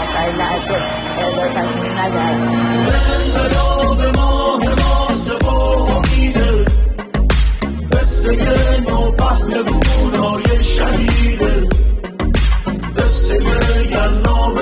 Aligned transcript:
آخرین 0.00 0.36
لحظه 0.36 0.78
ارزای 1.18 1.48
تصمیم 1.48 1.98
نگرد 1.98 2.38
ماه 4.16 4.60
ماسه 4.60 5.34
و 5.34 5.46
امیده 5.48 6.64
قصه 7.92 8.36
نو 8.80 9.10
پهلوونای 9.10 10.64
شهیده 10.64 11.68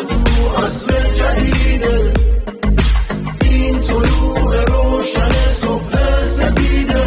تو 0.02 0.64
عصر 0.64 1.12
جدیده 1.12 2.12
این 3.42 3.80
طلوع 3.80 4.64
روشن 4.64 5.30
صبح 5.60 6.22
سپیده 6.24 7.04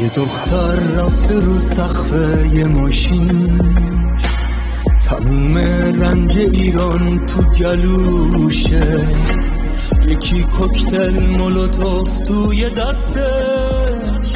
یه 0.00 0.10
دختر 0.16 0.74
رفته 0.74 1.40
رو 1.40 1.60
سقف 1.60 2.12
یه 2.54 2.64
ماشین. 2.64 4.05
تموم 5.06 5.58
رنج 6.02 6.38
ایران 6.38 7.26
تو 7.26 7.42
گلوشه. 7.42 9.06
یکی 10.06 10.42
کوکتل 10.42 11.20
مولوتوف 11.20 12.18
توی 12.18 12.70
دستش. 12.70 14.32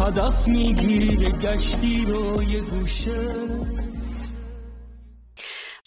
هدف 0.00 0.48
می‌گیره 0.48 1.30
گشتی 1.30 2.04
رو 2.08 2.42
یه 2.42 2.60
گوشه. 2.60 3.20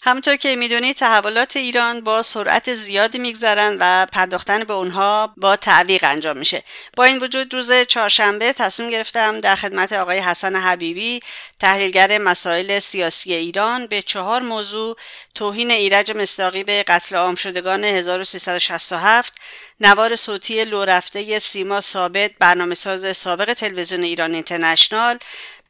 همونطور 0.06 0.36
که 0.36 0.56
می‌دونید 0.56 0.96
تحولات 0.96 1.56
ایران 1.56 2.00
با 2.00 2.22
سرعت 2.22 2.72
زیادی 2.74 3.18
میگذرن 3.18 3.76
و 3.80 4.06
پرداختن 4.12 4.64
به 4.64 4.72
اونها 4.72 5.34
با 5.36 5.56
تعویق 5.56 6.04
انجام 6.04 6.36
میشه. 6.36 6.62
با 6.96 7.04
این 7.04 7.18
وجود 7.18 7.54
روز 7.54 7.72
چهارشنبه 7.72 8.52
تصمیم 8.52 8.90
گرفتم 8.90 9.40
در 9.40 9.56
خدمت 9.56 9.92
آقای 9.92 10.18
حسن 10.18 10.56
حبیبی 10.56 11.20
تحلیلگر 11.60 12.18
مسائل 12.18 12.78
سیاسی 12.78 13.34
ایران 13.34 13.86
به 13.86 14.02
چهار 14.02 14.42
موضوع 14.42 14.96
توهین 15.34 15.70
ایرج 15.70 16.12
مستاقی 16.12 16.64
به 16.64 16.82
قتل 16.82 17.16
عام 17.16 17.34
شدگان 17.34 17.84
1367 17.84 19.34
نوار 19.80 20.16
صوتی 20.16 20.64
لو 20.64 20.84
رفته 20.84 21.38
سیما 21.38 21.80
ثابت 21.80 22.30
برنامه 22.38 22.74
ساز 22.74 23.16
سابق 23.16 23.52
تلویزیون 23.52 24.02
ایران 24.02 24.34
اینترنشنال 24.34 25.18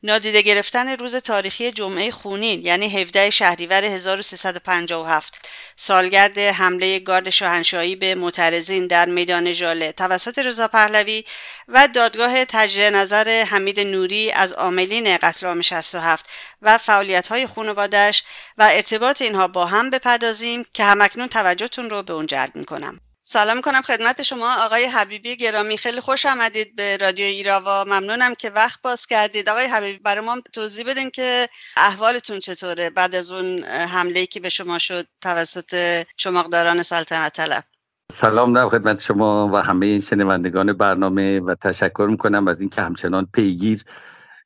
نادیده 0.07 0.43
گرفتن 0.43 0.89
روز 0.89 1.17
تاریخی 1.17 1.73
جمعه 1.73 2.11
خونین 2.11 2.62
یعنی 2.62 3.01
17 3.01 3.31
شهریور 3.31 3.85
1357 3.85 5.49
سالگرد 5.77 6.39
حمله 6.39 6.99
گارد 6.99 7.31
شاهنشاهی 7.31 7.97
به 7.97 8.15
معترضین 8.15 8.87
در 8.87 9.09
میدان 9.09 9.53
ژاله 9.53 9.93
توسط 9.93 10.39
رضا 10.39 10.69
پهلوی 10.69 11.25
و 11.69 11.89
دادگاه 11.95 12.45
تجدید 12.45 12.83
نظر 12.83 13.45
حمید 13.49 13.81
نوری 13.81 14.33
از 14.33 14.53
عاملین 14.53 15.17
قتل 15.17 15.47
عام 15.47 15.61
67 15.61 16.27
و 16.62 16.79
فعالیت‌های 16.79 17.47
خانواده‌اش 17.47 18.23
و 18.59 18.69
ارتباط 18.73 19.23
اینها 19.23 19.49
با 19.49 19.67
هم 19.67 19.91
بپردازیم 19.91 20.65
که 20.75 20.84
همکنون 20.84 21.29
توجهتون 21.29 21.91
رو 21.91 22.03
به 22.03 22.12
اون 22.12 22.27
جلب 22.27 22.57
می‌کنم. 22.57 23.01
سلام 23.28 23.60
کنم 23.60 23.82
خدمت 23.82 24.22
شما 24.22 24.55
آقای 24.64 24.84
حبیبی 24.84 25.36
گرامی. 25.36 25.78
خیلی 25.78 26.00
خوش 26.00 26.27
آمدید 26.27 26.77
به 26.77 26.96
رادیو 26.96 27.24
ایراوا. 27.24 27.84
ممنونم 27.84 28.34
که 28.34 28.50
وقت 28.50 28.82
باز 28.82 29.06
کردید. 29.06 29.48
آقای 29.48 29.64
حبیبی 29.64 29.98
برای 29.98 30.24
ما 30.24 30.41
توضیح 30.52 30.84
بدین 30.86 31.10
که 31.10 31.48
احوالتون 31.77 32.41
چطوره 32.41 32.91
بعد 32.91 33.14
از 33.14 33.30
اون 33.30 33.64
حمله 33.64 34.27
که 34.27 34.41
به 34.41 34.48
شما 34.48 34.78
شد 34.78 35.06
توسط 35.20 36.02
چماقداران 36.16 36.82
سلطنت 36.82 37.32
طلب. 37.32 37.64
سلام 38.12 38.52
دارم 38.52 38.69
خدمت 38.69 39.02
شما 39.02 39.50
و 39.52 39.56
همه 39.56 40.00
شنوندگان 40.00 40.72
برنامه 40.72 41.41
و 41.41 41.54
تشکر 41.54 42.06
می‌کنم 42.10 42.48
از 42.48 42.60
اینکه 42.60 42.82
همچنان 42.82 43.28
پیگیر 43.32 43.84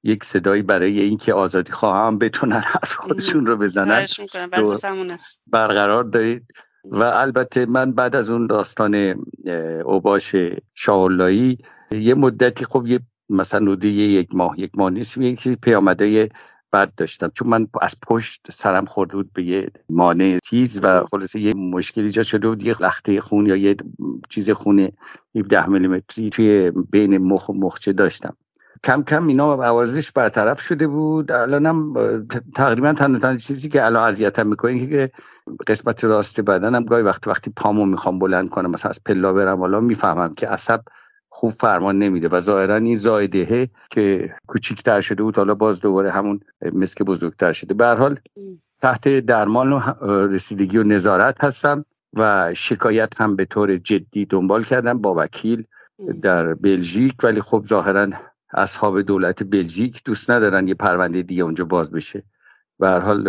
یک 0.03 0.25
صدایی 0.25 0.63
برای 0.63 1.01
اینکه 1.01 1.35
آزادی 1.35 1.73
خواهم 1.73 2.19
بتونن 2.19 2.61
حرف 2.61 2.95
خودشون 2.95 3.47
رو 3.47 3.57
بزنن. 3.57 4.07
برقرار 5.47 6.05
دارید. 6.05 6.47
و 6.85 7.03
البته 7.03 7.67
من 7.67 7.93
بعد 7.93 8.17
از 8.17 8.31
اون 8.31 8.47
داستان 8.47 9.25
اوباش 9.85 10.37
شاولایی 10.75 11.59
یه 11.93 12.15
مدتی 12.15 12.65
خب 12.65 12.87
یه 12.87 13.01
مثلا 13.31 13.61
حدود 13.61 13.85
یک 13.85 14.35
ماه 14.35 14.61
یک 14.61 14.71
ماه 14.77 14.91
نیست 14.91 15.19
یکی 15.19 15.57
پیامده 15.57 16.29
بد 16.73 16.95
داشتم. 16.97 17.29
چون 17.29 17.49
من 17.49 17.67
از 17.83 17.97
پشت 18.09 18.47
سرم 18.51 18.85
خورده 18.85 19.17
بود 19.17 19.33
به 19.33 19.43
یه 19.43 19.71
مانع 19.89 20.39
تیز 20.39 20.81
و 20.83 21.05
خلاصه 21.11 21.41
یه 21.41 21.55
مشکلی 21.55 22.05
ایجاد 22.05 22.25
شده 22.25 22.49
بود 22.49 22.63
یه 22.63 22.83
لخته 22.83 23.21
خون 23.21 23.47
یا 23.47 23.57
یه 23.57 23.77
چیز 24.29 24.51
خونه 24.51 24.93
17 25.35 25.69
میلیمتری 25.69 26.31
توی 26.31 26.73
بین 26.91 27.19
مخ 27.19 27.49
و 27.49 27.53
مخچه 27.53 27.93
داشتم. 27.93 28.37
کم 28.85 29.03
کم 29.03 29.27
اینا 29.27 29.53
عوارضش 29.53 30.13
برطرف 30.13 30.61
شده 30.61 30.87
بود. 30.87 31.33
الانم 31.33 31.95
تقریبا 32.55 32.93
تنها 32.93 33.37
چیزی 33.37 33.69
که 33.69 33.85
الان 33.85 34.09
اذیتم 34.09 34.47
می‌کنه 34.47 34.87
که 34.87 35.11
قسمت 35.67 36.05
راست 36.05 36.41
بدنم 36.41 36.85
گاهی 36.85 37.03
وقت 37.03 37.29
وقتی 37.29 37.53
پامو 37.57 37.85
می‌خوام 37.87 38.19
بلند 38.19 38.51
کنم 38.51 38.71
مثلا 38.71 38.89
از 38.89 39.01
پلا 39.07 39.33
برم 39.33 39.59
حالا 39.59 39.81
می‌فهمم 39.81 40.35
که 40.35 40.49
عصب 40.49 40.81
خوب 41.29 41.53
فرمان 41.53 41.99
نمیده 41.99 42.29
و 42.29 42.41
ظاهرا 42.41 42.75
این 42.75 42.97
زایدهه 42.97 43.69
که 43.91 44.35
کوچیکتر 44.47 45.01
شده 45.01 45.23
بود 45.23 45.37
حالا 45.37 45.55
باز 45.55 45.81
دوباره 45.81 46.11
همون 46.11 46.41
مسک 46.73 47.03
بزرگتر 47.03 47.53
شده. 47.53 47.75
به 47.75 47.87
حال 47.87 48.19
تحت 48.83 49.09
درمان 49.09 49.73
و 49.73 49.81
رسیدگی 50.27 50.79
و 50.79 50.83
نظارت 50.83 51.45
هستم 51.45 51.85
و 52.13 52.55
شکایت 52.55 53.21
هم 53.21 53.37
به 53.37 53.45
طور 53.45 53.77
جدی 53.77 54.25
دنبال 54.25 54.63
کردم 54.63 54.99
با 54.99 55.15
وکیل 55.15 55.65
در 56.23 56.55
بلژیک. 56.55 57.15
ولی 57.23 57.41
خب 57.41 57.65
ظاهرا 57.67 58.07
اصحاب 58.55 59.01
دولت 59.01 59.43
بلژیک 59.43 60.05
دوست 60.05 60.31
ندارن 60.31 60.69
یه 60.69 60.75
پرونده 60.75 61.23
دیگه 61.23 61.43
اونجا 61.43 61.65
باز 61.65 61.93
بشه. 61.93 62.23
و 62.81 62.87
هر 62.87 62.99
حال 62.99 63.25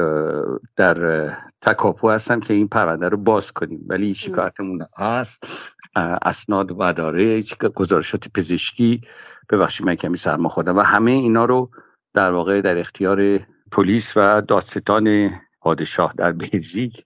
در 0.75 1.29
تکاپو 1.61 2.09
هستم 2.09 2.39
که 2.39 2.53
این 2.53 2.67
پرونده 2.67 3.09
رو 3.09 3.17
باز 3.17 3.51
کنیم. 3.51 3.85
ولی 3.87 4.15
شکایتمون 4.15 4.85
هست. 4.97 5.73
اسناد 5.95 6.71
و 6.79 6.93
داره 6.93 7.43
گزارشات 7.75 8.27
پزشکی. 8.27 9.01
ببخشید 9.49 9.85
من 9.85 9.95
کمی 9.95 10.17
سرما 10.17 10.49
خوردم. 10.49 10.77
و 10.77 10.81
همه 10.81 11.11
اینا 11.11 11.45
رو 11.45 11.71
در 12.13 12.31
واقع 12.31 12.61
در 12.61 12.77
اختیار 12.77 13.39
پلیس 13.71 14.17
و 14.17 14.41
دادستان 14.41 15.31
پادشاه 15.61 16.13
در 16.17 16.31
بلژیک 16.31 17.05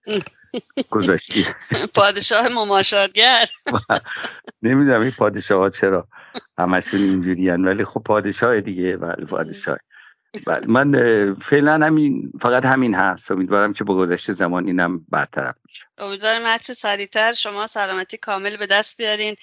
گذاشتی 0.92 1.46
پادشاه 1.96 2.47
مماشاتگر 2.47 3.50
نمی‌دونم 4.64 5.02
این 5.02 5.12
پادشاه 5.18 5.59
ها 5.59 5.70
چرا. 5.70 6.08
همشون 6.59 7.00
اینجوری 7.00 7.50
ولی 7.50 7.85
خب 7.85 8.01
پادشاه 8.06 8.62
دیگه. 8.62 8.97
ولی 8.97 9.25
پادشاه. 9.25 9.78
بله 10.47 10.68
من 10.68 11.34
فعلا 11.34 11.85
همین 11.85 12.31
فقط 12.41 12.66
همین 12.66 12.96
هست. 12.96 13.31
امیدوارم 13.31 13.73
که 13.73 13.84
با 13.84 13.96
گذشت 13.96 14.31
زمان 14.31 14.68
اینم 14.68 15.06
برطرف 15.09 15.56
میشه 15.66 15.84
امیدوارم 15.97 16.46
هرچه 16.46 16.73
سریعتر 16.73 17.34
شما 17.34 17.68
سلامتی 17.68 18.18
کامل 18.18 18.57
به 18.57 18.66
دست 18.66 18.97
بیارین. 18.97 19.35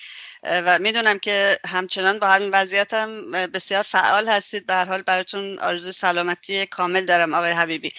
و 0.45 0.79
می‌دونم 0.79 1.19
که 1.19 1.59
همچنان 1.69 2.19
با 2.19 2.27
همین 2.27 2.51
وضعیت 2.53 2.95
هم 2.95 3.31
بسیار 3.31 3.83
فعال 3.83 4.29
هستید. 4.29 4.67
به 4.67 4.75
هر 4.75 4.85
حال 4.85 5.03
براتون 5.03 5.59
آرزوی 5.59 5.93
سلامتی 5.93 6.67
کامل 6.67 7.05
دارم 7.05 7.35
آقای 7.35 7.53
حبیبی. 7.53 7.93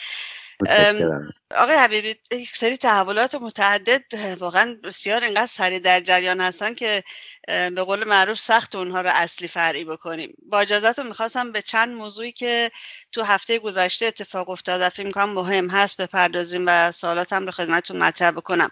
آقای 1.56 1.76
حبیبی 1.76 2.16
یک 2.32 2.56
سری 2.56 2.78
تحولات 2.78 3.36
متعدد 3.36 4.04
واقعا 4.40 4.78
بسیار 4.84 5.24
اینقدر 5.24 5.46
سریع 5.46 5.80
در 5.80 6.00
جریان 6.00 6.42
هستن 6.42 6.74
که 6.74 7.04
به 7.48 7.84
قول 7.84 8.04
معروف 8.04 8.40
سخت 8.40 8.76
اونها 8.76 9.02
رو 9.02 9.10
اصلی 9.14 9.48
فرعی 9.48 9.84
بکنیم. 9.84 10.34
با 10.50 10.60
اجازتون 10.60 11.08
می‌خواستم 11.08 11.52
به 11.52 11.62
چند 11.62 11.96
موضوعی 11.96 12.32
که 12.32 12.72
تو 13.12 13.24
هفته 13.24 13.60
گذشته 13.60 14.06
اتفاق 14.06 14.50
افتاد 14.50 14.90
فکر 14.90 15.06
می‌کنم 15.06 15.30
مهم 15.30 15.70
هست 15.70 16.02
بپردازیم 16.02 16.64
و 16.68 16.92
سوالاتم 16.92 17.46
رو 17.46 17.52
خدمتتون 17.52 17.98
مطرح 17.98 18.32
بکنم. 18.32 18.72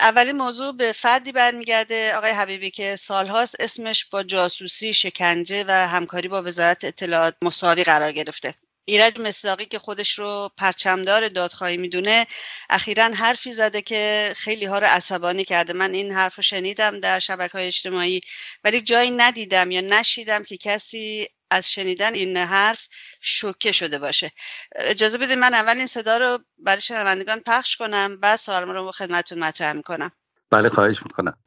اولین 0.00 0.36
موضوع 0.36 0.76
به 0.76 0.92
فردی 0.92 1.32
برمیگرده 1.32 2.16
آقای 2.16 2.30
حبیبی 2.30 2.70
که 2.70 2.96
سالهاست 2.96 3.56
اسمش 3.60 4.04
با 4.04 4.22
جاسوسی 4.22 4.94
شکنجه 4.94 5.64
و 5.68 5.88
همکاری 5.88 6.28
با 6.28 6.42
وزارت 6.42 6.84
اطلاعات 6.84 7.34
مساوی 7.42 7.84
قرار 7.84 8.12
گرفته. 8.12 8.54
ایرج 8.88 9.20
مصداقی 9.20 9.64
که 9.64 9.78
خودش 9.78 10.18
رو 10.18 10.50
پرچمدار 10.56 11.28
دادخواهی 11.28 11.76
می‌دونه 11.76 12.26
اخیرا 12.70 13.04
حرفی 13.04 13.52
زده 13.52 13.82
که 13.82 14.32
خیلی 14.36 14.64
ها 14.64 14.78
رو 14.78 14.86
عصبانی 14.86 15.44
کرده. 15.44 15.72
من 15.72 15.94
این 15.94 16.12
حرف 16.12 16.36
رو 16.36 16.42
شنیدم 16.42 17.00
در 17.00 17.18
شبکه 17.18 17.52
های 17.52 17.66
اجتماعی 17.66 18.20
ولی 18.64 18.80
جایی 18.80 19.10
ندیدم 19.10 19.70
یا 19.70 19.80
نشیدم 19.80 20.44
که 20.44 20.56
کسی 20.56 21.28
از 21.50 21.72
شنیدن 21.72 22.14
این 22.14 22.36
حرف 22.36 22.88
شوکه 23.20 23.72
شده 23.72 23.98
باشه. 23.98 24.32
اجازه 24.76 25.18
بدید 25.18 25.38
من 25.38 25.54
اول 25.54 25.76
این 25.76 25.86
صدا 25.86 26.18
رو 26.18 26.38
برای 26.58 26.82
شنوندگان 26.82 27.40
پخش 27.46 27.76
کنم 27.76 28.16
بعد 28.20 28.38
سوالم 28.38 28.70
رو 28.70 28.92
خدمتتون 28.92 29.38
مطرح 29.38 29.72
می‌کنم. 29.72 30.12
بله 30.50 30.68
خواهش 30.68 31.02
می‌کنم. 31.02 31.38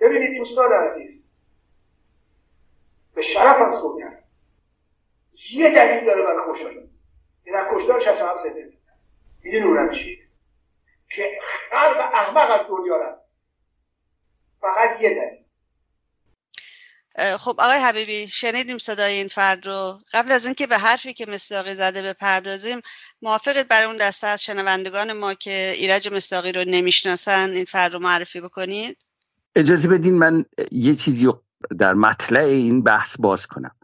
ببینید 0.00 0.38
دوستان 0.38 0.72
عزیز 0.72 1.26
به 3.14 3.22
شرفم 3.22 3.72
صحبت 3.72 4.19
یه 5.52 5.74
دلیل 5.74 6.04
داره 6.04 6.22
برای 6.22 6.52
کشتار 6.52 6.70
این 6.70 7.54
در 7.54 7.68
کشتار 7.74 8.00
67 8.00 8.42
زنده 8.42 8.72
می‌دونی 9.42 9.64
اونم 9.64 9.90
چیه؟ 9.90 10.18
که 11.16 11.38
خلق 11.70 12.10
احمق 12.14 12.50
از 12.50 12.66
دنیا 12.68 12.96
رفت. 12.96 13.20
فقط 14.60 15.00
یه 15.00 15.08
دلیل. 15.08 15.40
خب 17.36 17.54
آقای 17.58 17.78
حبیبی 17.78 18.28
شنیدیم 18.28 18.78
صدای 18.78 19.12
این 19.12 19.28
فرد 19.28 19.66
رو. 19.66 19.98
قبل 20.12 20.32
از 20.32 20.46
اینکه 20.46 20.66
به 20.66 20.78
حرفی 20.78 21.14
که 21.14 21.26
مصداقی 21.26 21.74
زده 21.74 22.02
بپردازیم 22.02 22.80
موافقت 23.22 23.68
برای 23.68 23.86
اون 23.86 23.96
دسته 23.96 24.26
از 24.26 24.42
شنوندگان 24.42 25.12
ما 25.12 25.34
که 25.34 25.74
ایرج 25.76 26.12
مصداقی 26.12 26.52
رو 26.52 26.64
نمی‌شناسن 26.64 27.50
این 27.50 27.64
فرد 27.64 27.92
رو 27.92 27.98
معرفی 27.98 28.40
بکنید. 28.40 29.04
اجازه 29.56 29.88
بدین 29.88 30.18
من 30.18 30.44
یه 30.72 30.94
چیزی 30.94 31.26
رو 31.26 31.42
در 31.78 31.94
مطلع 31.94 32.40
این 32.40 32.82
بحث 32.82 33.16
باز 33.20 33.46
کنم. 33.46 33.76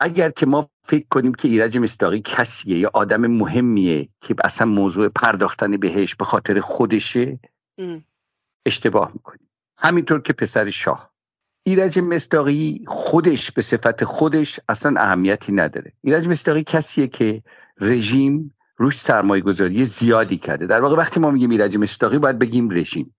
اگر 0.00 0.30
که 0.30 0.46
ما 0.46 0.68
فکر 0.82 1.06
کنیم 1.10 1.34
که 1.34 1.48
ایرج 1.48 1.78
مصداقی 1.78 2.20
کسیه 2.24 2.78
یا 2.78 2.90
آدم 2.94 3.26
مهمیه 3.26 4.08
که 4.20 4.34
اصلا 4.44 4.66
موضوع 4.66 5.08
پرداختن 5.08 5.76
بهش 5.76 6.14
به 6.14 6.24
خاطر 6.24 6.60
خودشه 6.60 7.38
اشتباه 8.66 9.10
می‌کنیم. 9.14 9.48
همینطور 9.78 10.20
که 10.20 10.32
پسر 10.32 10.70
شاه. 10.70 11.10
ایرج 11.62 11.98
مستاقی 11.98 12.84
خودش 12.86 13.50
به 13.50 13.62
صفت 13.62 14.04
خودش 14.04 14.60
اصلا 14.68 15.00
اهمیتی 15.00 15.52
نداره. 15.52 15.92
ایرج 16.02 16.28
مستاقی 16.28 16.62
کسیه 16.62 17.06
که 17.06 17.42
رژیم 17.80 18.54
روش 18.76 19.00
سرمایه 19.00 19.42
گذاری 19.42 19.84
زیادی 19.84 20.38
کرده. 20.38 20.66
در 20.66 20.80
واقع 20.80 20.96
وقتی 20.96 21.20
ما 21.20 21.30
میگیم 21.30 21.50
ایرج 21.50 21.76
مستاقی 21.76 22.18
باید 22.18 22.38
بگیم 22.38 22.70
رژیم. 22.70 23.14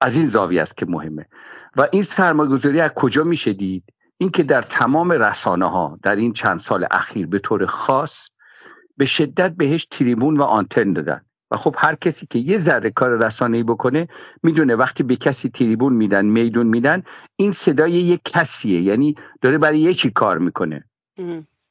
از 0.00 0.16
این 0.16 0.26
زاویه 0.26 0.62
است 0.62 0.76
که 0.76 0.86
مهمه. 0.86 1.26
و 1.76 1.88
این 1.92 2.02
سرمایه 2.02 2.50
گذاری 2.50 2.80
از 2.80 2.90
کجا 2.94 3.24
میشه 3.24 3.52
دید؟ 3.52 3.92
اینکه 4.18 4.42
در 4.42 4.62
تمام 4.62 5.12
رسانه 5.12 5.70
ها 5.70 5.98
در 6.02 6.16
این 6.16 6.32
چند 6.32 6.60
سال 6.60 6.86
اخیر 6.90 7.26
به 7.26 7.38
طور 7.38 7.66
خاص 7.66 8.28
به 8.96 9.06
شدت 9.06 9.52
بهش 9.56 9.86
تریبون 9.90 10.36
و 10.36 10.42
آنتن 10.42 10.92
دادن 10.92 11.20
و 11.50 11.56
خب 11.56 11.74
هر 11.78 11.94
کسی 11.94 12.26
که 12.26 12.38
یه 12.38 12.58
ذره 12.58 12.90
کار 12.90 13.10
رسانه‌ای 13.10 13.62
بکنه 13.62 14.08
می‌دونه 14.42 14.76
وقتی 14.76 15.02
به 15.02 15.16
کسی 15.16 15.48
تریبون 15.48 15.92
میدن 15.92 16.24
میدون 16.24 16.66
میدن 16.66 17.02
این 17.36 17.52
صدای 17.52 17.92
یک 17.92 18.20
کسیه. 18.24 18.80
یعنی 18.80 19.14
داره 19.40 19.58
برای 19.58 19.78
یکی 19.78 20.10
کار 20.10 20.38
می‌کنه. 20.38 20.84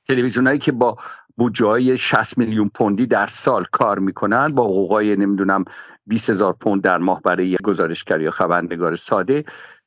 تلویزیونایی 0.08 0.60
که 0.60 0.72
با 0.72 0.98
بودجه 1.38 1.96
60 1.96 2.38
میلیون 2.38 2.70
پوندی 2.70 3.06
در 3.06 3.28
سال 3.28 3.66
کار 3.72 4.00
می‌کنن 4.00 4.48
با 4.48 4.64
حقوقای 4.64 5.16
نمی‌دونم 5.16 5.66
20 6.06 6.30
هزار 6.30 6.54
پوند 6.54 6.82
در 6.82 6.98
ماه 6.98 7.22
برای 7.22 7.58
گزارشگر 7.64 8.22
یا 8.22 8.32
خبرنگار 8.32 8.96
ساده 8.96 9.44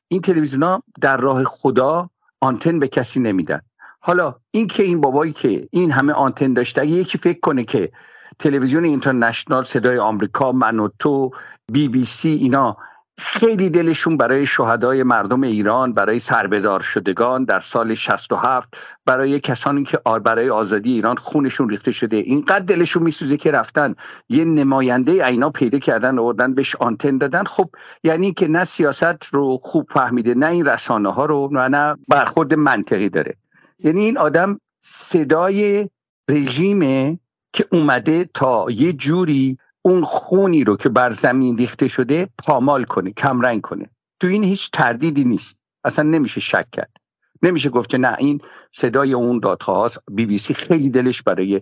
این 0.07 0.21
تلویزیونا 0.21 0.83
در 1.01 1.17
راه 1.17 1.43
خدا 1.43 2.09
آنتن 2.41 2.79
به 2.79 2.87
کسی 2.87 3.19
نمیدن. 3.19 3.61
حالا 3.99 4.35
این 4.51 4.67
که 4.67 4.83
این 4.83 5.01
بابایی 5.01 5.33
که 5.33 5.67
این 5.71 5.91
همه 5.91 6.13
آنتن 6.13 6.53
داشته 6.53 6.81
اگه 6.81 6.91
یکی 6.91 7.17
فکر 7.17 7.39
کنه 7.39 7.63
که 7.63 7.91
تلویزیون 8.39 8.83
اینترنشنال 8.83 9.63
صدای 9.63 9.99
آمریکا 9.99 10.51
من 10.51 10.79
و 10.79 10.89
تو 10.99 11.31
بی 11.71 11.87
بی 11.87 12.05
سی 12.05 12.29
اینا 12.29 12.77
خیلی 13.21 13.69
دلشون 13.69 14.17
برای 14.17 14.47
شهدای 14.47 15.03
مردم 15.03 15.43
ایران 15.43 15.93
برای 15.93 16.19
سربدار 16.19 16.79
شدگان 16.79 17.43
در 17.43 17.59
سال 17.59 17.95
67 17.95 18.77
برای 19.05 19.39
کسانی 19.39 19.83
که 19.83 19.97
برای 19.97 20.49
آزادی 20.49 20.93
ایران 20.93 21.15
خونشون 21.15 21.69
ریخته 21.69 21.91
شده. 21.91 22.17
اینقدر 22.17 22.65
دلشون 22.65 23.03
میسوزه 23.03 23.37
که 23.37 23.51
رفتن. 23.51 23.95
یه 24.29 24.45
نماینده 24.45 25.11
اینا 25.27 25.49
پیدا 25.49 25.79
کردن 25.79 26.19
آوردن 26.19 26.53
بهش 26.53 26.75
آنتن 26.75 27.17
دادن. 27.17 27.43
خب 27.43 27.69
یعنی 28.03 28.33
که 28.33 28.47
نه 28.47 28.65
سیاست 28.65 29.25
رو 29.31 29.59
خوب 29.63 29.87
فهمیده 29.89 30.33
نه 30.33 30.45
این 30.45 30.65
رسانه 30.65 31.13
ها 31.13 31.25
رو 31.25 31.49
نه 31.51 31.67
نه 31.67 31.97
برخورد 32.07 32.53
منطقی 32.53 33.09
داره. 33.09 33.35
یعنی 33.79 34.01
این 34.01 34.17
آدم 34.17 34.57
صدای 34.79 35.89
رژیمه 36.29 37.19
که 37.53 37.65
اومده 37.71 38.29
تا 38.33 38.65
یه 38.69 38.93
جوری 38.93 39.57
اون 39.81 40.03
خونی 40.03 40.63
رو 40.63 40.77
که 40.77 40.89
بر 40.89 41.11
زمین 41.11 41.57
ریخته 41.57 41.87
شده 41.87 42.29
پامال 42.37 42.83
کنه 42.83 43.11
کمرنگ 43.11 43.61
کنه. 43.61 43.89
تو 44.19 44.27
این 44.27 44.43
هیچ 44.43 44.71
تردیدی 44.71 45.23
نیست. 45.23 45.59
اصلا 45.83 46.09
نمیشه 46.09 46.41
شک 46.41 46.71
کرد. 46.71 46.97
نمیشه 47.41 47.69
گفت 47.69 47.89
که 47.89 47.97
نه 47.97 48.15
این 48.19 48.41
صدای 48.71 49.13
اون 49.13 49.39
دادخواست 49.39 49.99
بی 50.11 50.25
بی 50.25 50.37
سی 50.37 50.53
خیلی 50.53 50.89
دلش 50.89 51.21
برای 51.21 51.61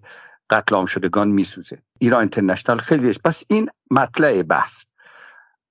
قتل 0.49 0.75
عام 0.75 0.85
شدگان 0.85 1.27
میسوزه. 1.27 1.81
ایران 1.99 2.19
اینترنشنال 2.19 2.77
خیلی 2.77 3.03
دلش. 3.03 3.19
پس 3.23 3.43
این 3.49 3.69
مطلع 3.91 4.43
بحث. 4.43 4.83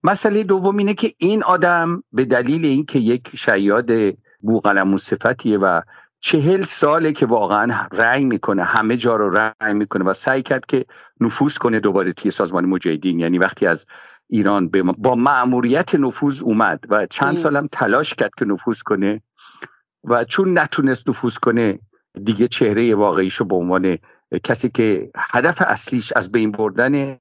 مسئله 0.02 0.42
دوم 0.42 0.76
اینه 0.76 0.94
که 0.94 1.12
این 1.18 1.42
آدم 1.42 2.02
به 2.12 2.24
دلیل 2.24 2.64
اینکه 2.64 2.98
یک 2.98 3.36
شیاد 3.36 3.90
بوقلمون 4.40 4.98
صفتیه 4.98 5.58
و 5.58 5.80
چهل 6.26 6.62
ساله 6.62 7.12
که 7.12 7.26
واقعا 7.26 7.88
رنگ 7.92 8.24
می‌کنه 8.24 8.64
همه 8.64 8.96
جا 8.96 9.16
رو 9.16 9.30
رنگ 9.30 9.76
می‌کنه 9.76 10.04
و 10.04 10.12
سعی 10.12 10.42
کرد 10.42 10.66
که 10.66 10.84
نفوذ 11.20 11.58
کنه 11.58 11.80
دوباره 11.80 12.12
توی 12.12 12.30
سازمان 12.30 12.64
مجاهدین. 12.64 13.20
یعنی 13.20 13.38
وقتی 13.38 13.66
از 13.66 13.86
ایران 14.28 14.68
با 14.98 15.14
معموریت 15.14 15.94
نفوذ 15.94 16.42
اومد 16.42 16.84
و 16.88 17.06
چند 17.06 17.38
سالم 17.38 17.68
تلاش 17.72 18.14
کرد 18.14 18.30
که 18.38 18.44
نفوذ 18.44 18.80
کنه 18.82 19.22
و 20.04 20.24
چون 20.24 20.58
نتونست 20.58 21.08
نفوذ 21.08 21.36
کنه 21.36 21.78
دیگه 22.24 22.48
چهره 22.48 22.94
واقعیشو 22.94 23.44
به 23.44 23.54
عنوان 23.54 23.98
کسی 24.44 24.68
که 24.68 25.06
هدف 25.16 25.62
اصلیش 25.66 26.12
از 26.16 26.32
بین 26.32 26.52
بردن 26.52 27.16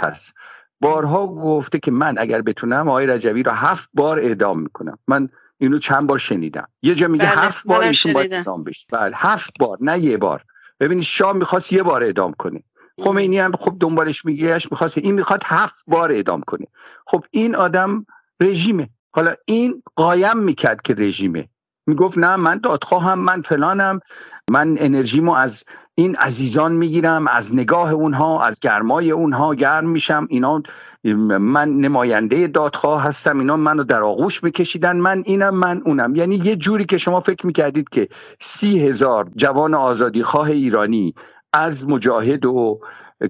هست. 0.00 0.34
بارها 0.80 1.26
گفته 1.26 1.78
که 1.78 1.90
من 1.90 2.18
اگر 2.18 2.42
بتونم 2.42 2.88
آقای 2.88 3.06
رجوی 3.06 3.42
رو 3.42 3.52
هفت 3.52 3.90
بار 3.94 4.18
اعدام 4.18 4.60
می‌کنم. 4.60 4.98
من 5.08 5.28
اینو 5.60 5.78
چند 5.78 6.06
بار 6.06 6.18
شنیدم. 6.18 6.68
یه 6.82 6.94
جا 6.94 7.08
میگه 7.08 7.24
بله، 7.24 7.34
هفت 7.34 7.66
بار 7.66 7.82
ایشون 7.82 8.12
باید. 8.12 8.34
اعدام 8.34 8.64
بشه. 8.64 8.86
بله 8.92 9.12
هفت 9.14 9.52
بار 9.58 9.78
نه 9.80 9.98
یه 9.98 10.16
بار. 10.16 10.44
ببینید 10.80 11.04
شاه 11.04 11.32
می‌خواست 11.32 11.72
یه 11.72 11.82
بار 11.82 12.02
اعدام 12.02 12.32
کنه. 12.32 12.62
خمینی 13.00 13.38
هم 13.38 13.52
خب 13.52 13.76
دنبالش 13.80 14.24
میگهش 14.24 14.68
می‌خواست 14.70 14.98
این 14.98 15.14
می‌خواد 15.14 15.42
هفت 15.44 15.84
بار 15.86 16.12
اعدام 16.12 16.40
کنه. 16.40 16.66
خب 17.06 17.24
این 17.30 17.54
آدم 17.54 18.06
رژیمه. 18.40 18.90
حالا 19.10 19.34
این 19.44 19.82
قایم 19.96 20.38
می‌کرد 20.38 20.82
که 20.82 20.94
رژیمه. 20.94 21.48
می‌گفت 21.90 22.18
نه 22.18 22.36
من 22.36 22.58
دادخواهم 22.58 23.18
من 23.18 23.42
فلانم 23.42 24.00
من 24.50 24.76
انرژیمو 24.78 25.32
از 25.32 25.64
این 25.94 26.16
عزیزان 26.16 26.72
می‌گیرم 26.72 27.28
از 27.28 27.54
نگاه 27.54 27.92
اونها 27.92 28.44
از 28.44 28.60
گرمای 28.60 29.10
اونها 29.10 29.54
گرم 29.54 29.88
میشم. 29.88 30.26
اینا 30.30 30.62
من 31.40 31.68
نماینده 31.68 32.46
دادخواه 32.46 33.02
هستم 33.02 33.38
اینا 33.38 33.56
منو 33.56 33.84
در 33.84 34.02
آغوش 34.02 34.44
میکشیدن 34.44 34.96
من 34.96 35.22
اینم 35.26 35.54
من 35.54 35.82
اونم. 35.84 36.16
یعنی 36.16 36.36
یه 36.36 36.56
جوری 36.56 36.84
که 36.84 36.98
شما 36.98 37.20
فکر 37.20 37.46
می‌کردید 37.46 37.88
که 37.88 38.08
سی 38.40 38.78
هزار 38.88 39.30
جوان 39.36 39.74
آزادی 39.74 40.22
خواه 40.22 40.50
ایرانی 40.50 41.14
از 41.52 41.88
مجاهد 41.88 42.44
و 42.46 42.80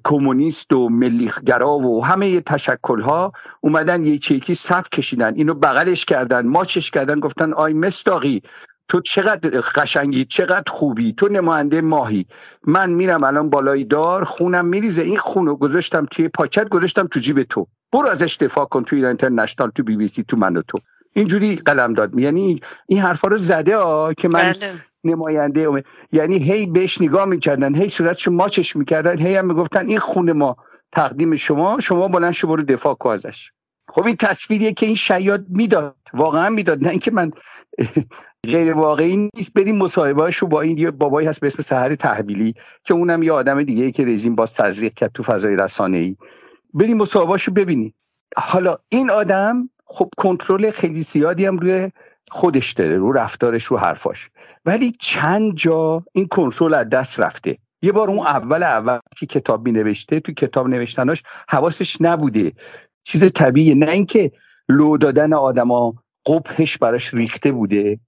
کمونیست 0.04 0.72
و 0.72 0.88
ملیگرا 0.88 1.78
و 1.78 2.04
همه 2.04 2.40
تشکل 2.40 3.00
ها 3.00 3.32
اومدن 3.60 4.02
یکی 4.02 4.34
یکی 4.34 4.54
صف 4.54 4.90
کشیدن 4.90 5.34
اینو 5.34 5.54
بغلش 5.54 6.04
کردن 6.04 6.46
ماچش 6.46 6.90
کردن 6.90 7.20
گفتن 7.20 7.52
آی 7.52 7.72
مستاقی 7.72 8.42
تو 8.90 9.00
چقدر 9.00 9.60
قشنگی 9.60 10.24
چقدر 10.24 10.72
خوبی 10.72 11.12
تو 11.12 11.28
نماینده 11.28 11.80
ماهی. 11.80 12.26
من 12.66 12.90
میرم 12.90 13.24
الان 13.24 13.50
بالای 13.50 13.84
دار 13.84 14.24
خونم 14.24 14.64
میریزه 14.64 15.02
این 15.02 15.16
خونو 15.16 15.56
گذاشتم 15.56 16.06
توی 16.10 16.28
پاکت 16.28 16.68
گذاشتم 16.68 17.06
تو 17.06 17.20
جیب 17.20 17.42
تو. 17.42 17.66
برو 17.92 18.08
ازش 18.08 18.36
دفاع 18.36 18.64
کن 18.64 18.82
تو 18.82 18.96
ایران 18.96 19.08
اینترنشنال 19.08 19.70
تو 19.70 19.82
بی 19.82 19.96
بی 19.96 20.06
سی 20.06 20.22
تو 20.22 20.36
من 20.36 20.56
و 20.56 20.62
تو. 20.62 20.78
اینجوری 21.12 21.56
قلم 21.56 21.94
داد 21.94 22.18
یعنی 22.18 22.60
این 22.86 23.00
حرفا 23.00 23.28
رو 23.28 23.38
زده 23.38 23.76
ها 23.76 24.14
که 24.14 24.28
من 24.28 24.52
بله. 24.52 24.72
نماینده 25.04 25.60
اومد. 25.60 25.84
یعنی 26.12 26.38
هی 26.38 26.66
بهش 26.66 27.02
نگاه 27.02 27.24
می‌کردن 27.24 27.74
هی 27.74 27.88
صورتشو 27.88 28.30
ماچش 28.30 28.76
می‌کردن 28.76 29.18
هی 29.18 29.36
هم 29.36 29.46
می‌گفتن 29.46 29.86
این 29.86 29.98
خون 29.98 30.32
ما 30.32 30.56
تقدیم 30.92 31.36
شما 31.36 31.80
شما 31.80 32.08
بلند 32.08 32.32
شو 32.32 32.46
برو 32.48 32.62
دفاع 32.62 32.94
کن 32.94 33.10
ازش. 33.10 33.50
خب 33.88 34.06
این 34.06 34.16
تصویریه 34.16 34.72
که 34.72 34.86
این 34.86 34.94
شیاد 34.94 35.44
می‌داد 35.48 35.96
واقعا 36.14 36.50
می‌داد. 36.50 36.84
نه 36.84 36.90
اینکه 36.90 37.10
من 37.10 37.30
غیر 38.52 38.72
واقعی 38.74 39.30
نیست. 39.34 39.54
بریم 39.54 39.76
مصاحبه 39.76 40.30
رو 40.40 40.48
با 40.48 40.60
این 40.60 40.78
یه 40.78 40.90
بابایی 40.90 41.28
هست 41.28 41.40
به 41.40 41.46
اسم 41.46 41.62
سحر 41.62 41.94
تحویلی 41.94 42.54
که 42.84 42.94
اونم 42.94 43.22
یه 43.22 43.32
آدم 43.32 43.62
دیگه 43.62 43.84
ای 43.84 43.92
که 43.92 44.04
رژیم 44.04 44.34
باز 44.34 44.54
تزریق 44.54 44.94
کرد 44.94 45.12
تو 45.14 45.22
فضای 45.22 45.56
رسانه 45.56 45.96
ای 45.96 46.16
بریم 46.74 46.96
مصاحبه 46.96 47.36
رو 47.46 47.52
ببینی 47.52 47.94
حالا 48.36 48.78
این 48.88 49.10
آدم 49.10 49.70
خب 49.84 50.08
کنترل 50.16 50.70
خیلی 50.70 51.02
زیادی 51.02 51.46
هم 51.46 51.58
روی 51.58 51.90
خودش 52.30 52.72
داره 52.72 52.96
رو 52.98 53.12
رفتارش 53.12 53.64
رو 53.64 53.78
حرفاش. 53.78 54.30
ولی 54.64 54.92
چند 54.98 55.54
جا 55.54 56.04
این 56.12 56.26
کنترل 56.26 56.74
از 56.74 56.88
دست 56.88 57.20
رفته. 57.20 57.58
یه 57.82 57.92
بار 57.92 58.10
اون 58.10 58.18
اول 58.18 58.62
اول 58.62 58.98
که 59.16 59.26
کتاب 59.26 59.66
می 59.66 59.72
نوشته 59.72 60.20
تو 60.20 60.32
کتاب 60.32 60.68
نوشتناش 60.68 61.22
حواسش 61.48 61.96
نبوده. 62.00 62.52
چیز 63.04 63.32
طبیعیه. 63.32 63.74
نه 63.74 63.90
اینکه 63.90 64.32
لو 64.68 64.96
دادن 64.96 65.32
آدما 65.32 65.94
قبهش 66.26 66.78
براش 66.78 67.14
ریخته 67.14 67.52
بوده. 67.52 67.98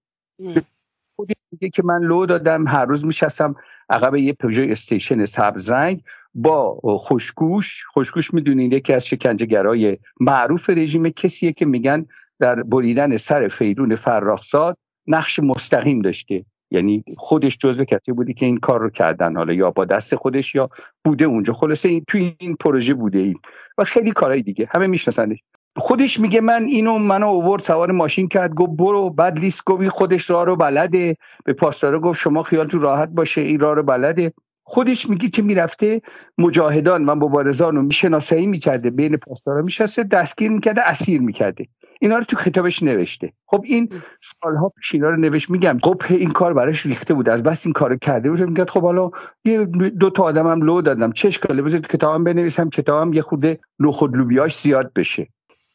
خودش 1.53 1.63
میگه 1.63 1.71
که 1.71 1.83
من 1.83 2.01
لو 2.03 2.27
دادم 2.27 2.69
هر 2.69 2.85
روز 2.85 3.05
میشستم 3.05 3.55
عقب 3.91 4.17
یه 4.17 4.33
پژو 4.33 4.63
استیشن 4.69 5.25
سبز 5.25 5.71
رنگ 5.71 6.03
با 6.35 6.81
خوشگوش. 6.99 7.85
خوشگوش 7.93 8.35
می‌دونید 8.35 8.73
یکی 8.73 8.93
از 8.93 9.07
شکنجهگرای 9.07 9.99
معروف 10.21 10.71
رژیم 10.71 11.09
کسیه 11.09 11.53
که 11.53 11.67
میگن 11.67 12.07
در 12.41 12.63
بریدن 12.63 13.17
سر 13.17 13.49
فیرون 13.49 13.95
فراخزاد 13.95 14.77
نقش 15.07 15.41
مستقیم 15.41 16.01
داشته. 16.01 16.45
یعنی 16.71 17.05
خودش 17.17 17.59
جزو 17.59 17.85
کسی 17.85 18.13
بودی 18.13 18.35
که 18.35 18.47
این 18.47 18.57
کار 18.57 18.81
رو 18.81 18.91
کردن. 18.91 19.37
حالا 19.37 19.53
یا 19.53 19.71
با 19.71 19.85
دست 19.85 20.15
خودش 20.15 20.55
یا 20.55 20.71
بوده 21.05 21.25
اونجا. 21.25 21.53
خلاصه 21.53 21.89
این 21.89 22.05
توی 22.09 22.37
این 22.39 22.57
پروژه 22.61 22.95
بوده 22.95 23.19
این 23.19 23.37
و 23.79 23.85
خیلی 23.85 24.11
کارهای 24.11 24.43
دیگه. 24.43 24.69
همه 24.71 24.87
میشناسنش. 24.87 25.39
خودش 25.76 26.21
میگه 26.21 26.41
من 26.41 26.64
اینو 26.64 26.99
منو 26.99 27.26
اوورد 27.26 27.62
سوار 27.62 27.93
ماشین 27.93 28.29
کرد 28.29 28.55
گفت 28.55 28.71
برو 28.71 29.11
بعد 29.11 29.38
لیست 29.38 29.64
گفت 29.64 29.88
خودش 29.88 30.31
راه 30.31 30.45
رو 30.45 30.57
بلده. 30.57 31.17
به 31.45 31.52
پاسدارا 31.52 32.00
گفت 32.00 32.21
شما 32.21 32.43
خیالتون 32.43 32.81
راحت 32.81 33.09
باشه 33.09 33.41
این 33.41 33.61
راه 33.61 33.75
رو 33.75 33.83
بلده. 33.83 34.33
خودش 34.64 35.11
میگه 35.11 35.29
که 35.29 35.43
می‌رفته؟ 35.43 36.00
مجاهدان 36.38 37.07
و 37.07 37.14
مبارزان 37.14 37.76
رو 37.76 37.83
میشناسایی 37.83 38.47
می‌کرده 38.47 38.91
بین 38.91 39.17
پاسدارا 39.17 39.62
میشسته 39.62 40.02
دستگیر 40.02 40.50
می‌کرده 40.50 40.88
اسیر 40.88 41.21
می‌کرده. 41.21 41.64
اینا 42.00 42.19
رو 42.19 42.25
تو 42.25 42.37
کتابش 42.37 42.83
نوشته. 42.83 43.33
خب 43.47 43.62
این 43.64 43.88
سالها 44.23 44.69
پیش 44.69 44.95
اینا 44.95 45.11
رو 45.11 45.21
نوشت 45.21 45.50
میگم 45.50 45.76
خب 45.83 46.02
این 46.09 46.31
کار 46.31 46.55
براش 46.55 46.87
ریخته 46.87 47.14
بود 47.14 47.29
از 47.29 47.43
بس 47.43 47.67
این 47.67 47.73
کارو 47.73 47.97
کرده 47.97 48.31
بود 48.31 48.41
میگه 48.41 48.64
خب 48.64 48.83
حالا 48.83 49.11
یه 49.45 49.64
دو 49.64 50.11
تا 50.11 50.23
آدمم 50.23 50.62
لو 50.62 50.83
دادم 50.83 51.12
چه 51.12 51.29
اشکاله 51.29 51.62
بذار 51.62 51.81
کتابم 51.81 52.25
بنویسم 52.25 52.71
کتابم 52.71 53.12
یه 53.12 53.23
خورده 53.23 53.59
لو 53.79 53.93
خود 53.93 54.17
لوبیاش 54.17 54.59
زیاد 54.59 54.93
بشه. 54.93 55.29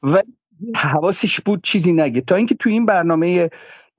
و 0.03 0.21
حواسش 0.75 1.39
بود 1.39 1.63
چیزی 1.63 1.93
نگه. 1.93 2.21
تا 2.21 2.35
اینکه 2.35 2.55
تو 2.55 2.69
این 2.69 2.85
برنامه 2.85 3.49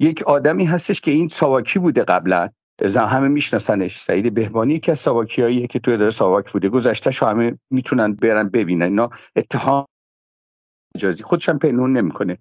یک 0.00 0.22
آدمی 0.22 0.64
هستش 0.64 1.00
که 1.00 1.10
این 1.10 1.28
ساواکی 1.28 1.78
بوده 1.78 2.04
قبلا. 2.04 2.48
همه 2.96 3.28
میشناسنش. 3.28 3.98
سعید 3.98 4.34
بهبانی 4.34 4.78
که 4.78 4.92
از 4.92 4.98
ساواکیاییه 4.98 5.66
که 5.66 5.78
توی 5.78 5.94
اداره 5.94 6.10
ساواک 6.10 6.52
بوده. 6.52 6.68
گذشتهش 6.68 7.22
همه 7.22 7.58
می‌تونن 7.70 8.12
برن 8.12 8.48
ببینن. 8.48 8.82
اینا 8.82 9.10
اتهام 9.36 9.86
اجازی. 10.94 11.22
خودشم 11.22 11.58
پنهون 11.58 11.92
نمی‌کنه. 11.92 12.38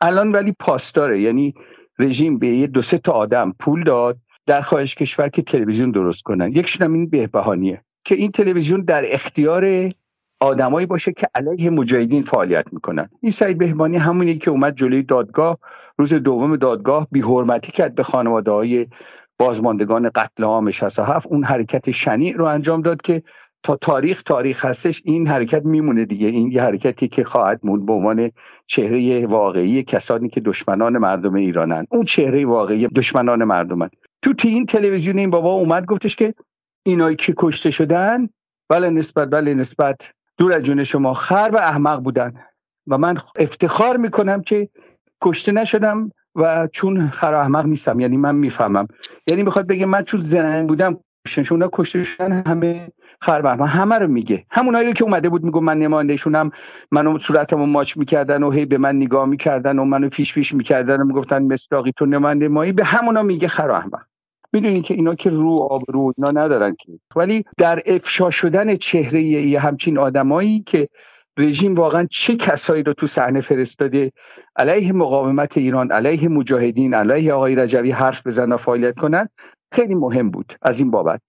الان 0.00 0.32
ولی 0.32 0.54
پاسداره. 0.58 1.20
یعنی 1.20 1.54
رژیم 1.98 2.38
به 2.38 2.46
یه 2.46 2.66
دو 2.66 2.82
سه 2.82 2.98
تا 2.98 3.12
آدم 3.12 3.54
پول 3.58 3.84
داد 3.84 4.18
در 4.46 4.62
خارج 4.62 4.94
کشور 4.94 5.28
که 5.28 5.42
تلویزیون 5.42 5.90
درست 5.90 6.22
کنن. 6.22 6.48
یکشون 6.48 6.86
هم 6.86 6.92
این 6.92 7.10
بهبهانیه. 7.10 7.82
که 8.04 8.14
این 8.14 8.30
تلویزیون 8.30 8.80
در 8.80 9.04
اختیار 9.06 9.90
آدمایی 10.40 10.86
باشه 10.86 11.12
که 11.12 11.28
علیه 11.34 11.70
مجاهدین 11.70 12.22
فعالیت 12.22 12.72
می‌کنن. 12.72 13.08
این 13.20 13.32
سعید 13.32 13.58
بهبانی 13.58 13.96
همونی 13.96 14.38
که 14.38 14.50
اومد 14.50 14.76
جلوی 14.76 15.02
دادگاه 15.02 15.58
روز 15.98 16.14
دوم 16.14 16.56
دادگاه 16.56 17.08
بی 17.12 17.20
حرمتی 17.20 17.72
کرد 17.72 17.94
به 17.94 18.02
خانواده 18.02 18.50
های 18.50 18.86
بازماندگان 19.38 20.10
قتل 20.14 20.44
عام 20.44 20.70
67 20.70 21.26
اون 21.26 21.44
حرکت 21.44 21.90
شنیع 21.90 22.36
رو 22.36 22.44
انجام 22.44 22.82
داد 22.82 23.02
که 23.02 23.22
تا 23.62 23.76
تاریخ 23.76 24.22
تاریخ 24.22 24.64
هستش 24.64 25.02
این 25.04 25.26
حرکت 25.26 25.64
میمونه 25.64 26.04
دیگه. 26.04 26.28
این 26.28 26.52
یه 26.52 26.62
حرکتی 26.62 27.08
که 27.08 27.24
خواهد 27.24 27.60
موند 27.64 27.86
به 27.86 27.92
عنوان 27.92 28.30
چهره 28.66 29.26
واقعی 29.26 29.82
کسانی 29.82 30.28
که 30.28 30.40
دشمنان 30.40 30.98
مردم 30.98 31.34
ایرانن. 31.34 31.86
اون 31.90 32.04
چهره 32.04 32.46
واقعی 32.46 32.86
دشمنان 32.86 33.44
مردمن. 33.44 33.88
تو 34.22 34.34
تی 34.34 34.48
این 34.48 34.66
تلویزیون 34.66 35.18
این 35.18 35.30
بابا 35.30 35.52
اومد 35.52 35.86
گفتش 35.86 36.16
که 36.16 36.34
اینایی 36.86 37.16
که 37.16 37.34
کشته 37.36 37.70
شدن 37.70 38.28
بله 38.68 38.90
نسبت 38.90 39.28
بله 39.30 39.54
نسبت 39.54 40.10
دور 40.38 40.52
از 40.52 40.62
جون 40.62 40.84
شما 40.84 41.14
خر 41.14 41.50
و 41.52 41.56
احمق 41.56 42.00
بودن. 42.00 42.34
و 42.86 42.98
من 42.98 43.18
افتخار 43.36 43.96
می‌کنم 43.96 44.42
که 44.42 44.68
کشته 45.22 45.52
نشدم 45.52 46.12
و 46.34 46.68
چون 46.72 47.08
خر 47.08 47.32
و 47.32 47.38
احمق 47.38 47.66
نیستم. 47.66 48.00
یعنی 48.00 48.16
من 48.16 48.34
می‌فهمم. 48.34 48.88
یعنی 49.26 49.42
می‌خواد 49.42 49.66
بگه 49.66 49.86
من 49.86 50.02
چون 50.02 50.20
زنن 50.20 50.66
بودم 50.66 50.96
اونا 51.50 51.68
کشته 51.72 52.04
شدن 52.04 52.42
همه 52.46 52.88
خر 53.20 53.40
و 53.44 53.66
همه 53.66 53.98
رو 53.98 54.06
میگه. 54.06 54.44
همونایی 54.50 54.92
که 54.92 55.04
اومده 55.04 55.28
بود 55.28 55.44
میگم 55.44 55.64
من 55.64 55.78
نمایندهشونم. 55.78 56.50
منو 56.92 57.18
صورتمو 57.18 57.66
ماچ 57.66 57.96
می‌کردن 57.96 58.42
و 58.42 58.50
هی 58.50 58.64
به 58.64 58.78
من 58.78 58.96
نگاه 58.96 59.26
می‌کردن 59.26 59.78
و 59.78 59.84
منو 59.84 60.08
فیش 60.08 60.32
فیش 60.32 60.54
می‌کردن 60.54 61.00
و 61.00 61.04
می‌گفتن 61.04 61.42
مستاقی 61.42 61.92
تو 61.96 62.06
نماینده 62.06 62.48
مایی. 62.48 62.72
به 62.72 62.84
همونا 62.84 63.22
میگه 63.22 63.48
خر 63.48 63.68
و 63.68 63.72
احمق. 63.72 64.02
می‌دونین 64.52 64.82
که 64.82 64.94
اینا 64.94 65.14
که 65.14 65.30
رو 65.30 65.68
آب 65.70 65.82
رو 65.88 66.12
اینا 66.16 66.30
ندارن 66.30 66.76
که. 66.80 66.92
ولی 67.16 67.44
در 67.58 67.82
افشا 67.86 68.30
شدن 68.30 68.76
چهره 68.76 69.22
یه 69.22 69.60
همچین 69.60 69.98
آدمایی 69.98 70.60
که 70.60 70.88
رژیم 71.38 71.74
واقعا 71.74 72.06
چه 72.10 72.36
کسایی 72.36 72.82
رو 72.82 72.92
تو 72.92 73.06
صحنه 73.06 73.40
فرستاده 73.40 74.12
علیه 74.56 74.92
مقاومت 74.92 75.58
ایران 75.58 75.92
علیه 75.92 76.28
مجاهدین 76.28 76.94
علیه 76.94 77.32
آقای 77.32 77.54
رجوی 77.54 77.90
حرف 77.90 78.26
بزنن 78.26 78.52
و 78.52 78.56
فعالیت 78.56 78.98
کنن 78.98 79.28
خیلی 79.72 79.94
مهم 79.94 80.30
بود 80.30 80.52
از 80.62 80.80
این 80.80 80.90
بابت. 80.90 81.20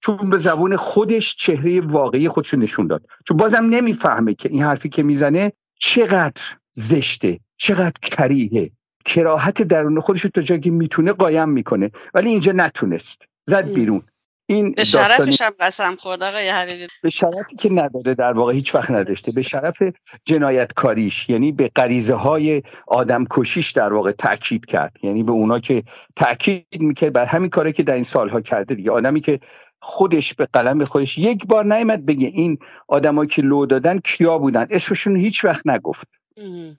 چون 0.00 0.30
به 0.30 0.36
زبون 0.36 0.76
خودش 0.76 1.36
چهره 1.36 1.80
واقعی 1.80 2.28
خودش 2.28 2.54
نشون 2.54 2.86
داد. 2.86 3.06
چون 3.28 3.36
بازم 3.36 3.64
نمی‌فهمه 3.70 4.34
که 4.34 4.48
این 4.48 4.62
حرفی 4.62 4.88
که 4.88 5.02
می‌زنه 5.02 5.52
چقدر 5.78 6.42
زشته 6.72 7.40
چقدر 7.56 7.94
کریهه. 8.02 8.70
کراهت 9.04 9.62
درون 9.62 10.00
خودش 10.00 10.26
تا 10.34 10.42
جایی 10.42 10.60
که 10.60 10.70
می‌تونه 10.70 11.12
قایم 11.12 11.48
می‌کنه. 11.48 11.90
ولی 12.14 12.28
اینجا 12.28 12.52
نتونست. 12.52 13.22
زد 13.46 13.74
بیرون. 13.74 14.02
این 14.46 14.72
به 14.72 14.84
شرفش 14.84 15.42
هم 15.42 15.52
قسم 15.60 15.96
خورد 15.96 16.22
آقای 16.22 16.48
حبیبی. 16.48 16.86
به 17.02 17.10
شرفی 17.10 17.56
که 17.58 17.72
نداده 17.72 18.14
در 18.14 18.32
واقع 18.32 18.52
هیچ 18.52 18.74
وقت 18.74 18.90
نداشته. 18.90 19.32
به 19.32 19.42
شرف 19.42 19.78
جنایتکاریش 20.24 21.28
یعنی 21.28 21.52
به 21.52 21.70
غریزه 21.76 22.14
های 22.14 22.62
آدم 22.86 23.24
کشیش 23.30 23.70
در 23.70 23.92
واقع 23.92 24.12
تاکید 24.12 24.66
کرد. 24.66 24.96
یعنی 25.02 25.22
به 25.22 25.32
اونا 25.32 25.60
که 25.60 25.82
تاکید 26.16 26.66
می‌کرد 26.80 27.12
بر 27.12 27.24
همین 27.24 27.50
کاری 27.50 27.72
که 27.72 27.82
در 27.82 27.94
این 27.94 28.04
سالها 28.04 28.40
کرده 28.40 28.74
دیگه. 28.74 28.90
آدمی 28.90 29.20
که 29.20 29.40
خودش 29.80 30.34
به 30.34 30.48
قلم 30.52 30.84
خودش 30.84 31.18
یک 31.18 31.46
بار 31.46 31.64
نیامد 31.64 32.06
بگه 32.06 32.26
این 32.26 32.58
آدمایی 32.88 33.28
که 33.28 33.42
لو 33.42 33.66
دادن 33.66 33.98
کیا 33.98 34.38
بودن؟ 34.38 34.66
اسمشون 34.70 35.16
هیچ 35.16 35.44
وقت 35.44 35.66
نگفت. 35.66 36.08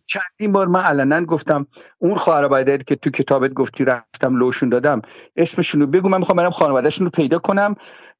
چندین 0.08 0.52
بار 0.52 0.68
من 0.68 0.82
علنا 0.82 1.26
گفتم 1.26 1.68
اون 2.00 2.18
خواهر 2.18 2.78
که 2.78 2.96
تو 2.96 3.10
کتابت 3.10 3.54
گفتی 3.54 3.86
رفتم 3.86 4.36
لوشون 4.36 4.70
دادم 4.70 5.02
اسمشون 5.36 5.82
رو 5.82 5.88
بگو 5.88 6.10
من 6.10 6.18
می‌خوام 6.20 6.38
برم 6.38 6.50
خانوادهشون 6.50 7.06
رو 7.06 7.12
پیدا 7.12 7.40
کنم. 7.40 7.76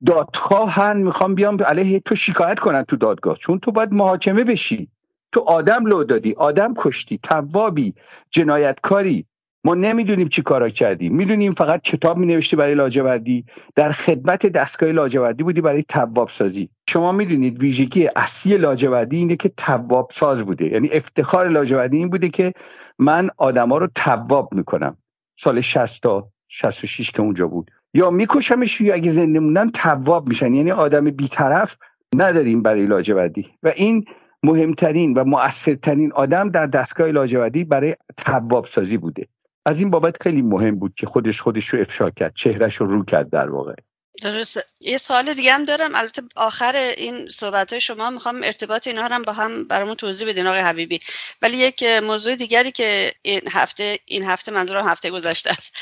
دادخواهن 0.06 0.98
می‌خوام 0.98 1.36
بیام 1.36 1.58
علیه 1.64 2.00
تو 2.00 2.16
شکایت 2.16 2.60
کنن 2.60 2.84
تو 2.84 2.96
دادگاه. 2.96 3.38
چون 3.38 3.60
تو 3.60 3.72
باید 3.72 3.94
محاکمه 3.94 4.44
بشی. 4.44 4.90
تو 5.32 5.42
آدم 5.42 5.86
لو 5.86 6.04
دادی 6.04 6.34
آدم 6.34 6.74
کشتی 6.78 7.20
توابی 7.24 7.94
جنایتکاری. 8.32 9.26
ما 9.66 9.76
نمی‌دونیم 9.76 10.28
چی 10.28 10.42
کارا 10.42 10.70
کردی. 10.70 11.10
می‌دونیم 11.10 11.54
فقط 11.54 11.82
کتاب 11.82 12.18
می 12.18 12.26
نوشتی 12.26 12.56
برای 12.56 12.76
لاجوردی. 12.76 13.46
در 13.76 13.92
خدمت 13.92 14.46
دستگاه 14.46 14.92
لاجوردی 14.92 15.44
بودی 15.44 15.62
برای 15.62 15.84
تواب 15.90 16.30
سازی 16.30 16.70
شما 16.90 17.12
می‌دونید 17.12 17.58
ویژگی 17.58 18.10
اصلی 18.16 18.58
لاجوردی 18.58 19.18
اینه 19.18 19.36
که 19.36 19.50
تواب 19.58 20.12
ساز 20.14 20.46
بوده. 20.46 20.66
یعنی 20.66 20.90
افتخار 20.90 21.48
لاجوردی 21.48 21.98
این 21.98 22.10
بوده 22.10 22.30
که 22.30 22.54
من 23.00 23.30
آدما 23.38 23.78
رو 23.78 23.88
تواب 23.96 24.54
می‌کنم. 24.54 24.98
سال 25.40 25.62
60 25.62 26.04
تا 26.04 26.30
66 26.48 27.12
که 27.12 27.22
اونجا 27.22 27.48
بود. 27.48 27.72
یا 27.94 28.10
میکشمش 28.10 28.82
یا 28.82 28.94
اگه 28.94 29.12
زنده 29.12 29.40
موندن 29.40 29.70
تواب 29.70 30.28
میشن. 30.28 30.54
یعنی 30.54 30.72
آدم 30.72 31.06
بیطرف 31.06 31.78
نداریم 32.16 32.62
برای 32.62 32.86
لاجوردی. 32.86 33.48
و 33.64 33.74
این 33.76 34.06
مهمترین 34.44 35.14
و 35.14 35.24
مؤثرترین 35.24 36.12
آدم 36.12 36.50
در 36.50 36.66
دستگاه 36.66 37.12
لاجوردی 37.12 37.64
برای 37.64 37.96
تواب 38.18 38.66
سازی 38.66 38.98
بوده. 38.98 39.28
از 39.66 39.82
این 39.82 39.90
بابت 39.90 40.24
خیلی 40.24 40.42
مهم 40.42 40.80
بود 40.80 40.94
که 40.98 41.06
خودش 41.06 41.42
خودش 41.42 41.68
رو 41.68 41.80
افشا 41.82 42.10
کرد 42.10 42.34
چهرش 42.36 42.76
رو 42.76 42.86
رو 42.86 43.06
کرد 43.06 43.30
در 43.30 43.50
واقع. 43.50 43.74
درست 44.22 44.60
یه 44.80 44.98
سوال 44.98 45.34
دیگه 45.34 45.54
هم 45.54 45.66
دارم. 45.66 45.96
البته 45.96 46.22
آخر 46.36 46.76
این 46.98 47.28
صحبت 47.30 47.72
های 47.72 47.82
شما 47.82 48.10
می‌خوام 48.10 48.44
ارتباط 48.44 48.88
اینا 48.88 49.04
هم 49.04 49.22
با 49.22 49.34
هم 49.34 49.68
برامون 49.68 49.96
توضیح 49.96 50.28
بدین 50.28 50.48
آقای 50.48 50.60
حبیبی. 50.60 51.00
ولی 51.42 51.58
یک 51.58 51.84
موضوع 51.84 52.36
دیگری 52.36 52.72
که 52.72 53.12
این 53.22 53.42
هفته 53.52 54.00
این 54.06 54.24
هفته 54.24 54.52
منظورم 54.52 54.88
هفته 54.88 55.12
گذشته 55.12 55.52
است. 55.52 55.76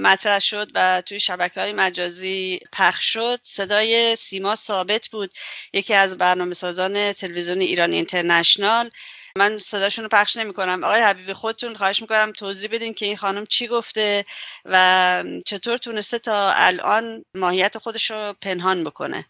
مطرح 0.00 0.38
شد 0.38 0.70
و 0.74 1.02
توی 1.06 1.20
شبکه 1.20 1.60
های 1.60 1.72
مجازی 1.72 2.60
پخش 2.72 3.12
شد. 3.12 3.38
صدای 3.42 4.16
سیما 4.16 4.56
ثابت 4.56 5.08
بود. 5.08 5.30
یکی 5.72 5.94
از 5.94 6.18
برنامه 6.18 6.54
سازان 6.54 7.12
تلویزیون 7.12 7.60
ایران 7.60 7.92
اینترنشنال 7.92 8.90
من 9.36 9.58
صداشون 9.58 10.02
رو 10.02 10.08
پخش 10.08 10.36
نمی 10.36 10.52
کنم 10.52 10.84
آقای 10.84 11.00
حبیبی 11.00 11.32
خودتون 11.32 11.74
خواهش 11.76 12.02
می‌کنم 12.02 12.32
توضیح 12.32 12.70
بدین 12.72 12.94
که 12.94 13.06
این 13.06 13.16
خانم 13.16 13.44
چی 13.46 13.66
گفته 13.68 14.24
و 14.64 15.24
چطور 15.46 15.76
تونسته 15.76 16.18
تا 16.18 16.52
الان 16.54 17.24
ماهیت 17.34 17.78
خودش 17.78 18.10
رو 18.10 18.34
پنهان 18.42 18.84
بکنه. 18.84 19.26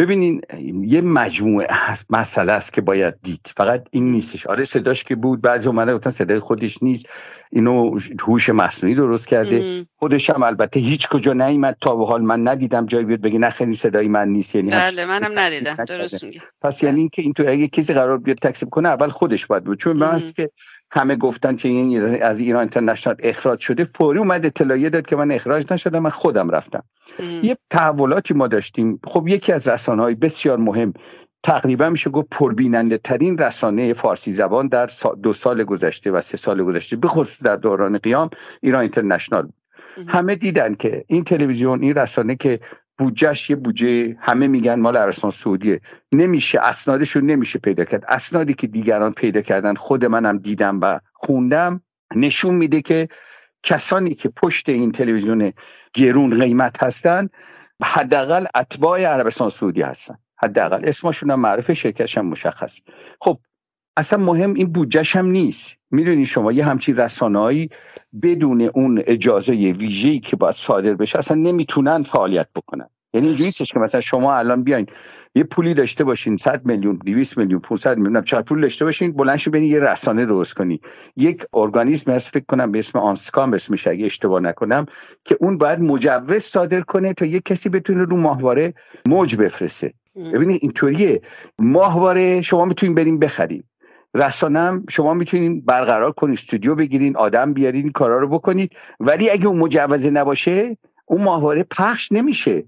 ببینین 0.00 0.40
یه 0.84 1.00
مجموعه 1.00 1.66
مسئله 2.10 2.52
است 2.52 2.72
که 2.72 2.80
باید 2.80 3.14
دید. 3.22 3.52
فقط 3.56 3.88
این 3.90 4.10
نیستش. 4.10 4.46
آره 4.46 4.64
صداش 4.64 5.04
که 5.04 5.16
بود 5.16 5.42
بعضی 5.42 5.68
اومده 5.68 5.94
گفتن 5.94 6.10
صدای 6.10 6.38
خودش 6.38 6.82
نیست. 6.82 7.08
اینو 7.52 7.98
هوش 8.20 8.48
مصنوعی 8.48 8.94
درست 8.94 9.28
کرده. 9.28 9.86
خودش 9.96 10.30
هم 10.30 10.42
البته 10.42 10.80
هیچ 10.80 11.08
کجا 11.08 11.32
نیومد 11.32 11.76
تا 11.80 11.96
به 11.96 12.06
حال 12.06 12.22
من 12.22 12.48
ندیدم 12.48 12.86
جایی 12.86 13.04
بیاد 13.04 13.20
بگه 13.20 13.38
نخیلی 13.38 13.74
صدای 13.74 14.08
من 14.08 14.28
نیست. 14.28 14.54
یعنی 14.54 14.70
بله 14.70 15.04
منم 15.04 15.38
ندیدم. 15.38 15.84
درست 15.84 16.24
میگه. 16.24 16.42
پس 16.62 16.82
یعنی 16.82 17.00
اینکه 17.00 17.22
این 17.22 17.32
تو 17.32 17.44
اگه 17.48 17.68
کسی 17.68 17.94
قرار 17.94 18.18
بیاد 18.18 18.38
تکسیب 18.38 18.68
کنه 18.68 18.88
اول 18.88 19.08
خودش 19.08 19.46
باید 19.46 19.64
بود. 19.64 19.78
چون 19.78 19.96
من 19.96 20.20
که 20.36 20.50
همه 20.92 21.16
گفتن 21.16 21.56
که 21.56 21.68
این 21.68 22.02
از 22.22 22.40
ایران 22.40 22.60
اینترنشنال 22.60 23.16
اخراج 23.18 23.58
شده 23.58 23.84
فوری 23.84 24.18
اومد 24.18 24.46
اطلاعیه 24.46 24.90
داد 24.90 25.06
که 25.06 25.16
من 25.16 25.30
اخراج 25.30 25.72
نشدم 25.72 25.98
من 25.98 26.10
خودم 26.10 26.50
رفتم. 26.50 26.84
یه 27.42 27.56
تحولاتی 27.70 28.34
ما 28.34 28.48
داشتیم. 28.48 29.00
خب 29.04 29.28
یکی 29.28 29.52
از 29.52 29.68
رسانه 29.68 30.02
های 30.02 30.14
بسیار 30.14 30.58
مهم 30.58 30.92
تقریبا 31.42 31.90
میشه 31.90 32.10
گفت 32.10 32.26
پربیننده 32.30 32.98
ترین 32.98 33.38
رسانه 33.38 33.92
فارسی 33.92 34.32
زبان 34.32 34.68
در 34.68 34.90
دو 35.22 35.32
سال 35.32 35.64
گذشته 35.64 36.10
و 36.10 36.20
سه 36.20 36.36
سال 36.36 36.64
گذشته 36.64 36.96
به 36.96 37.08
خصوص 37.08 37.42
در 37.42 37.56
دوران 37.56 37.98
قیام 37.98 38.30
ایران 38.62 38.80
اینترنشنال 38.80 39.48
همه 40.08 40.34
دیدن 40.34 40.74
که 40.74 41.04
این 41.06 41.24
تلویزیون 41.24 41.82
این 41.82 41.94
رسانه 41.94 42.34
که 42.34 42.60
بودجهش 43.00 43.50
یه 43.50 43.56
بودجه 43.56 44.16
همه 44.20 44.46
میگن 44.46 44.80
مال 44.80 44.96
عربستان 44.96 45.30
سعودیه. 45.30 45.80
نمیشه 46.12 46.60
اسنادش 46.60 47.10
رو 47.10 47.20
نمیشه 47.20 47.58
پیدا 47.58 47.84
کرد. 47.84 48.04
اسنادی 48.08 48.54
که 48.54 48.66
دیگران 48.66 49.12
پیدا 49.12 49.40
کردن 49.40 49.74
خود 49.74 50.04
منم 50.04 50.38
دیدم 50.38 50.80
و 50.82 51.00
خوندم. 51.12 51.82
نشون 52.14 52.54
میده 52.54 52.82
که 52.82 53.08
کسانی 53.62 54.14
که 54.14 54.28
پشت 54.28 54.68
این 54.68 54.92
تلویزیون 54.92 55.52
گرون 55.94 56.40
قیمت 56.40 56.82
هستن 56.82 57.28
حداقل 57.82 58.46
اتباع 58.54 59.02
عربستان 59.02 59.48
سعودی 59.48 59.82
هستن. 59.82 60.18
حداقل. 60.36 60.80
اسمشون 60.84 61.30
هم 61.30 61.40
معرف 61.40 61.72
شرکتش 61.72 62.18
هم 62.18 62.26
مشخص. 62.26 62.78
خب 63.20 63.40
اصلا 63.96 64.24
مهم 64.24 64.54
این 64.54 64.72
بودجهش 64.72 65.16
هم 65.16 65.26
نیست. 65.26 65.76
می‌دونی 65.90 66.26
شما 66.26 66.52
یه 66.52 66.64
همچین 66.64 66.96
رسانه‌ای 66.96 67.68
بدون 68.22 68.60
اون 68.60 69.02
اجازه 69.06 69.52
ویژه‌ای 69.52 70.20
که 70.20 70.36
باید 70.36 70.54
صادر 70.54 70.94
بشه 70.94 71.18
اصلا 71.18 71.36
نمی‌تونن 71.36 72.02
فعالیت 72.02 72.48
بکنن. 72.56 72.88
یعنی 73.14 73.26
اینجوری 73.26 73.52
که 73.52 73.78
مثلا 73.78 74.00
شما 74.00 74.34
الان 74.34 74.64
بیاین 74.64 74.86
یه 75.34 75.44
پولی 75.44 75.74
داشته 75.74 76.04
باشین 76.04 76.36
100 76.36 76.66
میلیون 76.66 76.98
200 77.06 77.38
میلیون 77.38 77.60
500 77.60 77.98
میلیون 77.98 78.22
چقدر 78.22 78.42
پول 78.42 78.60
داشته 78.60 78.84
باشین 78.84 79.12
بلند 79.12 79.36
شو 79.36 79.56
یه 79.56 79.78
رسانه 79.78 80.26
درست 80.26 80.54
کنی. 80.54 80.80
یک 81.16 81.44
ارگانیسم 81.54 82.12
هست 82.12 82.28
فکر 82.28 82.44
کنم 82.48 82.72
به 82.72 82.78
اسم 82.78 82.98
آنسکام 82.98 83.52
اسمش 83.52 83.86
اگه 83.86 84.06
اشتباه 84.06 84.40
نکنم 84.40 84.86
که 85.24 85.36
اون 85.40 85.56
باید 85.56 85.80
مجوز 85.80 86.42
صادر 86.42 86.80
کنه 86.80 87.12
تا 87.12 87.24
یک 87.24 87.42
کسی 87.44 87.68
بتونه 87.68 88.04
رو 88.04 88.16
ماهواره 88.16 88.74
موج 89.06 89.36
بفرسته. 89.36 89.94
ببینید 90.32 90.58
اینطوریه. 90.62 91.20
ماهواره 91.58 92.42
شما 92.42 92.64
می‌تونین 92.64 92.94
بریم 92.94 93.18
بخرین. 93.18 93.62
رسانم 94.14 94.84
شما 94.90 95.14
می‌تونین 95.14 95.60
برقرار 95.60 96.12
کنین 96.12 96.32
استودیو 96.32 96.74
بگیرین 96.74 97.16
آدم 97.16 97.52
بیارین 97.52 97.82
این 97.82 97.92
کارا 97.92 98.18
رو 98.18 98.28
بکنید 98.28 98.76
ولی 99.00 99.30
اگه 99.30 99.46
اون 99.46 99.58
مجوزه 99.58 100.10
نباشه 100.10 100.76
اون 101.06 101.22
ماهواره 101.22 101.62
پخش 101.62 102.12
نمیشه. 102.12 102.64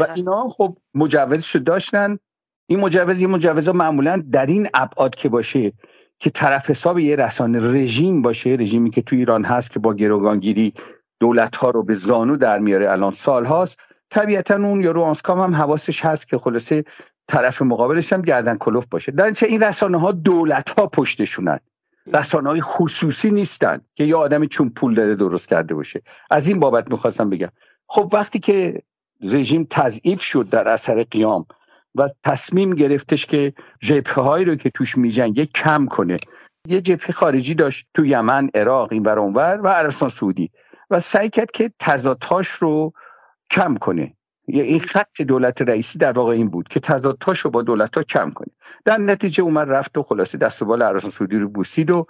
و 0.00 0.06
اینا 0.16 0.48
خب 0.48 0.78
مجوزش 0.94 1.56
داشتن. 1.56 2.18
این 2.66 2.80
مجوز 2.80 3.20
یه 3.20 3.26
مجوز 3.26 3.68
معمولا 3.68 4.22
در 4.32 4.46
این 4.46 4.68
ابعاد 4.74 5.14
که 5.14 5.28
باشه 5.28 5.72
که 6.18 6.30
طرف 6.30 6.70
حساب 6.70 6.98
یه 6.98 7.16
رسانه 7.16 7.72
رژیم 7.72 8.22
باشه 8.22 8.50
رژیمی 8.50 8.90
که 8.90 9.02
تو 9.02 9.16
ایران 9.16 9.44
هست 9.44 9.70
که 9.70 9.78
با 9.78 9.94
گروگانگیری 9.94 10.74
دولت 11.20 11.56
ها 11.56 11.70
رو 11.70 11.82
به 11.82 11.94
زانو 11.94 12.36
در 12.36 12.58
میاره 12.58 12.90
الان 12.90 13.12
سال 13.12 13.44
هاست 13.44 13.80
طبیعتا 14.10 14.54
اون 14.54 14.80
یارو 14.80 15.02
آنسکام 15.02 15.40
هم 15.40 15.54
حواسش 15.54 16.04
هست 16.04 16.28
که 16.28 16.38
خلاصه 16.38 16.84
طرف 17.28 17.62
مقابلش 17.62 18.12
هم 18.12 18.22
گردن 18.22 18.56
کلوف 18.56 18.86
باشه. 18.86 19.12
در 19.12 19.32
این 19.42 19.62
رسانه 19.62 20.00
ها 20.00 20.12
دولت 20.12 20.70
ها 20.70 20.86
پشتشونن. 20.86 21.58
رسانه 22.06 22.48
های 22.48 22.60
خصوصی 22.60 23.30
نیستن 23.30 23.80
که 23.94 24.04
یه 24.04 24.16
آدمی 24.16 24.48
چون 24.48 24.68
پول 24.68 24.94
داره 24.94 25.14
درست 25.14 25.48
کرده 25.48 25.74
باشه. 25.74 26.02
از 26.30 26.48
این 26.48 26.60
بابت 26.60 26.90
می‌خواستم 26.90 27.30
بگم. 27.30 27.48
خب 27.86 28.10
وقتی 28.12 28.38
که 28.38 28.82
رژیم 29.22 29.66
تضعیف 29.70 30.22
شد 30.22 30.48
در 30.50 30.68
اثر 30.68 31.02
قیام 31.02 31.46
و 31.94 32.08
تصمیم 32.24 32.74
گرفتش 32.74 33.26
که 33.26 33.52
جبهه 33.80 34.14
هایی 34.14 34.44
رو 34.44 34.54
که 34.54 34.70
توش 34.70 34.98
میجنگه 34.98 35.46
کم 35.46 35.86
کنه. 35.86 36.16
یه 36.68 36.80
جبهه 36.80 37.12
خارجی 37.12 37.54
داشت 37.54 37.86
تو 37.94 38.06
یمن 38.06 38.50
عراق 38.54 38.92
این 38.92 39.08
اونور 39.08 39.60
و 39.62 39.68
عربستان 39.68 40.08
سعودی 40.08 40.50
و 40.90 41.00
سعی 41.00 41.30
کرد 41.30 41.50
که 41.50 41.72
تضادهاش 41.78 42.48
رو 42.48 42.92
کم 43.50 43.74
کنه. 43.74 44.16
این 44.48 44.80
خط 44.80 45.22
دولت 45.22 45.62
رئیسی 45.62 45.98
در 45.98 46.12
واقع 46.12 46.32
این 46.32 46.48
بود 46.48 46.68
که 46.68 46.80
تضادهاش 46.80 47.38
رو 47.38 47.50
با 47.50 47.62
دولت 47.62 47.96
ها 47.96 48.02
کم 48.02 48.30
کنه. 48.30 48.48
در 48.84 48.96
نتیجه 48.96 49.42
اومد 49.42 49.70
رفت 49.70 49.98
و 49.98 50.02
خلاصه 50.02 50.38
دست 50.38 50.62
و 50.62 50.64
بال 50.64 50.82
عربستان 50.82 51.10
سعودی 51.10 51.36
رو 51.36 51.48
بوسید 51.48 51.90
و 51.90 52.06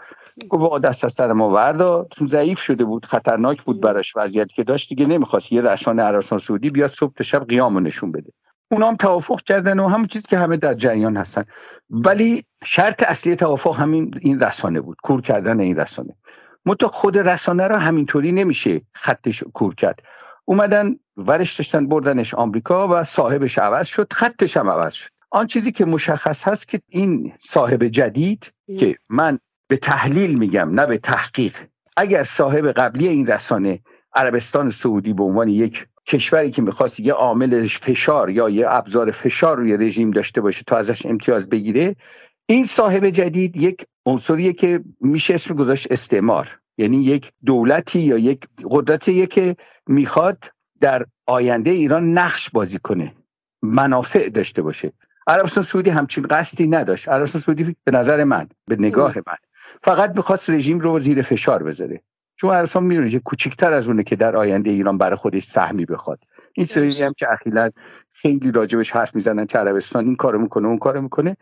گفت 0.49 0.83
دست 0.83 1.05
از 1.05 1.13
سر 1.13 1.33
ما 1.33 1.51
وردا. 1.51 2.07
چون 2.11 2.29
ضعیف 2.29 2.59
شده 2.59 2.85
بود 2.85 3.07
خطرناک 3.07 3.63
بود 3.63 3.81
براش 3.81 4.17
وضعیتی 4.17 4.55
که 4.55 4.65
داشت. 4.65 4.89
دیگه 4.89 5.07
نمی‌خواست 5.07 5.53
یه 5.53 5.61
رسانه 5.61 6.03
عربستان 6.03 6.39
سعودی 6.39 6.71
بیاد 6.71 6.91
صبح 6.91 7.15
تا 7.15 7.25
شب 7.25 7.49
قیام 7.49 7.87
نشون 7.87 8.13
بده. 8.13 8.33
اونا 8.71 8.89
هم 8.89 8.97
توافق 8.97 9.41
کردن 9.41 9.81
و 9.81 9.89
همون 9.89 10.07
چیزی 10.07 10.27
که 10.29 10.39
همه 10.39 10.57
در 10.57 10.75
جریان 10.75 11.17
هستن. 11.17 11.45
ولی 11.91 12.45
شرط 12.65 13.03
اصلی 13.03 13.37
توافق 13.37 13.77
همین 13.81 14.15
این 14.21 14.41
رسانه 14.41 14.81
بود. 14.81 14.97
کور 15.03 15.21
کردن 15.21 15.61
این 15.61 15.77
رسانه. 15.77 16.17
متو 16.67 16.89
خود 16.89 17.19
رسانه 17.19 17.69
را 17.69 17.79
همینطوری 17.79 18.33
نمیشه 18.33 18.81
خطش 18.93 19.43
کور 19.55 19.75
کرد. 19.75 20.03
اومدن 20.45 20.97
ورش 21.17 21.55
داشتن 21.55 21.89
بردنش 21.89 22.35
آمریکا 22.35 22.89
و 22.89 23.05
صاحبش 23.05 23.59
عوض 23.59 23.87
شد 23.87 24.13
خطش 24.13 24.57
هم 24.57 24.71
عوض 24.71 24.93
شد. 24.93 25.11
آن 25.31 25.47
چیزی 25.47 25.73
که 25.73 25.85
مشخص 25.85 26.43
هست 26.49 26.69
که 26.69 26.81
این 26.89 27.33
صاحب 27.41 27.85
جدید 27.85 28.53
که 28.79 28.97
من 29.11 29.39
به 29.69 29.77
تحلیل 29.77 30.39
میگم 30.39 30.71
نه 30.71 30.87
به 30.87 30.99
تحقیق. 30.99 31.57
اگر 31.97 32.25
صاحب 32.25 32.67
قبلی 32.67 33.09
این 33.09 33.27
رسانه 33.27 33.81
عربستان 34.15 34.71
سعودی 34.71 35.13
به 35.13 35.23
عنوان 35.23 35.49
یک 35.49 35.87
کشوری 36.07 36.51
که 36.51 36.63
می‌خواست 36.63 37.01
یه 37.01 37.13
عامل 37.13 37.67
فشار 37.67 38.31
یا 38.31 38.49
یه 38.49 38.67
ابزار 38.69 39.11
فشار 39.11 39.57
روی 39.57 39.77
رژیم 39.77 40.11
داشته 40.11 40.41
باشه 40.41 40.65
تا 40.67 40.77
ازش 40.77 41.07
امتیاز 41.07 41.49
بگیره 41.49 41.97
این 42.47 42.65
صاحب 42.65 43.07
جدید 43.07 43.57
یک 43.57 43.87
عنصریه 44.07 44.53
که 44.53 44.85
میشه 45.01 45.35
اسم 45.35 45.55
گذاشت 45.55 45.93
استعمار. 45.93 46.59
یعنی 46.79 47.05
یک 47.05 47.33
دولتی 47.47 48.01
یا 48.01 48.19
یک 48.19 48.47
قدرتی 48.71 49.27
که 49.27 49.57
می‌خواد 49.87 50.45
در 50.83 51.07
آینده 51.27 51.71
ایران 51.71 52.13
نقش 52.13 52.51
بازی 52.51 52.79
کنه 52.79 53.15
منافع 53.63 54.29
داشته 54.29 54.63
باشه. 54.63 54.93
عربستان 55.27 55.65
سعودی 55.65 55.91
همچین 55.91 56.27
قصدی 56.27 56.67
نداشت. 56.67 57.09
عربستان 57.09 57.41
سعودی 57.41 57.77
به 57.85 57.93
نظر 57.93 58.25
من 58.25 58.49
به 58.67 58.77
نگاه 58.77 59.15
من 59.17 59.37
فقط 59.83 60.17
می‌خواست 60.17 60.51
رژیم 60.51 60.79
رو 60.79 61.01
زیر 61.01 61.23
فشار 61.23 61.63
بذاره. 61.63 62.01
چون 62.37 62.51
عربستان 62.51 62.85
می‌دونه 62.85 63.11
که 63.11 63.19
کوچکتر 63.19 63.73
از 63.73 63.89
اونه 63.89 64.03
که 64.03 64.17
در 64.17 64.37
آینده 64.37 64.71
ایران 64.71 64.99
برای 64.99 65.17
خودش 65.17 65.45
سهمی 65.45 65.85
بخواد. 65.85 66.25
این 66.53 66.67
سری 66.67 67.03
هم 67.03 67.13
که 67.13 67.33
اخیلا 67.33 67.71
خیلی 68.15 68.53
راجع 68.53 68.69
بهش 68.69 68.91
حرف 68.91 69.15
می‌زنن 69.15 69.47
که 69.47 69.59
عربستان 69.59 70.05
این 70.05 70.17
کارو 70.17 70.39
می‌کنه 70.39 70.69
اون 70.69 70.79
کارو 70.79 71.03
می‌کنه. 71.03 71.37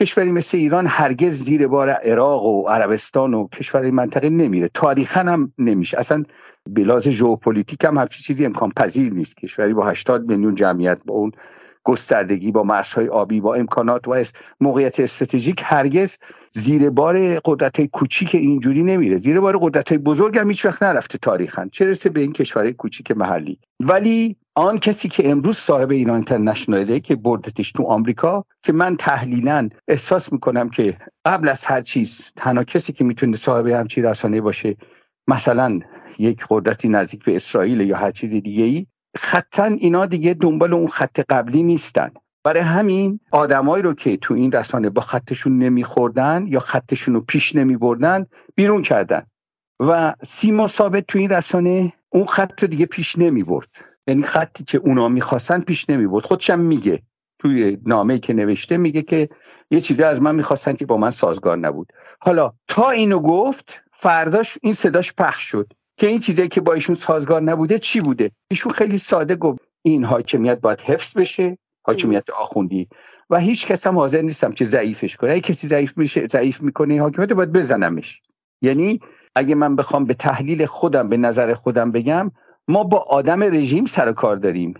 کشوری 0.00 0.32
مثل 0.32 0.58
ایران 0.58 0.86
هرگز 0.86 1.44
زیر 1.44 1.66
بار 1.66 1.90
عراق 1.90 2.44
و 2.44 2.68
عربستان 2.68 3.34
و 3.34 3.48
کشور 3.48 3.90
منطقه 3.90 4.30
نمیره. 4.30 4.70
تاریخا 4.74 5.20
هم 5.20 5.52
نمیشه. 5.58 5.98
اصلا 5.98 6.22
به 6.70 6.85
لحاظ 6.85 7.08
ژئوپلیتیک 7.08 7.84
هم 7.84 7.98
همچین 7.98 8.22
چیزی 8.22 8.44
امکان 8.44 8.70
پذیر 8.76 9.12
نیست. 9.12 9.36
کشوری 9.36 9.74
با 9.74 9.86
80 9.86 10.28
میلیون 10.28 10.54
جمعیت 10.54 11.00
با 11.06 11.14
اون 11.14 11.32
گستردگی 11.84 12.52
با 12.52 12.62
مرزهای 12.62 13.08
آبی 13.08 13.40
با 13.40 13.54
امکانات 13.54 14.08
و 14.08 14.24
موقعیت 14.60 15.00
استراتژیک 15.00 15.62
هرگز 15.64 16.18
زیر 16.52 16.90
بار 16.90 17.40
قدرت 17.44 17.86
کوچیک 17.86 18.34
اینجوری 18.34 18.82
نمیره. 18.82 19.16
زیر 19.16 19.40
بار 19.40 19.58
قدرت 19.62 19.92
بزرگ 19.92 20.38
هم 20.38 20.48
هیچ 20.48 20.64
وقت 20.64 20.82
نرفته 20.82 21.18
تاریخا. 21.18 21.68
چه 21.72 21.86
رسه 21.86 22.10
به 22.10 22.20
این 22.20 22.32
کشورهای 22.32 22.72
کوچیک 22.72 23.10
محلی. 23.10 23.58
ولی 23.80 24.36
آن 24.58 24.78
کسی 24.78 25.08
که 25.08 25.30
امروز 25.30 25.56
صاحب 25.56 25.90
ایران 25.90 26.14
اینترنشناله 26.14 27.00
که 27.00 27.16
بردتش 27.16 27.72
تو 27.72 27.82
آمریکا 27.82 28.44
که 28.62 28.72
من 28.72 28.96
تحلیلا 28.96 29.68
احساس 29.88 30.32
می‌کنم 30.32 30.68
که 30.68 30.96
قبل 31.24 31.48
از 31.48 31.64
هر 31.64 31.80
چیز 31.80 32.32
تنها 32.36 32.64
کسی 32.64 32.92
که 32.92 33.04
می‌تونه 33.04 33.36
صاحب 33.36 33.66
همچی 33.66 34.02
رسانه 34.02 34.40
باشه 34.40 34.76
مثلا 35.28 35.80
یک 36.18 36.44
قدرتی 36.50 36.88
نزدیک 36.88 37.24
به 37.24 37.36
اسرائیل 37.36 37.80
یا 37.80 37.96
هر 37.96 38.10
چیز 38.10 38.30
دیگه 38.30 38.64
ای 38.64 38.86
خطا 39.16 39.64
اینا 39.64 40.06
دیگه 40.06 40.34
دنبال 40.34 40.74
اون 40.74 40.88
خط 40.88 41.20
قبلی 41.28 41.62
نیستن. 41.62 42.10
برای 42.44 42.60
همین 42.60 43.20
آدمایی 43.30 43.82
رو 43.82 43.94
که 43.94 44.16
تو 44.16 44.34
این 44.34 44.52
رسانه 44.52 44.90
با 44.90 45.02
خطشون 45.02 45.58
نمیخوردن 45.58 46.44
یا 46.46 46.60
خطشون 46.60 47.14
رو 47.14 47.20
پیش 47.20 47.56
نمیبردن 47.56 48.26
بیرون 48.54 48.82
کردن. 48.82 49.22
و 49.80 50.14
سیما 50.24 50.66
ثابت 50.66 51.06
تو 51.06 51.18
این 51.18 51.30
رسانه 51.30 51.92
اون 52.08 52.26
خط 52.26 52.62
رو 52.62 52.68
دیگه 52.68 52.86
پیش 52.86 53.18
نمی‌برد. 53.18 53.68
یعنی 54.08 54.22
خطی 54.22 54.64
که 54.64 54.78
اونا 54.78 55.08
می‌خواستن 55.08 55.60
پیش 55.60 55.90
نمی‌برد. 55.90 56.24
خودشم 56.24 56.60
میگه. 56.60 57.02
توی 57.38 57.78
نامه 57.86 58.18
که 58.18 58.32
نوشته 58.32 58.76
میگه 58.76 59.02
که 59.02 59.28
یه 59.70 59.80
چیزی 59.80 60.02
از 60.02 60.22
من 60.22 60.34
می‌خواستن 60.34 60.72
که 60.72 60.86
با 60.86 60.96
من 60.96 61.10
سازگار 61.10 61.56
نبود. 61.56 61.92
حالا 62.20 62.52
تا 62.68 62.90
اینو 62.90 63.20
گفت 63.20 63.80
فرداش 63.92 64.58
این 64.62 64.72
صداش 64.72 65.12
پخش 65.12 65.42
شد 65.42 65.72
که 65.96 66.06
این 66.06 66.18
چیزی 66.18 66.48
که 66.48 66.60
با 66.60 66.72
ایشون 66.72 66.94
سازگار 66.94 67.42
نبوده 67.42 67.78
چی 67.78 68.00
بوده؟ 68.00 68.30
ایشون 68.50 68.72
خیلی 68.72 68.98
ساده 68.98 69.36
گفت 69.36 69.58
این 69.82 70.04
حاکمیت 70.04 70.60
باید 70.60 70.80
حفظ 70.80 71.16
بشه 71.16 71.58
حاکمیت 71.82 72.30
آخوندی. 72.30 72.88
و 73.30 73.38
هیچ 73.38 73.66
کس 73.66 73.86
هم 73.86 73.98
حاضر 73.98 74.22
نیستم 74.22 74.52
که 74.52 74.64
ضعیفش 74.64 75.16
کنه. 75.16 75.32
اگه 75.32 75.40
کسی 75.40 75.68
ضعیف 75.68 75.98
میشه 75.98 76.26
ضعیف 76.30 76.62
می‌کنه 76.62 77.00
حاکمیت 77.00 77.32
باید 77.32 77.52
بزنمش. 77.52 78.22
یعنی 78.62 79.00
اگه 79.34 79.54
من 79.54 79.76
بخوام 79.76 80.04
به 80.04 80.14
تحلیل 80.14 80.66
خودم 80.66 81.08
به 81.08 81.16
نظر 81.16 81.54
خودم 81.54 81.92
بگم 81.92 82.30
ما 82.68 82.84
با 82.84 82.98
آدم 82.98 83.42
رژیم 83.42 83.86
سر 83.86 84.12
کار 84.12 84.36
داریم. 84.36 84.74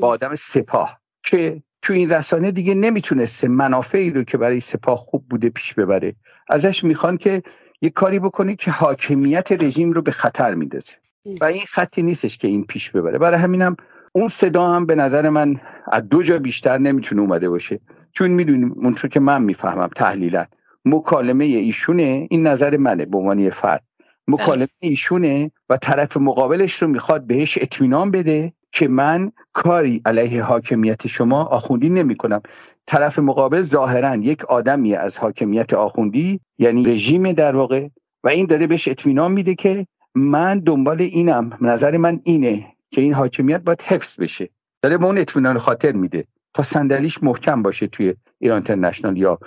با 0.00 0.08
آدم 0.08 0.34
سپاه. 0.34 1.00
که 1.22 1.62
تو 1.82 1.92
این 1.92 2.10
رسانه 2.10 2.50
دیگه 2.50 2.74
نمی‌تونسته 2.74 3.48
منافعی 3.48 4.10
رو 4.10 4.22
که 4.22 4.38
برای 4.38 4.60
سپاه 4.60 4.96
خوب 4.96 5.24
بوده 5.30 5.48
پیش 5.48 5.74
ببره. 5.74 6.14
ازش 6.48 6.84
می‌خوان 6.84 7.16
که 7.16 7.42
یه 7.82 7.90
کاری 7.90 8.18
بکنه 8.18 8.56
که 8.56 8.70
حاکمیت 8.70 9.52
رژیم 9.52 9.92
رو 9.92 10.02
به 10.02 10.10
خطر 10.10 10.54
میندازه. 10.54 10.92
و 11.40 11.44
این 11.44 11.62
خطی 11.68 12.02
نیستش 12.02 12.36
که 12.36 12.48
این 12.48 12.64
پیش 12.64 12.90
ببره. 12.90 13.18
برای 13.18 13.38
همینم 13.38 13.76
اون 14.12 14.28
صدا 14.28 14.68
هم 14.68 14.86
به 14.86 14.94
نظر 14.94 15.28
من 15.28 15.60
از 15.92 16.02
دو 16.08 16.22
جا 16.22 16.38
بیشتر 16.38 16.78
نمی‌تونه 16.78 17.20
اومده 17.20 17.48
باشه. 17.48 17.80
چون 18.12 18.30
می‌دونیم 18.30 18.72
اونطور 18.72 19.10
که 19.10 19.20
من 19.20 19.42
می‌فهمم 19.42 19.88
تحلیلا. 19.96 20.46
مکالمه 20.84 21.44
ایشونه 21.44 22.26
این 22.30 22.46
نظر 22.46 22.76
منه 22.76 23.06
به 23.06 23.18
عنوان 23.18 23.50
فرد. 23.50 23.82
مکالمه 24.28 24.68
ایشونه 24.78 25.50
و 25.68 25.76
طرف 25.76 26.16
مقابلش 26.16 26.82
رو 26.82 26.88
می‌خواد 26.88 27.26
بهش 27.26 27.58
اطمینان 27.60 28.10
بده 28.10 28.52
که 28.72 28.88
من 28.88 29.32
کاری 29.52 30.02
علیه 30.06 30.42
حاکمیت 30.42 31.06
شما 31.06 31.44
آخوندی 31.44 31.88
نمی 31.88 32.16
کنم 32.16 32.42
طرف 32.86 33.18
مقابل 33.18 33.62
ظاهرا 33.62 34.16
یک 34.16 34.44
آدمی 34.44 34.94
از 34.94 35.18
حاکمیت 35.18 35.74
آخوندی 35.74 36.40
یعنی 36.58 36.84
رژیم 36.84 37.32
در 37.32 37.56
واقع 37.56 37.88
و 38.24 38.28
این 38.28 38.46
داره 38.46 38.66
بهش 38.66 38.88
اطمینان 38.88 39.32
میده 39.32 39.54
که 39.54 39.86
من 40.14 40.58
دنبال 40.58 41.00
اینم 41.00 41.50
نظر 41.60 41.96
من 41.96 42.20
اینه 42.24 42.66
که 42.90 43.00
این 43.00 43.14
حاکمیت 43.14 43.60
باید 43.60 43.82
حفظ 43.82 44.20
بشه. 44.20 44.50
داره 44.82 44.98
به 44.98 45.04
اون 45.04 45.18
اطمینان 45.18 45.58
خاطر 45.58 45.92
میده 45.92 46.24
تا 46.54 46.62
صندلیش 46.62 47.22
محکم 47.22 47.62
باشه 47.62 47.86
توی 47.86 48.14
ایران 48.38 48.56
اینترنشنال 48.56 49.16
یا 49.16 49.38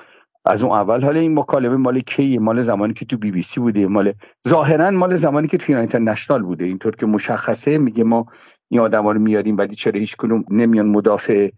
از 0.46 0.64
اون 0.64 0.72
اول 0.72 1.04
حالا 1.04 1.20
این 1.20 1.40
مکالمه 1.40 1.76
مال 1.76 2.00
کیه 2.00 2.40
مال 2.40 2.62
زمانی 2.62 2.94
که 2.94 3.06
تو 3.06 3.18
بی 3.18 3.32
بی 3.32 3.42
سی 3.42 3.60
بوده. 3.60 3.88
مال 3.88 4.14
ظاهرا 4.48 4.92
مال 4.92 5.16
زمانی 5.16 5.48
که 5.48 5.58
تو 5.58 5.66
ایران 5.68 5.82
اینترنشنال 5.82 6.42
بوده. 6.42 6.66
اینطور 6.66 6.96
که 6.96 7.06
مشخصه 7.06 7.78
میگه 7.78 8.04
ما 8.04 8.26
این 8.70 8.82
آدما 8.82 9.12
رو 9.12 9.20
میاریم 9.20 9.58
ولی 9.58 9.76
چرا 9.76 10.00
هیچ 10.00 10.16
کنون 10.16 10.46
نمیان 10.50 10.86
مدافع 10.86 11.50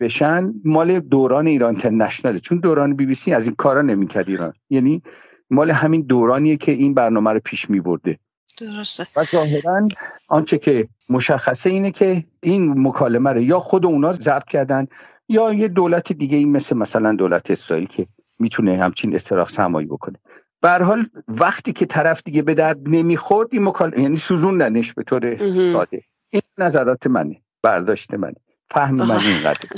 بشن؟ 0.00 0.52
مال 0.64 1.00
دوران 1.00 1.46
ایران 1.46 1.70
اینترنشناله. 1.70 2.40
چون 2.40 2.58
دوران 2.58 2.96
بی 2.96 3.06
بی 3.06 3.14
سی 3.14 3.32
از 3.32 3.46
این 3.46 3.54
کارا 3.54 3.82
نمی‌کرد 3.82 4.28
ایران. 4.28 4.52
یعنی 4.70 5.02
مال 5.50 5.70
همین 5.70 6.02
دورانیه 6.02 6.56
که 6.56 6.72
این 6.72 6.94
برنامه 6.94 7.32
رو 7.32 7.40
پیش 7.44 7.70
میبرده. 7.70 8.18
درسته. 8.60 9.06
و 9.16 9.24
ظاهرا 9.24 9.88
آنچه 10.28 10.58
که 10.58 10.88
مشخصه 11.08 11.70
اینه 11.70 11.90
که 11.90 12.24
این 12.42 12.86
مکالمه 12.86 13.30
رو 13.32 13.40
یا 13.40 13.60
خود 13.60 13.86
اونا 13.86 14.12
ضبط 14.12 14.44
کردن 14.44 14.86
یا 15.28 15.52
یه 15.52 15.68
دولت 15.68 16.12
دیگه 16.12 16.36
این 16.36 16.52
مثل 16.52 16.76
مثلا 16.76 17.14
دولت 17.14 17.50
اسرائیل 17.50 17.86
که 17.86 18.06
می‌تونه 18.38 18.76
همچین 18.76 19.14
استراق 19.14 19.48
سمایی 19.48 19.86
بکنه. 19.86 20.18
به 20.60 20.70
حال 20.70 21.06
وقتی 21.28 21.72
که 21.72 21.86
طرف 21.86 22.22
دیگه 22.24 22.42
به 22.42 22.54
درد 22.54 22.88
نمی‌خورد 22.88 23.48
این 23.52 23.64
مکالمه 23.64 24.00
یعنی 24.02 24.16
سوزوندنش 24.16 24.92
به 24.92 25.02
طور 25.02 25.36
ساده. 25.72 26.02
این 26.30 26.42
نظرات 26.58 27.06
منه 27.06 27.40
برداشت 27.62 28.14
منه. 28.14 28.36
فهم 28.70 28.94
من 29.08 29.26
اینقدر 29.26 29.68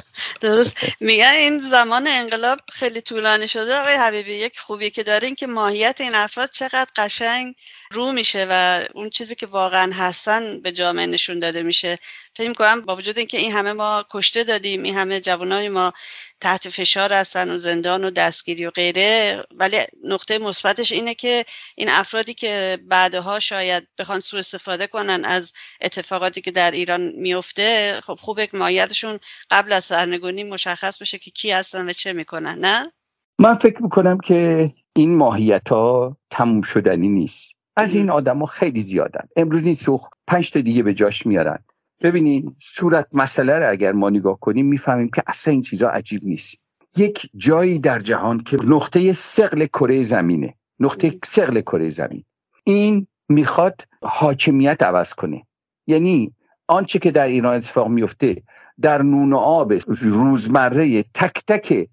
درست. 0.40 0.79
میگن 1.01 1.33
این 1.37 1.59
زمان 1.59 2.07
انقلاب 2.07 2.59
خیلی 2.72 3.01
طولانی 3.01 3.49
شده. 3.49 3.75
آقای 3.75 3.94
حبیبی 3.94 4.35
یک 4.35 4.59
خوبی 4.59 4.90
که 4.90 5.03
داره 5.03 5.27
این 5.27 5.35
که 5.35 5.46
ماهیت 5.46 6.01
این 6.01 6.14
افراد 6.14 6.51
چقدر 6.51 6.87
قشنگ 6.96 7.55
رو 7.90 8.12
میشه 8.12 8.46
و 8.51 8.85
اون 8.94 9.11
چیزی 9.11 9.35
که 9.35 9.46
واقعا 9.46 9.92
هستن 9.94 10.61
به 10.61 10.72
جامعه 10.72 11.07
نشون 11.07 11.38
داده 11.38 11.62
میشه. 11.62 11.99
فکر 12.37 12.53
کنم 12.53 12.81
با 12.81 12.96
وجود 12.96 13.18
اینکه 13.18 13.38
این 13.38 13.53
همه 13.53 13.72
ما 13.72 14.05
کشته 14.11 14.44
دادیم 14.44 14.83
این 14.83 14.96
همه 14.96 15.20
جوانای 15.20 15.68
ما 15.68 15.92
تحت 16.40 16.68
فشار 16.68 17.12
هستن 17.12 17.51
و 17.51 17.57
زندان 17.57 18.05
و 18.05 18.11
دستگیری 18.11 18.66
و 18.66 18.70
غیره. 18.70 19.42
ولی 19.55 19.79
نقطه 20.05 20.38
مثبتش 20.38 20.92
اینه 20.92 21.14
که 21.14 21.44
این 21.77 21.88
افرادی 21.88 22.35
که 22.35 22.79
بعدها 22.88 23.38
شاید 23.40 23.88
بخوان 23.99 24.20
سوء 24.20 24.40
استفاده 24.40 24.87
کنن 24.87 25.25
از 25.25 25.53
اتفاقاتی 25.81 26.40
که 26.40 26.51
در 26.51 26.70
ایران 26.70 27.12
میفته 27.16 28.01
خب 28.05 28.14
خوبه 28.14 28.46
که 28.46 28.57
مایتشون 28.57 29.18
قبل 29.51 29.72
از 29.72 29.85
سرنگونی 29.85 30.44
مشخص 30.44 30.99
بشه 30.99 31.18
که 31.18 31.31
کی 31.31 31.51
هستن 31.51 31.88
و 31.88 31.92
چه 31.92 32.12
می‌کنن 32.12 32.59
نه؟ 32.59 32.92
من 33.38 33.55
فکر 33.55 33.83
می‌کنم 33.83 34.18
که 34.18 34.70
این 34.96 35.16
ماهیت 35.16 35.68
ها 35.68 36.16
تموم 36.31 36.62
شدنی 36.62 37.09
نیست. 37.09 37.51
از 37.77 37.94
این 37.94 38.11
آدم 38.11 38.38
ها 38.38 38.46
خیلی 38.46 38.81
زیادن. 38.81 39.29
امروز 39.37 39.64
این 39.64 39.75
سوخ 39.75 40.09
پنج 40.27 40.51
تا 40.51 40.61
دیگه 40.61 40.83
به 40.83 40.94
جاش 40.94 41.27
میارن. 41.27 41.64
ببینین 42.02 42.56
صورت 42.59 43.06
مسئله 43.12 43.59
رو 43.59 43.70
اگر 43.70 43.92
ما 43.92 44.11
نگاه 44.11 44.40
کنیم 44.40 44.66
می‌فهمیم 44.66 45.09
که 45.09 45.22
اصلا 45.26 45.52
این 45.52 45.62
چیزا 45.62 45.88
عجیب 45.88 46.20
نیست. 46.24 46.56
یک 46.96 47.30
جایی 47.37 47.78
در 47.78 47.98
جهان 47.98 48.40
که 48.40 48.59
نقطه 48.64 49.12
سقل 49.12 49.66
کره 49.66 50.02
زمینه. 50.02 50.54
نقطه 50.80 51.18
سقل 51.24 51.61
کره 51.61 51.90
زمین. 51.90 52.24
این 52.64 53.06
می‌خواد 53.28 53.80
حاکمیت 54.02 54.82
عوض 54.82 55.14
کنه. 55.14 55.46
یعنی 55.87 56.35
آنچه 56.68 56.98
که 56.98 57.11
در 57.11 57.26
ایران 57.26 57.56
اتفاق 57.56 57.88
میفته 57.88 58.42
در 58.80 59.02
نون 59.02 59.32
و 59.32 59.37
آب 59.37 59.72
روزمره 60.00 61.02
تک 61.02 61.42
تک 61.46 61.88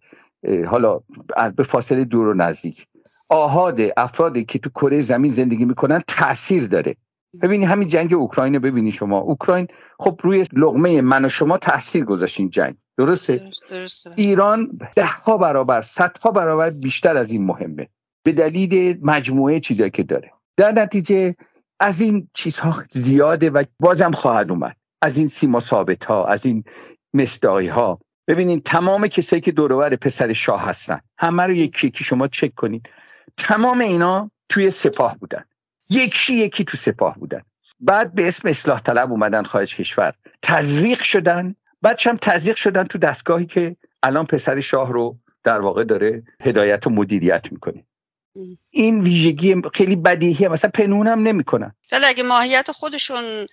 حالا 0.68 1.00
به 1.56 1.64
فاصله 1.64 2.04
دور 2.06 2.28
و 2.28 2.34
نزدیک. 2.34 2.88
آهاد 3.30 3.80
افرادی 3.98 4.46
که 4.46 4.60
تو 4.60 4.70
کره 4.70 5.02
زمین 5.02 5.32
زندگی 5.32 5.66
می‌کنن 5.66 6.02
تاثیر 6.08 6.68
داره. 6.68 6.96
ببینی 7.42 7.66
همین 7.66 7.88
جنگ 7.88 8.14
اوکراین 8.14 8.54
رو 8.54 8.60
ببینی 8.60 8.92
شما. 8.92 9.20
اوکراین 9.20 9.68
خب 10.00 10.20
روی 10.24 10.46
لغمه 10.54 11.02
من 11.02 11.26
و 11.26 11.30
شما 11.30 11.58
تاثیر 11.58 12.06
گذاشت 12.06 12.40
این 12.40 12.50
جنگ. 12.50 12.76
درسته؟ 12.98 13.52
ایران 14.16 14.80
ده 14.96 15.06
ها 15.06 15.38
برابر 15.38 15.82
صدها 15.82 16.32
برابر 16.32 16.70
بیشتر 16.70 17.18
از 17.18 17.32
این 17.32 17.46
مهمه. 17.46 17.90
به 18.24 18.32
دلیل 18.32 19.00
مجموعه 19.02 19.60
چیزایی 19.60 19.90
که 19.90 20.04
داره. 20.04 20.32
در 20.58 20.72
نتیجه 20.72 21.36
از 21.80 22.02
این 22.02 22.30
چیزها 22.34 22.84
زیاده 22.90 23.50
و 23.50 23.64
بازم 23.80 24.12
خواهد 24.12 24.52
اومد. 24.52 24.76
از 25.02 25.18
این 25.18 25.28
سیما 25.28 25.60
ثابت 25.60 26.06
ها 26.06 26.26
از 26.26 26.46
این 26.46 26.64
مصداقی 27.14 27.68
ها 27.68 28.00
ببینین 28.28 28.62
تمام 28.62 29.08
کسایی 29.08 29.42
که 29.42 29.52
دورور 29.52 29.96
پسر 29.96 30.34
شاه 30.34 30.66
هستن 30.66 31.00
همه 31.18 31.44
رو 31.44 31.52
یکی 31.52 31.88
یکی 31.88 32.04
شما 32.04 32.28
چک 32.28 32.56
کنین. 32.56 32.82
تمام 33.38 33.80
اینا 33.80 34.32
توی 34.50 34.72
سپاه 34.72 35.18
بودن. 35.18 35.44
یکی 35.90 36.34
یکی 36.34 36.64
تو 36.64 36.78
سپاه 36.78 37.20
بودن. 37.20 37.42
بعد 37.80 38.16
به 38.16 38.28
اسم 38.28 38.48
اصلاح 38.48 38.80
طلب 38.80 39.12
اومدن 39.12 39.44
خارج 39.44 39.76
کشور. 39.76 40.14
تزریق 40.42 41.04
شدن. 41.04 41.56
بعد 41.82 42.00
هم 42.06 42.16
تزریق 42.16 42.56
شدن 42.56 42.84
تو 42.84 42.98
دستگاهی 42.98 43.46
که 43.46 43.76
الان 44.04 44.26
پسر 44.26 44.62
شاه 44.62 44.94
رو 44.94 45.18
در 45.44 45.62
واقع 45.62 45.84
داره 45.84 46.24
هدایت 46.42 46.88
و 46.88 46.90
مدیریت 46.90 47.52
می‌کنه. 47.52 47.86
این 48.70 49.02
ویژگی 49.02 49.56
خیلی 49.74 49.96
بدیهیه. 49.96 50.48
مثلا 50.48 50.72
پنونم 50.74 51.28
نمی‌کنن. 51.28 51.76
ولی 51.92 52.06
اگه 52.06 52.24
ماهیت 52.24 52.72
خودشون 52.72 53.48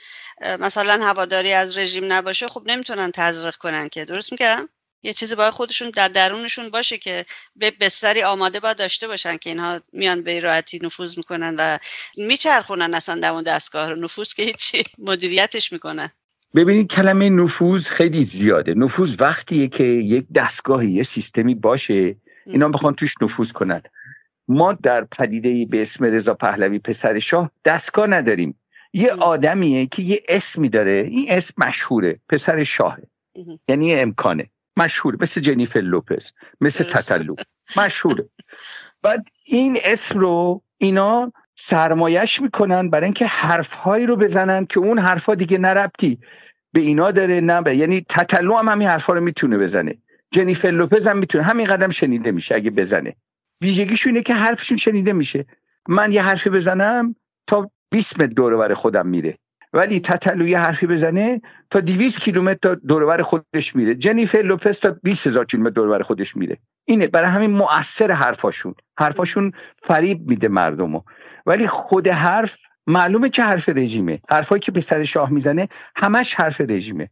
مثلا 0.60 1.04
هواداری 1.04 1.52
از 1.52 1.76
رژیم 1.76 2.12
نباشه 2.12 2.48
خب 2.48 2.62
نمی‌تونن 2.66 3.10
تزریق 3.14 3.56
کنن 3.56 3.88
که. 3.88 4.04
درست 4.04 4.32
میگم؟ 4.32 4.68
یه 5.02 5.12
چیزی 5.12 5.34
باید 5.34 5.52
خودشون 5.52 5.90
در 5.90 6.08
درونشون 6.08 6.68
باشه 6.68 6.98
که 6.98 7.24
به 7.56 7.72
بستری 7.80 8.22
آماده 8.22 8.60
باید 8.60 8.76
داشته 8.76 9.08
باشن 9.08 9.36
که 9.36 9.50
اینها 9.50 9.80
میان 9.92 10.22
به 10.22 10.40
راحتی 10.40 10.78
نفوذ 10.82 11.18
می‌کنن 11.18 11.56
و 11.58 11.78
میچرخونن 12.16 12.94
اصلا 12.94 13.20
در 13.20 13.32
اون 13.32 13.42
دستگاه 13.42 13.90
رو. 13.90 13.96
نفوذ 13.96 14.32
که 14.34 14.42
هیچی 14.42 14.84
مدیریتش 14.98 15.72
می‌کنن. 15.72 16.10
ببینید 16.54 16.90
کلمه 16.90 17.30
نفوذ 17.30 17.88
خیلی 17.88 18.24
زیاده. 18.24 18.74
نفوذ 18.74 19.16
وقتیه 19.18 19.68
که 19.68 19.84
یک 19.84 20.26
دستگاهی 20.34 20.90
یه 20.90 21.02
سیستمی 21.02 21.54
باشه 21.54 22.16
اینا 22.46 22.68
بخوان 22.68 22.94
توش 22.94 23.14
نفوذ 23.20 23.52
کنن. 23.52 23.82
ما 24.48 24.72
در 24.72 25.04
پدیده 25.04 25.66
به 25.66 25.82
اسم 25.82 26.04
رضا 26.04 26.34
پهلوی 26.34 26.78
پسر 26.78 27.18
شاه 27.18 27.50
دستگاه 27.64 28.06
نداریم. 28.06 28.60
یه 28.92 29.12
آدمیه 29.12 29.86
که 29.86 30.02
یه 30.02 30.20
اسمی 30.28 30.68
داره. 30.68 31.08
این 31.10 31.26
اسم 31.28 31.54
مشهوره. 31.58 32.20
پسر 32.28 32.64
شاهه. 32.64 33.02
یعنی 33.68 33.94
امکانه. 33.94 34.50
مشهوره 34.80 35.18
مثل 35.20 35.40
جنیفر 35.40 35.80
لوپز 35.80 36.32
مثل 36.60 36.84
تتلو 36.84 37.34
مشهوره. 37.76 38.24
بعد 39.02 39.28
این 39.46 39.78
اسم 39.84 40.18
رو 40.18 40.62
اینا 40.78 41.32
سرمایش 41.54 42.40
می‌کنن 42.40 42.90
برای 42.90 43.04
اینکه 43.04 43.26
حرفهایی 43.26 44.06
رو 44.06 44.16
بزنن 44.16 44.66
که 44.66 44.80
اون 44.80 44.98
حرفها 44.98 45.34
دیگه 45.34 45.58
نربتی 45.58 46.18
به 46.72 46.80
اینا 46.80 47.10
داره 47.10 47.40
نه 47.40 47.62
به 47.62 47.76
یعنی 47.76 48.06
تتلو 48.08 48.54
هم 48.56 48.68
همین 48.68 48.88
حرفها 48.88 49.14
رو 49.14 49.20
می‌تونه 49.20 49.58
بزنه. 49.58 49.98
جنیفر 50.30 50.70
لوپز 50.70 51.06
هم 51.06 51.18
می‌تونه. 51.18 51.44
همین 51.44 51.66
قدم 51.66 51.90
شنیده 51.90 52.32
میشه 52.32 52.54
اگه 52.54 52.70
بزنه. 52.70 53.16
ویژگیش 53.60 54.06
اینه 54.06 54.22
که 54.22 54.34
حرفشون 54.34 54.76
شنیده 54.76 55.12
میشه. 55.12 55.46
من 55.88 56.12
یه 56.12 56.22
حرفی 56.22 56.50
بزنم 56.50 57.14
تا 57.46 57.70
20 57.90 58.20
متر 58.20 58.32
دور 58.32 58.74
خودم 58.74 59.06
میره. 59.06 59.38
ولی 59.72 60.00
تتلو 60.00 60.48
یه 60.48 60.58
حرفی 60.58 60.86
بزنه 60.86 61.40
تا 61.70 61.80
200 61.80 62.20
کیلومتر 62.20 62.74
دوربر 62.74 63.22
خودش 63.22 63.76
میره. 63.76 63.94
جنیفر 63.94 64.38
لوپز 64.38 64.80
تا 64.80 64.96
20 65.02 65.26
هزار 65.26 65.44
کیلومتر 65.44 65.74
دوربر 65.74 66.02
خودش 66.02 66.36
میره. 66.36 66.58
اینه 66.84 67.06
برای 67.06 67.30
همین 67.30 67.50
مؤثر 67.50 68.10
حرفاشون. 68.10 68.74
حرفاشون 68.98 69.52
فریب 69.82 70.30
میده 70.30 70.48
مردمو. 70.48 71.02
ولی 71.46 71.66
خود 71.66 72.08
حرف 72.08 72.58
معلومه 72.86 73.28
که 73.28 73.42
حرف 73.42 73.68
رژیمه. 73.68 74.20
حرفایی 74.28 74.60
که 74.60 74.72
به 74.72 74.80
سر 74.80 75.04
شاه 75.04 75.32
می‌زنه 75.32 75.68
همش 75.96 76.34
حرف 76.34 76.60
رژیمه. 76.60 77.08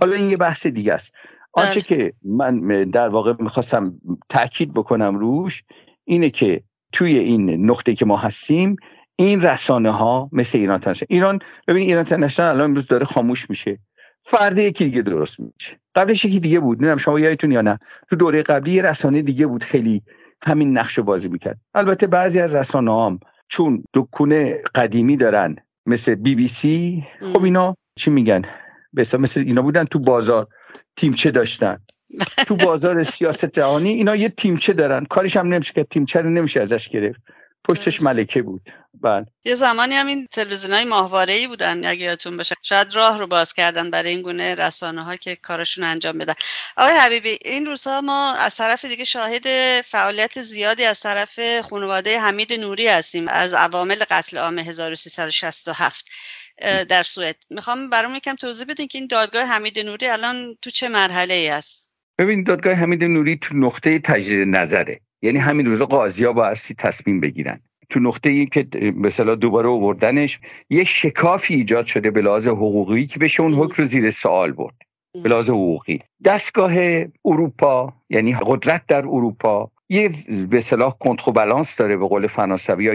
حالا 0.00 0.16
این 0.16 0.30
یه 0.30 0.36
بحث 0.36 0.66
دیگه 0.66 0.94
است. 0.94 1.12
آنچه 1.52 1.72
بله. 1.72 1.82
که 1.82 2.12
من 2.24 2.84
در 2.90 3.08
واقع 3.08 3.32
می‌خواستم 3.38 4.00
تاکید 4.28 4.74
بکنم 4.74 5.16
روش 5.16 5.62
اینه 6.04 6.30
که 6.30 6.62
توی 6.92 7.18
این 7.18 7.70
نقطه 7.70 7.94
که 7.94 8.04
ما 8.04 8.16
هستیم 8.16 8.76
این 9.16 9.42
رسانه 9.42 9.90
ها 9.90 10.28
مثل 10.32 10.58
ایران 10.58 10.78
تنشن 10.78 11.06
ایران 11.08 11.38
ببین 11.68 11.82
ایران 11.82 12.04
تنشن 12.04 12.42
الان 12.42 12.60
امروز 12.60 12.86
داره 12.86 13.04
خاموش 13.04 13.50
میشه. 13.50 13.78
فرد 14.22 14.58
یکی 14.58 14.84
دیگه 14.84 15.02
درست 15.02 15.40
میشه. 15.40 15.80
قبلش 15.94 16.24
یکی 16.24 16.40
دیگه 16.40 16.60
بود 16.60 16.78
نمی‌دونم 16.78 16.98
شما 16.98 17.20
یادتون 17.20 17.52
یا 17.52 17.60
نه. 17.60 17.78
تو 18.10 18.16
دوره 18.16 18.42
قبلی 18.42 18.72
یه 18.72 18.82
رسانه 18.82 19.22
دیگه 19.22 19.46
بود 19.46 19.64
خیلی 19.64 20.02
همین 20.42 20.78
نقش 20.78 20.98
بازی 20.98 21.28
می‌کرد. 21.28 21.58
البته 21.74 22.06
بعضی 22.06 22.40
از 22.40 22.54
رسانه 22.54 23.04
هم 23.04 23.20
چون 23.48 23.84
دکونه 23.94 24.58
قدیمی 24.74 25.16
دارن 25.16 25.56
مثل 25.86 26.14
بی 26.14 26.34
بی 26.34 26.48
سی 26.48 27.04
خب 27.32 27.44
اینا 27.44 27.76
چی 27.98 28.10
میگن؟ 28.10 28.42
بسا 28.96 29.18
مثل 29.18 29.40
اینا 29.40 29.62
بودن 29.62 29.84
تو 29.84 29.98
بازار 29.98 30.46
تیمچه 30.96 31.30
داشتن. 31.30 31.78
تو 32.46 32.56
بازار 32.56 33.02
سیاست 33.02 33.52
جهانی 33.52 33.88
اینا 33.88 34.16
یه 34.16 34.28
تیمچه 34.28 34.72
دارن. 34.72 35.04
کارش 35.04 35.36
هم 35.36 35.46
نمیشه 35.46 35.72
که 35.72 35.84
تیمچه 35.84 36.20
رو 36.20 36.30
نمیشه 36.30 36.60
ازش 36.60 36.88
گرفت. 36.88 37.20
پشتش 37.68 38.02
ملکه 38.02 38.42
بود. 38.42 38.70
بله. 39.00 39.26
یه 39.44 39.54
زمانی 39.54 39.94
هم 39.94 40.06
این 40.06 40.26
تلویزیون 40.26 40.72
های 40.72 40.84
ماهواره 40.84 41.34
ای 41.34 41.46
بودن 41.46 41.86
اگه 41.86 42.04
یادتون 42.04 42.36
باشه. 42.36 42.54
شاید 42.62 42.94
راه 42.94 43.18
رو 43.18 43.26
باز 43.26 43.52
کردن 43.52 43.90
برای 43.90 44.10
این 44.10 44.22
گونه 44.22 44.54
رسانه 44.54 45.02
ها 45.02 45.16
که 45.16 45.36
کارشون 45.36 45.84
انجام 45.84 46.18
بدن. 46.18 46.34
آقای 46.76 46.94
حبیبی 46.94 47.38
این 47.44 47.66
روزها 47.66 48.00
ما 48.00 48.32
از 48.32 48.56
طرف 48.56 48.84
دیگه 48.84 49.04
شاهد 49.04 49.46
فعالیت 49.80 50.42
زیادی 50.42 50.84
از 50.84 51.00
طرف 51.00 51.60
خانواده 51.60 52.20
حمید 52.20 52.52
نوری 52.52 52.88
هستیم 52.88 53.28
از 53.28 53.54
عوامل 53.54 54.02
قتل 54.10 54.38
عام 54.38 54.58
1367 54.58 56.08
در 56.88 57.02
سوئد. 57.02 57.36
می‌خوام 57.50 57.90
برام 57.90 58.14
یکم 58.14 58.34
توضیح 58.34 58.66
بدین 58.66 58.88
که 58.88 58.98
این 58.98 59.06
دادگاه 59.06 59.44
حمید 59.44 59.78
نوری 59.78 60.06
الان 60.06 60.58
تو 60.62 60.70
چه 60.70 60.88
مرحله 60.88 61.34
ای 61.34 61.48
است؟ 61.48 61.90
ببین 62.18 62.44
دادگاه 62.44 62.74
حمید 62.74 63.04
نوری 63.04 63.36
تو 63.36 63.56
نقطه 63.56 63.98
تجدید 63.98 64.48
نظره. 64.48 65.00
یعنی 65.24 65.38
همین 65.38 65.66
روزا 65.66 65.86
قاضی 65.86 66.24
ها 66.24 66.32
بایستی 66.32 66.74
تصمیم 66.74 67.20
بگیرن. 67.20 67.60
تو 67.90 68.00
نقطه 68.00 68.30
ای 68.30 68.46
که 68.46 68.66
مثلا 68.96 69.34
دوباره 69.34 69.68
آوردنش 69.68 70.40
یه 70.70 70.84
شکافی 70.84 71.54
ایجاد 71.54 71.86
شده 71.86 72.10
به 72.10 72.22
لحاظ 72.22 72.48
حقوقی 72.48 73.06
که 73.06 73.18
بشه 73.18 73.42
اون 73.42 73.54
حکم 73.54 73.74
رو 73.82 73.84
زیر 73.84 74.10
سوال 74.10 74.52
برد. 74.52 74.74
به 75.22 75.28
لحاظ 75.28 75.50
حقوقی. 75.50 76.00
دستگاه 76.24 76.72
اروپا 77.24 77.92
یعنی 78.10 78.36
قدرت 78.46 78.82
در 78.88 78.98
اروپا 78.98 79.70
یه 79.88 80.10
به 80.50 80.60
صلاح 80.60 80.96
کنتربالانس 81.00 81.76
داره 81.76 81.96
به 81.96 82.06
قول 82.06 82.26
فرانسوی 82.26 82.84
یا 82.84 82.94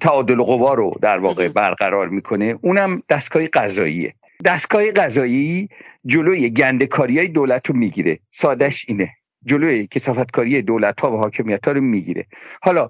تعادل 0.00 0.42
قوا 0.42 0.74
رو 0.74 0.94
در 1.02 1.18
واقع 1.18 1.48
برقرار 1.48 2.08
می‌کنه. 2.08 2.58
اونم 2.62 3.02
دستگاه 3.08 3.46
قضاییه. 3.46 4.14
دستگاه 4.44 4.90
قضایی 4.90 5.68
جلوی 6.06 6.50
گندکاری 6.50 7.18
های 7.18 7.28
دولت 7.28 7.70
رو 7.70 7.76
می‌گیره. 7.76 8.18
سادش 8.30 8.84
اینه. 8.88 9.10
جلوی 9.46 9.86
کسافتکاری 9.86 10.62
دولت 10.62 11.00
ها 11.00 11.12
و 11.12 11.16
حاکمیت 11.16 11.66
ها 11.66 11.72
رو 11.72 11.80
می‌گیره. 11.80 12.26
حالا 12.62 12.88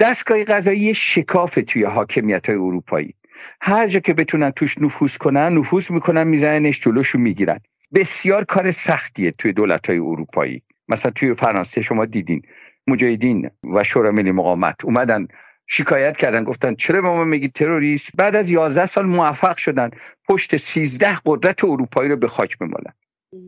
دستگاه 0.00 0.44
قضایی 0.44 0.94
شکاف 0.94 1.58
توی 1.66 1.84
حاکمیت 1.84 2.46
های 2.48 2.58
اروپایی. 2.58 3.14
هر 3.60 3.88
جا 3.88 4.00
که 4.00 4.14
بتونن 4.14 4.50
توش 4.50 4.78
نفوذ 4.78 5.16
کنن 5.16 5.58
نفوذ 5.58 5.90
می‌کنن 5.90 6.24
میزننش 6.24 6.80
جلوشو 6.80 7.18
می‌گیرن. 7.18 7.60
بسیار 7.94 8.44
کار 8.44 8.70
سختیه 8.70 9.30
توی 9.30 9.52
دولت 9.52 9.86
های 9.86 9.98
اروپایی. 9.98 10.62
مثلا 10.88 11.10
توی 11.10 11.34
فرانسه 11.34 11.82
شما 11.82 12.04
دیدین 12.04 12.42
مجاهدین 12.86 13.50
و 13.74 13.84
شورای 13.84 14.12
ملی 14.12 14.32
مقاومت 14.32 14.84
اومدن 14.84 15.26
شکایت 15.66 16.16
کردن 16.16 16.44
گفتن 16.44 16.74
چرا 16.74 17.02
به 17.02 17.08
ما 17.08 17.24
میگید 17.24 17.52
تروریست؟ 17.52 18.10
بعد 18.16 18.36
از 18.36 18.50
11 18.50 18.86
سال 18.86 19.06
موفق 19.06 19.56
شدن 19.56 19.90
پشت 20.28 20.56
13 20.56 21.18
قدرت 21.26 21.64
اروپایی 21.64 22.10
رو 22.10 22.16
به 22.16 22.28
خاک 22.28 22.58
بمالن. 22.58 22.92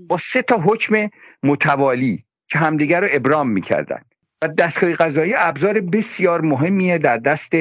با 0.09 0.17
سه 0.19 0.43
تا 0.43 0.59
حکم 0.59 1.09
متوالی. 1.43 2.25
که 2.49 2.59
همدیگر 2.59 3.01
رو 3.01 3.09
ابرام 3.11 3.51
می‌کردن. 3.51 4.03
و 4.43 4.49
دستگاه 4.49 4.95
قضایی 4.95 5.35
ابزار 5.37 5.81
بسیار 5.81 6.41
مهمیه 6.41 6.99
در 6.99 7.17
دست 7.17 7.53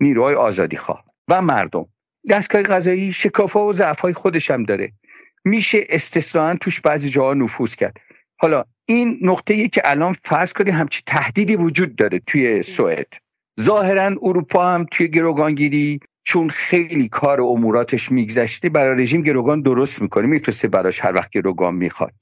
نیروهای 0.00 0.34
آزادی 0.34 0.76
خواه 0.76 1.04
و 1.28 1.42
مردم. 1.42 1.86
دستگاه 2.30 2.62
قضایی 2.62 3.12
شکافا 3.12 3.66
و 3.66 3.72
ضعفهای 3.72 4.12
خودش 4.12 4.50
هم 4.50 4.62
داره. 4.62 4.92
میشه 5.44 5.84
استثنان 5.88 6.56
توش 6.56 6.80
بعضی 6.80 7.10
جاها 7.10 7.34
نفوذ 7.34 7.74
کرد. 7.74 8.00
حالا 8.40 8.64
این 8.86 9.18
نقطه 9.22 9.54
ای 9.54 9.68
که 9.68 9.82
الان 9.84 10.12
فرض 10.12 10.52
کنید 10.52 10.74
همچی 10.74 11.02
تهدیدی 11.06 11.56
وجود 11.56 11.96
داره 11.96 12.18
توی 12.26 12.62
سوئد. 12.62 13.14
ظاهرا 13.60 14.16
اروپا 14.22 14.74
هم 14.74 14.86
توی 14.90 15.08
گروگانگیری 15.08 16.00
چون 16.28 16.48
خیلی 16.50 17.08
کار 17.08 17.40
اموراتش 17.40 18.12
میگذشته 18.12 18.68
برای 18.68 19.02
رژیم 19.02 19.22
گروگان 19.22 19.62
درست 19.62 20.02
می‌کنه. 20.02 20.26
میفرسته 20.26 20.68
براش 20.68 21.04
هر 21.04 21.14
وقت 21.14 21.30
گروگان 21.30 21.74
می‌خواد. 21.74 22.12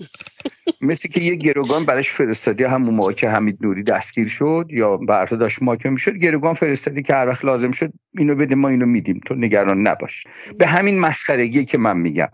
مثل 0.88 1.08
که 1.08 1.20
یه 1.20 1.34
گروگان 1.34 1.84
براش 1.84 2.10
فرستادی 2.10 2.64
همون 2.64 2.94
موقع 2.94 3.12
که 3.12 3.30
حمید 3.30 3.58
نوری 3.60 3.82
دستگیر 3.82 4.28
شد 4.28 4.66
یا 4.70 4.96
برتا 4.96 5.36
داشت 5.36 5.62
محاکمه 5.62 5.92
می‌شد 5.92 6.16
گروگان 6.16 6.54
فرستادی 6.54 7.02
که 7.02 7.14
هر 7.14 7.28
وقت 7.28 7.44
لازم 7.44 7.70
شد 7.70 7.92
اینو 8.18 8.34
بده 8.34 8.54
ما 8.54 8.68
اینو 8.68 8.86
میدیم. 8.86 9.20
تو 9.26 9.34
نگران 9.34 9.86
نباش. 9.86 10.24
به 10.58 10.66
همین 10.66 11.00
مسخرگی 11.00 11.64
که 11.64 11.78
من 11.78 11.98
میگم. 11.98 12.28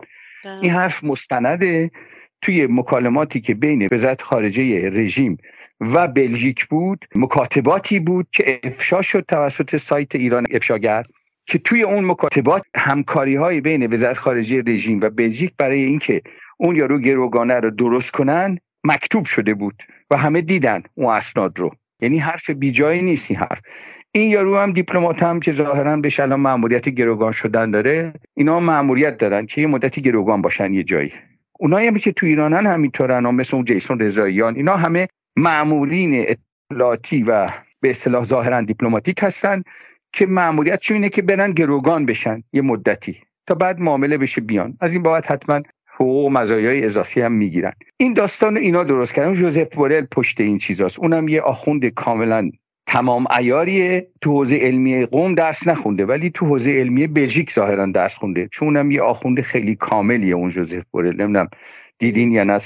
این 0.61 0.71
حرف 0.71 1.03
مستنده 1.03 1.91
توی 2.41 2.67
مکالماتی 2.67 3.41
که 3.41 3.53
بین 3.53 3.87
وزارت 3.91 4.21
خارجه 4.21 4.89
رژیم 4.89 5.37
و 5.81 6.07
بلژیک 6.07 6.65
بود 6.65 7.05
مکاتباتی 7.15 7.99
بود 7.99 8.27
که 8.31 8.59
افشا 8.63 9.01
شد 9.01 9.25
توسط 9.27 9.75
سایت 9.75 10.15
ایران 10.15 10.45
افشاگر. 10.51 11.05
که 11.45 11.57
توی 11.57 11.83
اون 11.83 12.05
مکاتبات 12.05 12.63
همکاری 12.75 13.35
های 13.35 13.61
بین 13.61 13.93
وزارت 13.93 14.17
خارجه 14.17 14.63
رژیم 14.67 14.99
و 15.01 15.09
بلژیک 15.09 15.53
برای 15.57 15.83
اینکه 15.83 16.21
اون 16.57 16.75
یارو 16.75 16.99
گروگانه 16.99 17.59
رو 17.59 17.69
درست 17.69 18.11
کنن 18.11 18.57
مکتوب 18.83 19.25
شده 19.25 19.53
بود 19.53 19.83
و 20.11 20.17
همه 20.17 20.41
دیدن 20.41 20.83
اون 20.95 21.13
اسناد 21.13 21.59
رو. 21.59 21.71
یعنی 21.99 22.19
حرف 22.19 22.49
بیجایی 22.49 23.01
نیست 23.01 23.31
این 23.31 23.39
حرف. 23.39 23.59
این 24.11 24.29
یارو 24.29 24.57
هم 24.57 24.71
دیپلمات 24.71 25.23
هم 25.23 25.39
که 25.39 25.51
ظاهرا 25.51 25.97
بهش 25.97 26.19
الان 26.19 26.39
مأموریت 26.39 26.89
گروگان 26.89 27.31
شدن 27.31 27.71
داره 27.71 28.13
اینا 28.33 28.59
مأموریت 28.59 29.17
دارن 29.17 29.45
که 29.45 29.61
یه 29.61 29.67
مدتی 29.67 30.01
گروگان 30.01 30.41
باشن 30.41 30.73
یه 30.73 30.83
جایی. 30.83 31.11
اونایی 31.59 31.87
هم 31.87 31.97
که 31.97 32.11
تو 32.11 32.25
ایرانن 32.25 32.65
همینطورن 32.65 33.25
مثل 33.25 33.55
اون 33.55 33.65
جیسون 33.65 33.99
رضاییان 33.99 34.55
اینا 34.55 34.75
همه 34.75 35.07
معمولین 35.35 36.25
اطلاعاتی 36.71 37.23
و 37.23 37.49
به 37.79 37.89
اصطلاح 37.89 38.25
ظاهرا 38.25 38.61
دیپلماتیک 38.61 39.19
هستن. 39.23 39.63
که 40.13 40.25
مأموریت 40.25 40.91
اینه 40.91 41.09
که 41.09 41.21
برن 41.21 41.51
گروگان 41.51 42.05
بشن 42.05 42.43
یه 42.53 42.61
مدتی 42.61 43.17
تا 43.47 43.55
بعد 43.55 43.79
معامله 43.79 44.17
بشه 44.17 44.41
بیان. 44.41 44.77
از 44.79 44.93
این 44.93 45.03
بابت 45.03 45.31
حتما 45.31 45.61
حقوق 45.85 46.25
و 46.25 46.29
مزایای 46.29 46.85
اضافی 46.85 47.21
هم 47.21 47.31
می‌گیرن. 47.31 47.73
این 47.97 48.13
داستان 48.13 48.57
اینا 48.57 48.83
درست 48.83 49.13
کردن. 49.13 49.33
جوزف 49.33 49.75
بورل 49.75 50.05
پشت 50.05 50.41
این 50.41 50.57
چیزاست. 50.57 50.99
اونم 50.99 51.27
یه 51.27 51.41
آخوند 51.41 51.85
کاملا 51.85 52.51
تمام 52.87 53.25
ایاریه 53.37 54.07
تو 54.21 54.31
حوزه 54.31 54.57
علمی 54.57 55.05
قوم 55.05 55.35
درس 55.35 55.67
نخونده 55.67 56.05
ولی 56.05 56.29
تو 56.29 56.45
حوزه 56.45 56.71
علمی 56.71 57.07
بلژیک 57.07 57.53
ظاهرا 57.53 57.85
درس 57.85 58.15
خونده. 58.15 58.47
چون 58.51 58.67
اونم 58.67 58.91
یه 58.91 59.01
آخوند 59.01 59.41
خیلی 59.41 59.75
کاملیه 59.75 60.35
اون 60.35 60.49
جوزف 60.49 60.83
بورل. 60.91 61.09
نمی‌دونم 61.09 61.49
دیدین 61.99 62.31
یا 62.31 62.43
نه 62.43 62.59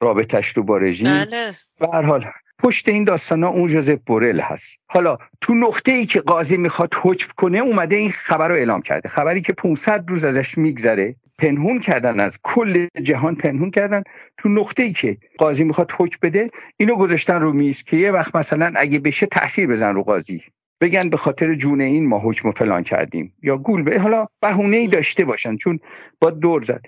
رابطش 0.00 0.48
رو 0.48 0.62
با 0.62 0.76
رژیم. 0.76 1.06
بله. 1.06 1.52
به 1.80 1.88
هر 1.92 2.02
حال 2.02 2.24
پشت 2.58 2.88
این 2.88 3.04
داستان 3.04 3.42
ها 3.42 3.50
اون 3.50 3.68
جوزف 3.68 3.98
بورل 4.06 4.40
هست. 4.40 4.76
حالا 4.86 5.18
تو 5.40 5.54
نقطه 5.54 5.92
ای 5.92 6.06
که 6.06 6.20
قاضی 6.20 6.56
می‌خواد 6.56 6.94
حکم 7.02 7.28
کنه 7.36 7.58
اومده 7.58 7.96
این 7.96 8.10
خبر 8.10 8.48
رو 8.48 8.54
اعلام 8.54 8.82
کرده. 8.82 9.08
خبری 9.08 9.40
که 9.40 9.52
500 9.52 10.10
روز 10.10 10.24
ازش 10.24 10.58
میگذره 10.58 11.14
پنهون 11.38 11.78
کردن 11.78 12.20
از 12.20 12.38
کل 12.42 12.86
جهان 13.02 13.34
پنهون 13.34 13.70
کردن. 13.70 14.02
تو 14.36 14.48
نقطه 14.48 14.82
ای 14.82 14.92
که 14.92 15.16
قاضی 15.38 15.64
می‌خواد 15.64 15.92
حکم 15.96 16.18
بده 16.22 16.50
اینو 16.76 16.96
گذاشتن 16.96 17.40
رو 17.40 17.52
میز 17.52 17.82
که 17.82 17.96
یه 17.96 18.10
وقت 18.10 18.36
مثلا 18.36 18.72
اگه 18.76 18.98
بشه 18.98 19.26
تاثیر 19.26 19.66
بزن 19.66 19.94
رو 19.94 20.02
قاضی. 20.02 20.42
بگن 20.80 21.08
به 21.08 21.16
خاطر 21.16 21.54
جون 21.54 21.80
این 21.80 22.06
ما 22.08 22.18
حکم 22.18 22.50
فلان 22.50 22.82
کردیم. 22.82 23.34
یا 23.42 23.56
گول 23.56 23.82
به 23.82 24.00
حالا 24.00 24.26
بهونه 24.40 24.76
ای 24.76 24.86
داشته 24.86 25.24
باشن 25.24 25.56
چون 25.56 25.78
با 26.20 26.30
دور 26.30 26.62
زد. 26.62 26.86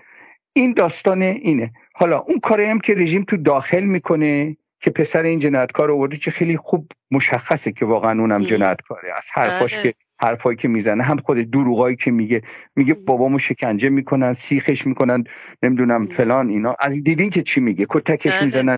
این 0.53 0.73
داستان 0.73 1.23
اینه. 1.23 1.73
حالا 1.95 2.19
اون 2.19 2.41
کاری 2.41 2.65
هم 2.65 2.81
که 2.81 2.95
رژیم 2.95 3.25
تو 3.25 3.37
داخل 3.37 3.85
می‌کنه 3.85 4.57
که 4.81 4.91
پسر 4.91 5.23
این 5.23 5.39
جنایتکار 5.39 5.91
آورده 5.91 6.17
که 6.17 6.31
خیلی 6.31 6.57
خوب 6.57 6.93
مشخصه 7.11 7.73
که 7.73 7.85
واقعا 7.85 8.21
اونم 8.21 8.45
جنایتکاره. 8.45 9.09
از 9.17 9.31
حرفاش 9.33 9.75
بله. 9.75 9.83
که 9.83 9.95
حرفایی 10.21 10.57
که 10.57 10.69
می‌زنه 10.69 11.03
هم 11.03 11.17
خود 11.17 11.51
دروغایی 11.51 11.97
که 11.97 12.11
میگه. 12.11 12.43
میگه 12.77 12.95
بابامو 12.95 13.39
شکنجه 13.39 13.89
می‌کنن 13.89 14.33
سیخش 14.33 14.87
می‌کنن 14.87 15.25
نمی‌دونم 15.63 16.07
فلان 16.07 16.49
اینا. 16.49 16.77
از 16.79 17.03
دیدین 17.03 17.31
که 17.31 17.43
چی 17.43 17.61
میگه؟ 17.61 17.87
کتکش 17.91 18.33
بله. 18.33 18.45
می‌زنن 18.45 18.77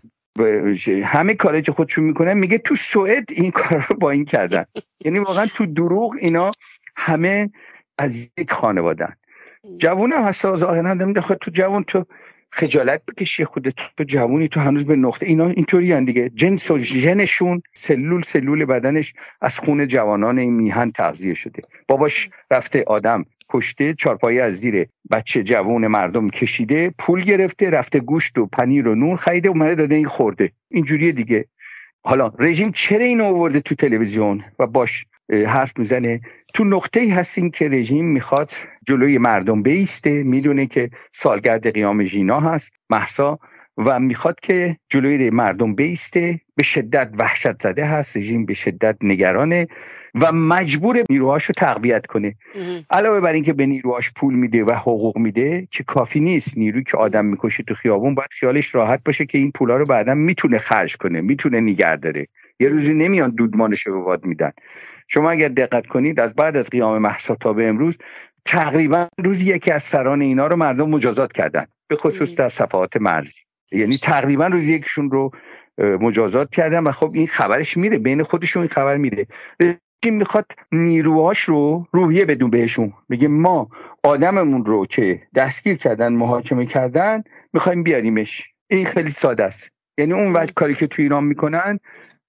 همه 1.05 1.35
کاری 1.35 1.63
که 1.63 1.73
خودشون 1.73 2.05
می‌کنن. 2.05 2.35
میگه 2.35 2.59
تو 2.59 2.75
سوئد 2.75 3.25
این 3.31 3.51
کار 3.61 3.87
رو 3.89 3.97
با 3.97 4.11
این 4.11 4.25
کردن. 4.25 4.65
یعنی 5.05 5.19
واقعا 5.19 5.47
تو 5.47 5.67
دروغ 5.67 6.15
اینا 6.19 6.51
همه 6.97 7.51
از 7.99 8.29
یک 8.39 8.53
خانوادن 8.53 9.17
جوون 9.79 10.13
هم 10.13 10.23
هست 10.23 10.57
ظاهرا 10.57 10.95
نمیده 10.95 11.21
تو 11.21 11.51
جوون 11.51 11.85
تو 11.85 12.05
خجالت 12.55 13.03
بکشی 13.07 13.45
خودت 13.45 13.75
تو 13.97 14.05
جوونی 14.05 14.49
تو 14.49 14.61
هنوز 14.61 14.85
به 14.85 14.97
نقطه 14.97 15.27
اینا 15.27 15.49
اینطوری 15.49 15.93
هن 15.93 16.05
دیگه. 16.05 16.31
جنس 16.35 16.71
و 16.71 16.79
ژنشون 16.79 17.63
سلول 17.75 18.23
سلول 18.23 18.65
بدنش 18.65 19.15
از 19.41 19.59
خون 19.59 19.89
جوانان 19.89 20.39
این 20.39 20.53
میهن 20.53 20.91
تغذیه 20.91 21.35
شده. 21.35 21.63
باباش 21.89 22.31
رفته 22.51 22.85
آدم 22.87 23.25
کشته 23.49 23.95
چارپایی 23.95 24.41
از 24.41 24.55
زیر. 24.55 24.89
بچه 25.11 25.43
جوون 25.43 25.87
مردم 25.87 26.31
کشیده 26.31 26.95
پول 26.99 27.25
گرفته 27.25 27.71
رفته 27.71 28.01
گوشت 28.01 28.39
و 28.39 28.47
پنیر 28.47 28.89
و 28.89 28.95
نون 28.95 29.17
خریده 29.17 29.49
اومده 29.49 29.75
داده 29.75 29.95
این 29.95 30.07
خورده. 30.07 30.53
اینجوریه 30.71 31.13
دیگه. 31.13 31.45
حالا 32.05 32.33
رژیم 32.39 32.73
چرا 32.73 33.05
اینو 33.05 33.25
آورده 33.25 33.61
تو 33.61 33.75
تلویزیون؟ 33.75 34.45
و 34.59 34.67
باش 34.67 35.07
حرف 35.31 35.73
می‌زنه. 35.79 36.21
تو 36.55 36.65
نقطه 36.65 37.01
ای 37.01 37.11
هستیم 37.11 37.51
که 37.51 37.69
رژیم 37.69 38.05
می‌خواد 38.05 38.51
جلوی 38.89 39.19
مردم 39.19 39.63
بیسته 39.63 40.23
می‌دونه 40.23 40.67
که 40.67 40.91
سالگرد 41.13 41.75
قیام 41.75 42.05
ژینا 42.05 42.41
هست 42.41 42.73
محسا 42.91 43.39
و 43.77 44.01
می‌خواد 44.01 44.41
که 44.41 44.77
جلوی 44.89 45.31
مردم 45.31 45.75
بیسته 45.75 46.41
به 46.57 46.63
شدت 46.63 47.11
وحشت 47.19 47.63
زده 47.63 47.85
هست 47.85 48.17
رژیم 48.17 48.47
به 48.47 48.55
شدت 48.55 48.97
نگرانه 49.03 49.67
و 50.15 50.33
مجبور 50.33 51.03
نیروهاش 51.11 51.45
رو 51.45 51.55
تقویت 51.57 52.07
کنه. 52.07 52.35
علاوه 52.91 53.21
بر 53.21 53.33
اینکه 53.33 53.53
به 53.53 53.67
نیروهاش 53.67 54.13
پول 54.17 54.35
میده 54.35 54.65
و 54.65 54.71
حقوق 54.71 55.19
میده 55.19 55.69
که 55.71 55.85
کافی 55.85 56.21
نیست. 56.21 56.59
نیروی 56.59 56.85
که 56.85 56.97
آدم 56.97 57.25
می‌کشه 57.25 57.63
تو 57.63 57.75
خیابون 57.75 58.15
باید 58.15 58.29
خیالش 58.33 58.75
راحت 58.75 59.01
باشه 59.05 59.27
که 59.27 59.39
این 59.39 59.53
پولا 59.53 59.77
رو 59.77 59.87
بعدا 59.87 60.15
می‌تونه 60.15 60.59
خرج 60.59 60.97
کنه 60.97 61.21
می‌تونه 61.21 61.61
نگر 61.61 61.97
داره. 61.97 62.27
یه 62.63 62.69
روزی 62.69 62.95
نمیان 62.95 63.31
دودمانش 63.31 63.87
رو 63.87 64.05
به 64.05 64.29
میدن. 64.29 64.53
شما 65.09 65.31
اگر 65.31 65.49
دقت 65.49 65.87
کنید 65.87 66.21
از 66.21 66.35
بعد 66.35 66.57
از 66.57 66.71
قیام 66.71 66.99
محسا 66.99 67.35
تا 67.35 67.53
به 67.53 67.69
امروز 67.69 67.99
تقریبا 68.45 69.09
روزی 69.25 69.47
یکی 69.47 69.71
از 69.71 69.83
سران 69.83 70.21
اینا 70.21 70.47
رو 70.47 70.57
مردم 70.57 70.89
مجازات 70.89 71.33
کردن 71.33 71.67
به 71.89 71.97
خصوص 71.97 72.37
در 72.37 72.49
صفحات 72.49 72.97
مرزی. 72.97 73.41
یعنی 73.73 73.99
تقریبا 73.99 74.47
روزی 74.47 74.75
یکشون 74.75 75.11
رو 75.11 75.31
مجازات 75.79 76.51
کردن 76.51 76.85
و 76.85 76.93
خب 76.93 77.11
این 77.15 77.27
خبرش 77.27 77.77
میره 77.77 77.99
بین 77.99 78.23
خودشون 78.23 78.63
این 78.63 78.71
خبر 78.71 78.97
میره 78.97 79.27
رژیم 79.61 79.79
می‌خواد 80.05 80.53
نیروهاش 80.73 81.41
رو 81.41 81.87
روحیه 81.93 82.25
بدون 82.25 82.51
بهشون. 82.51 82.93
بگه 83.11 83.29
ما 83.29 83.69
آدممون 84.03 84.65
رو 84.65 84.87
که 84.87 85.23
دستگیر 85.35 85.77
کردن 85.77 86.13
محاکمه 86.13 86.67
کردن 86.67 87.23
می‌خوایم 87.53 87.83
بیاریمش. 87.83 88.49
این 88.71 88.87
خیلی 88.87 89.11
ساده 89.11 89.45
است. 89.45 89.69
یعنی 89.99 90.13
اون 90.13 90.33
وقت 90.33 90.55
کاری 90.55 90.75
که 90.75 90.87
تو 90.87 91.03
ایران 91.03 91.25
می‌کنن 91.25 91.79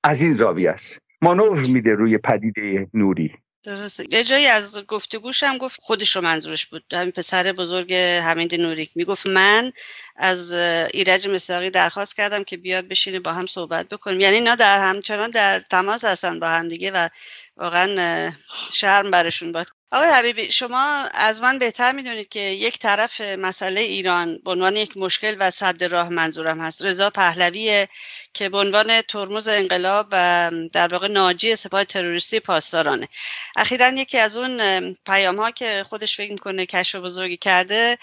از 0.03 0.21
این 0.21 0.33
زاویه 0.33 0.69
است. 0.69 0.97
مانور 1.21 1.59
میده 1.59 1.93
روی 1.93 2.17
پدیده 2.17 2.87
نوری. 2.93 3.35
درسته. 3.63 4.05
یه 4.11 4.23
جایی 4.23 4.45
از 4.45 4.85
گفتگوش 4.87 5.43
هم 5.43 5.57
گفت 5.57 5.79
خودش 5.81 6.15
رو 6.15 6.21
منظورش 6.21 6.65
بود. 6.65 6.83
همین 6.93 7.11
پسر 7.11 7.51
بزرگ 7.51 7.93
حمید 7.93 8.55
نوریک. 8.55 8.91
می‌گفت 8.95 9.27
من 9.27 9.71
از 10.15 10.51
ایرج 10.93 11.27
مساقی 11.27 11.69
درخواست 11.69 12.15
کردم 12.15 12.43
که 12.43 12.57
بیاد 12.57 12.87
بشینه 12.87 13.19
با 13.19 13.33
هم 13.33 13.45
صحبت 13.45 13.89
بکنیم. 13.89 14.19
یعنی 14.19 14.35
اینا 14.35 14.55
در 14.55 14.79
همچنان 14.89 15.29
در 15.29 15.59
تماس 15.59 16.05
هستن 16.05 16.39
با 16.39 16.47
هم 16.47 16.67
دیگه 16.67 16.91
و 16.91 17.09
واقعا 17.57 18.31
شرم 18.73 19.11
برشون 19.11 19.51
باد 19.51 19.67
آقای 19.93 20.09
حبیبی 20.09 20.51
شما 20.51 21.03
از 21.13 21.41
من 21.41 21.59
بهتر 21.59 21.91
می‌دونید 21.91 22.29
که 22.29 22.39
یک 22.39 22.79
طرف 22.79 23.21
مسئله 23.21 23.81
ایران 23.81 24.39
به 24.45 24.51
عنوان 24.51 24.75
یک 24.75 24.97
مشکل 24.97 25.35
و 25.39 25.51
صد 25.51 25.83
راه 25.83 26.09
منظورم 26.09 26.61
هست. 26.61 26.81
رضا 26.81 27.09
پهلوی 27.09 27.87
که 28.33 28.49
به 28.49 28.57
عنوان 28.57 29.01
ترمز 29.01 29.47
انقلاب 29.47 30.07
و 30.11 30.51
در 30.73 30.87
واقع 30.87 31.07
ناجی 31.07 31.55
سپاه 31.55 31.83
تروریستی 31.83 32.39
پاسدارانه. 32.39 33.07
اخیرا 33.55 33.89
یکی 33.89 34.17
از 34.17 34.37
اون 34.37 34.93
پیام 34.93 35.35
ها 35.35 35.51
که 35.51 35.83
خودش 35.89 36.17
فکر 36.17 36.31
می‌کنه 36.31 36.65
کشف 36.65 36.95
بزرگی 36.95 37.37
کرده 37.37 37.97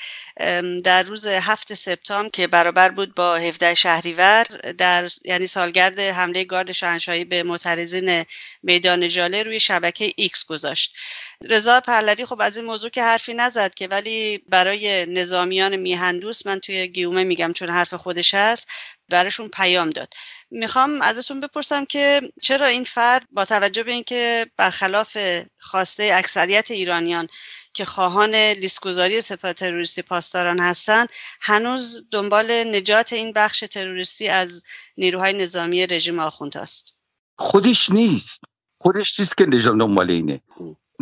در 0.84 1.02
روز 1.02 1.26
هفت 1.26 1.74
سپتامبر 1.74 2.30
که 2.30 2.46
برابر 2.46 2.88
بود 2.88 3.14
با 3.14 3.36
17 3.36 3.74
شهریور 3.74 4.44
در 4.78 5.10
یعنی 5.24 5.46
سالگرد 5.46 5.98
حمله 5.98 6.44
گارد 6.44 6.72
شاهنشاهی 6.72 7.24
به 7.24 7.42
معترضین 7.42 8.24
میدان 8.62 9.08
ژاله 9.08 9.42
روی 9.42 9.60
شبکه 9.60 10.12
ایکس 10.16 10.44
گذاشت. 10.44 10.94
رضا 11.44 11.80
پهلوی 11.80 12.26
خب 12.26 12.40
از 12.40 12.56
این 12.56 12.66
موضوع 12.66 12.90
که 12.90 13.02
حرفی 13.02 13.34
نزد 13.34 13.74
که 13.74 13.88
ولی 13.88 14.38
برای 14.38 15.06
نظامیان 15.06 15.76
میهن‌دوست 15.76 16.46
من 16.46 16.58
توی 16.60 16.88
گیومه 16.88 17.24
میگم 17.24 17.52
چون 17.52 17.70
حرف 17.70 17.94
خودش 17.94 18.34
هست 18.34 18.70
براشون 19.08 19.48
پیام 19.48 19.90
داد. 19.90 20.14
می‌خوام 20.50 21.02
ازتون 21.02 21.40
بپرسم 21.40 21.84
که 21.84 22.20
چرا 22.42 22.66
این 22.66 22.84
فرد 22.84 23.26
با 23.30 23.44
توجه 23.44 23.82
به 23.82 23.92
اینکه 23.92 24.46
برخلاف 24.56 25.16
خواسته 25.58 26.10
اکثریت 26.14 26.70
ایرانیان 26.70 27.28
که 27.72 27.84
خواهان 27.84 28.34
لیستگذاری 28.34 29.20
سپاه 29.20 29.52
تروریستی 29.52 30.02
پاسداران 30.02 30.60
هستند 30.60 31.08
هنوز 31.40 32.06
دنبال 32.10 32.76
نجات 32.76 33.12
این 33.12 33.32
بخش 33.32 33.60
تروریستی 33.60 34.28
از 34.28 34.62
نیروهای 34.96 35.32
نظامی 35.32 35.86
رژیم 35.86 36.18
آخوندهاست؟ 36.18 36.96
خودش 37.38 37.90
نیست. 37.90 38.40
خودش 38.78 39.20
نیست 39.20 39.36
که 39.36 39.46
نظام 39.46 39.78
دنبال 39.78 40.10
اینه. 40.10 40.40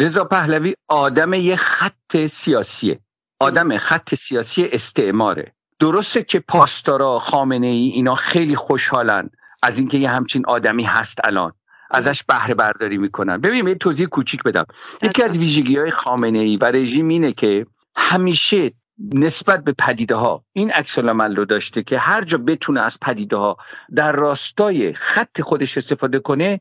رضا 0.00 0.24
پهلوی 0.24 0.74
آدم 0.88 1.34
یه 1.34 1.56
خط 1.56 2.26
سیاسیه. 2.26 3.00
آدم 3.40 3.78
خط 3.78 4.14
سیاسی 4.14 4.68
استعماره. 4.72 5.52
درسته 5.80 6.22
که 6.22 6.40
پاسدارا 6.40 7.18
خامنه 7.18 7.66
ای 7.66 7.88
اینا 7.88 8.14
خیلی 8.14 8.56
خوشحالن 8.56 9.30
از 9.62 9.78
اینکه 9.78 9.98
یه 9.98 10.10
همچین 10.10 10.46
آدمی 10.46 10.84
هست 10.84 11.18
الان. 11.24 11.52
ازش 11.90 12.22
بهره 12.22 12.54
برداری 12.54 12.98
می‌کنن. 12.98 13.40
ببین 13.40 13.68
یه 13.68 13.74
توضیح 13.74 14.06
کوچیک 14.06 14.42
بدم. 14.42 14.66
یکی 15.02 15.22
از 15.22 15.38
ویژگی 15.38 15.76
های 15.76 15.90
خامنه 15.90 16.38
ای 16.38 16.56
و 16.56 16.64
رژیم 16.64 17.08
اینه 17.08 17.32
که 17.32 17.66
همیشه 17.96 18.72
نسبت 19.14 19.64
به 19.64 19.72
پدیده 19.72 20.14
ها 20.14 20.44
این 20.52 20.70
عکس 20.70 20.98
رو 20.98 21.44
داشته 21.44 21.82
که 21.82 21.98
هر 21.98 22.24
جا 22.24 22.38
بتونه 22.38 22.80
از 22.80 22.98
پدیده 23.00 23.36
ها 23.36 23.56
در 23.94 24.12
راستای 24.12 24.92
خط 24.92 25.40
خودش 25.40 25.76
استفاده 25.78 26.18
کنه 26.18 26.60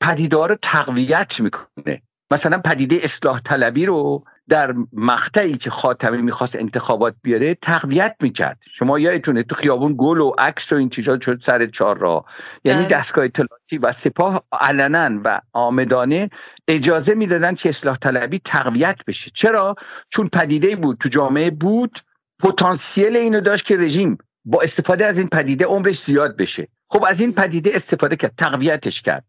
پدیده 0.00 0.36
ها 0.36 0.46
رو 0.46 0.56
تقویت 0.62 1.40
می‌کنه. 1.40 2.02
مثلا 2.30 2.58
پدیده 2.58 3.00
اصلاح 3.02 3.40
طلبی 3.40 3.86
رو 3.86 4.24
در 4.48 4.74
مقطعی 4.92 5.56
که 5.56 5.70
خاتمی 5.70 6.22
می‌خواست 6.22 6.56
انتخابات 6.56 7.14
بیاره 7.22 7.54
تقویت 7.54 8.16
می‌کرد. 8.22 8.58
شما 8.78 8.98
یادتونه 8.98 9.42
تو 9.42 9.54
خیابون 9.54 9.94
گل 9.98 10.20
و 10.20 10.32
عکس 10.38 10.72
و 10.72 10.76
این 10.76 10.88
چیزا 10.88 11.20
شد 11.20 11.42
سر 11.42 11.66
چهار 11.66 11.98
را 11.98 12.24
یعنی 12.64 12.82
بله. 12.82 12.88
دستگاه 12.88 13.24
اطلاعاتی 13.24 13.78
و 13.78 13.92
سپاه 13.92 14.44
علنا 14.52 15.20
و 15.24 15.40
آمدانه 15.52 16.30
اجازه 16.68 17.14
می‌دادن 17.14 17.54
که 17.54 17.68
اصلاح 17.68 17.96
طلبی 17.96 18.40
تقویت 18.44 18.96
بشه. 19.06 19.30
چرا؟ 19.34 19.74
چون 20.10 20.28
پدیده 20.28 20.76
بود 20.76 20.98
تو 21.00 21.08
جامعه 21.08 21.50
بود 21.50 21.98
پتانسیل 22.38 23.16
اینو 23.16 23.40
داشت 23.40 23.66
که 23.66 23.76
رژیم 23.76 24.18
با 24.44 24.62
استفاده 24.62 25.06
از 25.06 25.18
این 25.18 25.28
پدیده 25.28 25.64
عمرش 25.64 26.02
زیاد 26.02 26.36
بشه. 26.36 26.68
خب 26.88 27.04
از 27.08 27.20
این 27.20 27.34
پدیده 27.34 27.70
استفاده 27.74 28.16
کرد 28.16 28.32
تقویتش 28.36 29.02
کرد. 29.02 29.24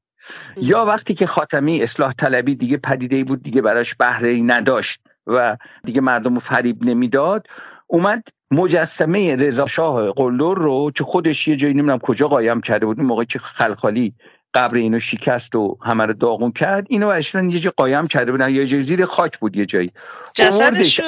یا 0.57 0.86
وقتی 0.86 1.13
که 1.13 1.27
خاتمی 1.27 1.84
اصلاح 1.84 2.13
طلبی 2.13 2.55
دیگه 2.55 2.77
پدیده 2.77 3.23
بود 3.23 3.43
دیگه 3.43 3.62
براش 3.62 3.95
بهره 3.95 4.29
ای 4.29 4.43
نداشت 4.43 5.01
و 5.27 5.57
دیگه 5.84 6.01
مردم 6.01 6.34
رو 6.34 6.39
فریب 6.39 6.84
نمی‌داد 6.84 7.47
اومد 7.88 8.27
مجسمه 8.51 9.36
رضا 9.36 9.67
شاه 9.67 10.12
قلدر 10.12 10.62
رو 10.62 10.91
که 10.95 11.03
خودش 11.03 11.47
یه 11.47 11.55
جایی 11.55 11.73
نمی‌دونم 11.73 11.99
کجا 11.99 12.27
قایم 12.27 12.62
کرده 12.62 12.86
بود 12.86 12.99
اون 12.99 13.07
موقع 13.07 13.23
که 13.23 13.39
خلخالی 13.39 14.13
قبر 14.53 14.75
اینو 14.75 14.99
شکست 14.99 15.55
و 15.55 15.77
همه 15.81 16.05
رو 16.05 16.13
داغون 16.13 16.51
کرد. 16.51 16.87
اینو 16.89 17.07
اصلا 17.07 17.43
یه 17.43 17.59
جای 17.59 17.73
قایم 17.77 18.07
کرده 18.07 18.31
بودن. 18.31 18.55
یه 18.55 18.67
جای 18.67 18.83
زیر 18.83 19.05
خاک 19.05 19.39
بود 19.39 19.55
یه 19.55 19.65
جایی. 19.65 19.91
جسدشو 20.33 21.03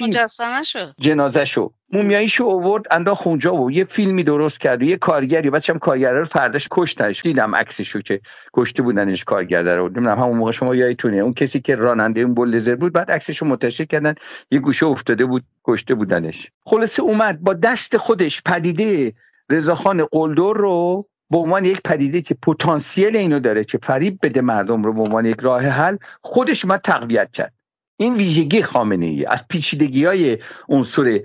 مجسمه 0.00 0.62
شو 0.62 0.78
جنازه 1.00 1.44
شو. 1.44 1.72
مومیاییشو 1.92 2.44
اوورد 2.44 2.84
انداخت 2.90 3.26
اونجا 3.26 3.54
و 3.54 3.70
یه 3.70 3.84
فیلمی 3.84 4.24
درست 4.24 4.60
کرد 4.60 4.82
و 4.82 4.84
یه 4.84 4.96
کارگری 4.96 5.50
بچه 5.50 5.72
هم 5.72 5.78
کارگر 5.78 6.12
رو 6.12 6.24
فرداش 6.24 6.68
کشتنش. 6.70 7.22
دیدم 7.22 7.54
عکسشو 7.54 8.00
که 8.00 8.20
کشته 8.54 8.82
بودنش 8.82 9.24
کارگر 9.24 9.76
رو. 9.76 9.84
نمی‌دونم 9.84 10.18
همون 10.18 10.36
موقع 10.36 10.52
شما 10.52 10.74
یادتونه 10.74 11.16
اون 11.16 11.34
کسی 11.34 11.60
که 11.60 11.76
راننده 11.76 12.20
اون 12.20 12.34
بولدزر 12.34 12.74
بود 12.74 12.92
بعد 12.92 13.10
عکسشو 13.10 13.46
منتشر 13.46 13.84
کردن. 13.84 14.14
یه 14.50 14.58
گوشه 14.58 14.86
افتاده 14.86 15.24
بود 15.24 15.44
کشته 15.64 15.94
بودنش. 15.94 16.50
خلاصه 16.64 17.02
اومد 17.02 17.40
با 17.40 17.52
دست 17.52 17.96
خودش 17.96 18.42
پدیده 18.42 19.12
رضاخان 19.50 20.04
قلدر 20.04 20.52
رو 20.56 21.08
به 21.30 21.38
عنوان 21.38 21.64
یک 21.64 21.80
پدیده 21.84 22.22
که 22.22 22.34
پتانسیل 22.34 23.16
اینو 23.16 23.40
داره 23.40 23.64
که 23.64 23.78
فریب 23.82 24.18
بده 24.22 24.40
مردم 24.40 24.84
رو 24.84 24.92
به 24.92 25.02
عنوان 25.02 25.26
یک 25.26 25.40
راه 25.40 25.62
حل 25.62 25.96
خودش 26.20 26.64
ما 26.64 26.76
تقویت 26.78 27.32
کرد. 27.32 27.52
این 27.96 28.14
ویژگی 28.14 28.62
خامنه 28.62 29.06
ای 29.06 29.24
از 29.24 29.48
پیچیدگی 29.48 30.04
های 30.04 30.38
عنصر 30.68 31.20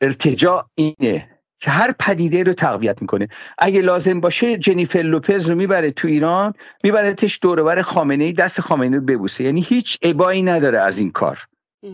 ارتجاع 0.00 0.66
اینه 0.74 1.28
که 1.60 1.70
هر 1.70 1.94
پدیده 1.98 2.42
رو 2.42 2.52
تقویت 2.52 3.02
می‌کنه. 3.02 3.28
اگه 3.58 3.80
لازم 3.80 4.20
باشه 4.20 4.56
جنیفر 4.56 4.98
لوپز 4.98 5.48
رو 5.48 5.54
می‌بره 5.54 5.90
تو 5.90 6.08
ایران 6.08 6.52
می‌بره 6.84 7.14
تش 7.14 7.38
دوربر 7.42 7.82
خامنه 7.82 8.24
ای 8.24 8.32
دست 8.32 8.60
خامنه 8.60 8.96
رو 8.96 9.02
ببوسه. 9.02 9.44
یعنی 9.44 9.60
هیچ 9.60 9.98
ابایی 10.02 10.42
نداره 10.42 10.78
از 10.80 10.98
این 10.98 11.10
کار. 11.10 11.38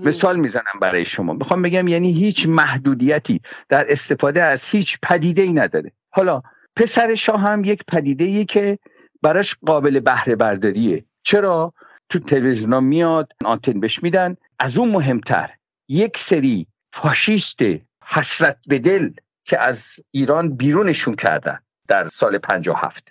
مثال 0.04 0.36
می‌زنم 0.36 0.80
برای 0.80 1.04
شما. 1.04 1.32
می‌خوام 1.32 1.62
بگم 1.62 1.88
یعنی 1.88 2.12
هیچ 2.12 2.48
محدودیتی 2.48 3.40
در 3.68 3.86
استفاده 3.88 4.42
از 4.42 4.64
هیچ 4.64 4.98
پدیده 5.02 5.42
ای 5.42 5.52
نداره. 5.52 5.92
حالا 6.10 6.42
پسر 6.76 7.14
شاه 7.14 7.40
هم 7.40 7.64
یک 7.64 7.84
پدیده 7.88 8.24
ای 8.24 8.44
که 8.44 8.78
براش 9.22 9.56
قابل 9.66 10.00
بهره 10.00 10.36
برداریه 10.36 11.04
چرا؟ 11.22 11.74
تو 12.08 12.18
تلویزیون 12.18 12.84
میاد 12.84 13.32
آنتن 13.44 13.80
بهش 13.80 14.02
میدن. 14.02 14.36
از 14.58 14.78
اون 14.78 14.88
مهمتر 14.88 15.50
یک 15.88 16.18
سری 16.18 16.66
فاشیست 16.92 17.58
حسرت 18.04 18.56
به 18.68 18.78
دل 18.78 19.10
که 19.44 19.58
از 19.58 19.84
ایران 20.10 20.56
بیرونشون 20.56 21.14
کردن 21.14 21.58
در 21.88 22.08
سال 22.08 22.38
57 22.38 23.08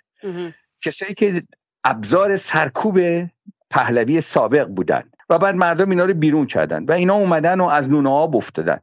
کسایی 0.82 1.14
که 1.14 1.42
ابزار 1.84 2.36
سرکوب 2.36 3.00
پهلوی 3.70 4.20
سابق 4.20 4.66
بودن 4.66 5.02
و 5.30 5.38
بعد 5.38 5.54
مردم 5.54 5.90
اینا 5.90 6.04
رو 6.04 6.14
بیرون 6.14 6.46
کردن 6.46 6.84
و 6.84 6.92
اینا 6.92 7.14
اومدن 7.14 7.60
و 7.60 7.64
از 7.64 7.88
نون 7.88 8.06
آب 8.06 8.36
افتادن 8.36 8.80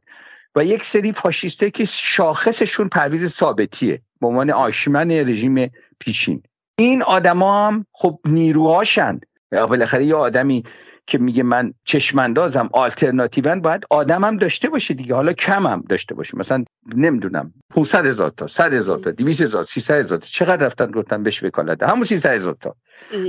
و 0.56 0.64
یک 0.64 0.84
سری 0.84 1.12
فاشیسته 1.12 1.70
که 1.70 1.84
شاخصشون 1.84 2.88
پرویز 2.88 3.34
ثابتیه. 3.34 4.02
به 4.20 4.26
عنوان 4.26 4.50
آشمن 4.50 5.10
رژیم 5.10 5.70
پیشین 5.98 6.42
این 6.78 7.02
آدما 7.02 7.66
هم 7.66 7.86
خب 7.92 8.18
نیروهاشند 8.24 9.26
بالاخره 9.50 10.04
یه 10.04 10.14
آدمی 10.14 10.64
که 11.06 11.18
میگه 11.18 11.42
من 11.42 11.74
چشماندازم 11.84 12.68
آلترناتیون 12.72 13.60
باید 13.60 13.84
آدمم 13.90 14.36
داشته 14.36 14.68
باشه 14.68 14.94
دیگه. 14.94 15.14
حالا 15.14 15.32
کمم 15.32 15.84
داشته 15.88 16.14
باشه. 16.14 16.38
مثلا 16.38 16.64
نمی‌دونم 16.94 17.54
500 17.70 18.06
هزار 18.06 18.30
تا 18.30 18.46
100 18.46 18.72
هزار 18.72 18.98
تا 18.98 19.10
200 19.10 19.40
هزار 19.40 19.64
300 19.64 19.94
هزار 19.94 20.18
تا. 20.18 20.26
چقدر 20.26 20.66
رفتن 20.66 20.90
گفتن 20.90 21.22
بهش 21.22 21.42
وکالت؟ 21.42 21.82
همون 21.82 22.04
300 22.04 22.30
هزار 22.30 22.56
تا. 22.60 22.76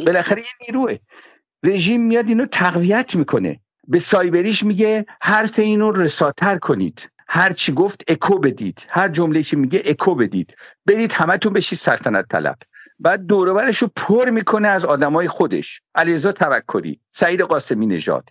بالاخره 0.06 0.40
یه 0.40 0.68
نیروه. 0.68 0.98
رژیم 1.64 2.02
میاد 2.02 2.28
اینو 2.28 2.46
تقویت 2.46 3.16
می‌کنه. 3.16 3.60
به 3.88 4.00
سایبریش 4.00 4.64
میگه 4.64 5.06
حرف 5.22 5.60
اینو 5.60 5.92
رساتر 5.92 6.58
کنید. 6.58 7.10
هر 7.36 7.54
چی 7.54 7.72
گفت 7.72 8.04
اکو 8.08 8.40
بدید. 8.40 8.86
هر 8.90 9.10
جمله 9.10 9.44
که 9.44 9.58
میگه 9.58 9.82
اکو 9.86 10.16
بدید. 10.16 10.56
برید 10.86 11.12
همتون 11.12 11.54
بشید 11.54 11.80
سلطنت 11.80 12.28
طلب. 12.28 12.56
بعد 13.00 13.26
دوروبرش 13.26 13.78
رو 13.78 13.90
پر 13.96 14.30
می‌کنه 14.30 14.68
از 14.68 14.86
آدمای 14.86 15.28
خودش. 15.28 15.82
علیرضا 15.96 16.32
توکلی 16.32 17.00
سعید 17.12 17.42
قاسمی 17.42 17.88
نژاد 17.88 18.30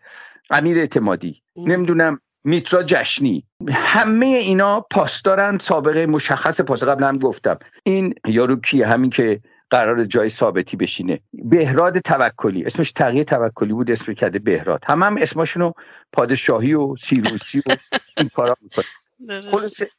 امیر 0.50 0.78
اعتمادی 0.78 1.42
نمی‌دونم 1.56 2.20
میترا 2.44 2.82
جشنی. 2.82 3.44
همه 3.70 4.26
اینا 4.26 4.80
پاسدارن 4.80 5.58
سابقه 5.58 6.06
مشخص 6.06 6.60
پاس 6.60 6.82
قبل 6.82 7.04
هم 7.04 7.18
گفتم. 7.18 7.58
این 7.82 8.14
یارو 8.26 8.56
کیه؟ 8.56 8.86
همین 8.86 9.10
که 9.10 9.40
قرار 9.72 10.04
جای 10.04 10.28
ثابتی 10.28 10.76
بشینه. 10.76 11.20
بهراد 11.32 11.98
توکلی. 11.98 12.64
اسمش 12.64 12.92
تغییر 12.92 13.24
توکلی 13.24 13.72
بود 13.72 13.90
اسم 13.90 14.14
کرده 14.14 14.38
بهراد. 14.38 14.84
هم 14.86 15.02
هم 15.02 15.16
اسمشونو 15.16 15.72
پادشاهی 16.12 16.74
و 16.74 16.96
سیروسی 16.96 17.58
و 17.58 17.70
این 18.18 18.28
کارا 18.28 18.56
می‌کنه 18.62 18.84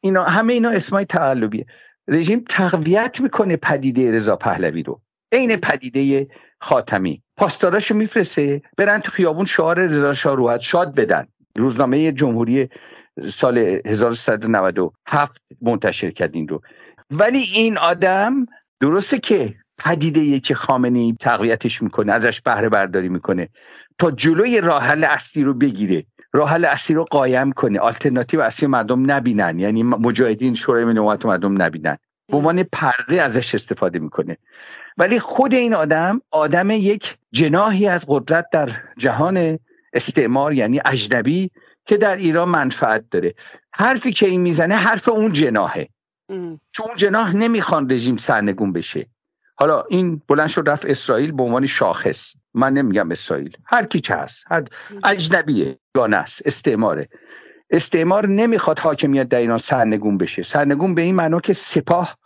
اینا 0.01 0.23
همه 0.23 0.53
اینا 0.53 0.69
اسمای 0.69 1.05
تقلبیه 1.05 1.65
رژیم 2.07 2.45
تقویت 2.49 3.21
می‌کنه 3.21 3.57
پدیده 3.57 4.11
رضا 4.11 4.35
پهلوی 4.35 4.83
رو. 4.83 5.01
عین 5.31 5.55
پدیده 5.55 6.27
خاتمی. 6.59 7.23
پاسداراشو 7.37 7.95
میفرسه 7.95 8.61
برن 8.77 8.99
تو 8.99 9.11
خیابون 9.11 9.45
شعار 9.45 9.79
رضا 9.79 10.13
شاه 10.13 10.59
شاد 10.59 10.95
بدن. 10.95 11.27
روزنامه 11.57 12.11
جمهوری 12.11 12.69
سال 13.29 13.57
1397 13.57 15.41
منتشر 15.61 16.11
کرد 16.11 16.35
این 16.35 16.47
رو. 16.47 16.61
ولی 17.11 17.39
این 17.39 17.77
آدم 17.77 18.45
درسته 18.79 19.19
که 19.19 19.55
پدیده 19.77 20.39
که 20.39 20.55
خامنه 20.55 20.99
ای 20.99 21.15
تقویتش 21.19 21.81
می‌کنه 21.81 22.11
ازش 22.13 22.41
بهره 22.41 22.69
برداری 22.69 23.09
می‌کنه. 23.09 23.49
تا 23.99 24.11
جلوی 24.11 24.61
راه 24.61 24.83
حل 24.83 25.03
اصلی 25.03 25.43
رو 25.43 25.53
بگیره. 25.53 26.05
راه 26.33 26.49
حل 26.49 26.65
اصلی 26.65 26.95
رو 26.95 27.03
قایم 27.03 27.51
کنه. 27.51 27.79
آلترناتیو 27.79 28.41
اصلی 28.41 28.67
مردم 28.67 29.11
نبینن. 29.11 29.59
یعنی 29.59 29.83
مجاهدین 29.83 30.55
شورای 30.55 30.85
ملت 30.85 31.25
مردم 31.25 31.61
نبینن. 31.61 31.97
به 32.27 32.37
عنوان 32.37 32.63
پرده 32.63 33.21
ازش 33.21 33.55
استفاده 33.55 33.99
می‌کنه. 33.99 34.37
ولی 34.97 35.19
خود 35.19 35.53
این 35.53 35.73
آدم 35.73 36.21
آدم 36.31 36.69
یک 36.69 37.17
جناهی 37.31 37.87
از 37.87 38.05
قدرت 38.07 38.45
در 38.51 38.69
جهان 38.97 39.59
استعمار 39.93 40.53
یعنی 40.53 40.81
اجنبی 40.85 41.51
که 41.85 41.97
در 41.97 42.15
ایران 42.15 42.49
منفعت 42.49 43.05
داره. 43.11 43.33
حرفی 43.71 44.11
که 44.11 44.25
این 44.25 44.41
می‌زنه 44.41 44.75
حرف 44.75 45.09
اون 45.09 45.33
جناهه 45.33 45.89
چون 46.71 46.87
اون 46.87 46.97
جناح 46.97 47.35
نمی‌خوان 47.35 47.91
رژیم 47.91 48.17
سرنگون 48.17 48.73
بشه. 48.73 49.07
حالا 49.55 49.83
این 49.89 50.21
بلند 50.27 50.49
شد 50.49 50.69
رفت 50.69 50.85
اسرائیل 50.85 51.31
به 51.31 51.43
عنوان 51.43 51.67
شاخص. 51.67 52.33
من 52.53 52.73
نمیگم 52.73 53.11
اسرائیل. 53.11 53.57
هر 53.65 53.85
کی 53.85 54.01
چه 54.01 54.15
هست 54.15 54.43
هر 54.47 54.63
اجنبیه 55.03 55.77
گانه 55.93 56.17
است 56.17 56.41
استعماره. 56.45 57.09
استعمار 57.69 58.27
نمی‌خواد 58.27 58.79
حاکمیت 58.79 59.29
در 59.29 59.37
ایران 59.39 59.57
سرنگون 59.57 60.17
بشه. 60.17 60.43
سرنگون 60.43 60.95
به 60.95 61.01
این 61.01 61.15
معنا 61.15 61.39
که 61.39 61.53
سپاه 61.53 62.17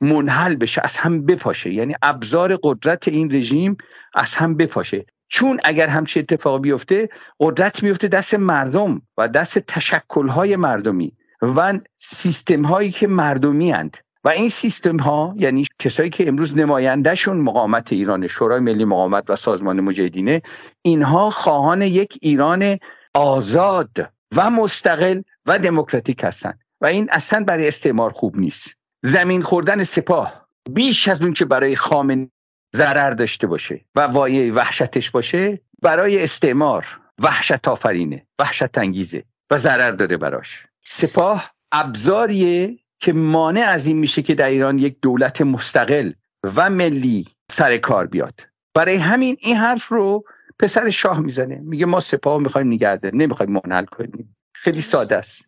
منحل 0.00 0.54
بشه 0.54 0.80
از 0.84 0.96
هم 0.96 1.26
بپاشه. 1.26 1.72
یعنی 1.72 1.94
ابزار 2.02 2.58
قدرت 2.62 3.08
این 3.08 3.34
رژیم 3.34 3.76
از 4.14 4.34
هم 4.34 4.56
بپاشه. 4.56 5.06
چون 5.28 5.60
اگر 5.64 5.86
همچی 5.86 6.20
اتفاق 6.20 6.60
بیفته 6.60 7.08
قدرت 7.40 7.82
میفته 7.82 8.08
دست 8.08 8.34
مردم 8.34 9.02
و 9.18 9.28
دست 9.28 9.58
تشکلهای 9.58 10.56
مردمی 10.56 11.12
و 11.42 11.78
سیستم 11.98 12.62
هایی 12.62 12.90
که 12.90 13.06
مردمی 13.06 13.70
هند 13.70 13.96
و 14.24 14.28
این 14.28 14.48
سیستم 14.48 14.96
ها 14.96 15.34
یعنی 15.38 15.66
کسایی 15.78 16.10
که 16.10 16.28
امروز 16.28 16.56
نمایندهشون 16.56 17.36
مقامت 17.36 17.92
ایران 17.92 18.28
شورای 18.28 18.60
ملی 18.60 18.84
مقاومت 18.84 19.30
و 19.30 19.36
سازمان 19.36 19.80
مجاهدینه 19.80 20.42
اینها 20.82 21.30
خواهان 21.30 21.82
یک 21.82 22.18
ایران 22.22 22.78
آزاد 23.14 24.12
و 24.36 24.50
مستقل 24.50 25.22
و 25.46 25.58
دموکراتیک 25.58 26.24
هستند 26.24 26.60
و 26.80 26.86
این 26.86 27.08
اصلا 27.10 27.44
برای 27.44 27.68
استعمار 27.68 28.10
خوب 28.10 28.38
نیست. 28.38 28.74
زمین 29.02 29.42
خوردن 29.42 29.84
سپاه 29.84 30.48
بیش 30.70 31.08
از 31.08 31.22
اون 31.22 31.32
که 31.32 31.44
برای 31.44 31.76
خامن 31.76 32.30
ضرر 32.76 33.10
داشته 33.10 33.46
باشه 33.46 33.84
و 33.94 34.00
وایه 34.00 34.52
وحشتش 34.52 35.10
باشه 35.10 35.60
برای 35.82 36.24
استعمار 36.24 37.00
وحشت 37.18 37.68
آفرینه 37.68 38.26
وحشت 38.38 38.78
انگیزه 38.78 39.24
و 39.50 39.58
ضرر 39.58 39.90
داره 39.90 40.16
براش. 40.16 40.66
سپاه 40.88 41.50
ابزاریه 41.72 42.78
که 43.04 43.12
مانع 43.12 43.60
از 43.60 43.86
این 43.86 43.98
میشه 43.98 44.22
که 44.22 44.34
در 44.34 44.46
ایران 44.46 44.78
یک 44.78 44.96
دولت 45.02 45.40
مستقل 45.40 46.12
و 46.44 46.70
ملی 46.70 47.28
سر 47.52 47.76
کار 47.76 48.06
بیاد. 48.06 48.40
برای 48.74 48.96
همین 48.96 49.36
این 49.40 49.56
حرف 49.56 49.88
رو 49.88 50.24
پسر 50.58 50.90
شاه 50.90 51.20
می‌زنه. 51.20 51.60
میگه 51.62 51.86
ما 51.86 52.00
سپاه 52.00 52.40
می‌خوایم 52.40 52.68
نگرده 52.68 53.10
نمی‌خوایم 53.14 53.52
منحل 53.52 53.84
کنیم. 53.84 54.36
خیلی 54.54 54.80
ساده 54.80 55.16
است. 55.16 55.44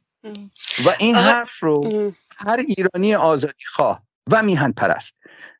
و 0.86 0.90
این 0.98 1.14
حرف 1.16 1.62
رو 1.62 2.12
هر 2.36 2.64
ایرانی 2.68 3.14
آزادی 3.14 3.64
خواه 3.66 4.02
و 4.30 4.42
میهن 4.42 4.72
پرست 4.72 5.14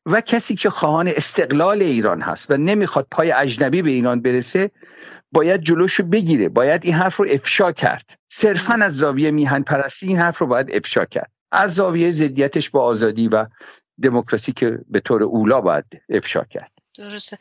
و 0.05 0.21
کسی 0.21 0.55
که 0.55 0.69
خواهان 0.69 1.07
استقلال 1.07 1.81
ایران 1.81 2.21
هست 2.21 2.51
و 2.51 2.57
نمی‌خواد 2.57 3.07
پای 3.11 3.31
اجنبی 3.31 3.81
به 3.81 3.91
ایران 3.91 4.21
برسه 4.21 4.71
باید 5.31 5.61
جلوشو 5.61 6.03
بگیره. 6.03 6.49
باید 6.49 6.85
این 6.85 6.93
حرف 6.93 7.15
رو 7.15 7.25
افشا 7.29 7.71
کرد. 7.71 8.19
صرفا 8.31 8.73
از 8.73 8.95
زاویه 8.95 9.31
میهن 9.31 9.63
پرستی 9.63 10.07
این 10.07 10.17
حرف 10.17 10.37
رو 10.37 10.47
باید 10.47 10.71
افشا 10.71 11.05
کرد. 11.05 11.31
از 11.51 11.73
زاویه 11.73 12.11
ضدیتش 12.11 12.69
با 12.69 12.83
آزادی 12.83 13.27
و 13.27 13.45
دموکراسی 14.03 14.53
که 14.53 14.79
به 14.87 14.99
طور 14.99 15.23
اولا 15.23 15.61
باید 15.61 15.85
افشا 16.09 16.43
کرد. 16.43 16.71
درسته. 16.97 17.37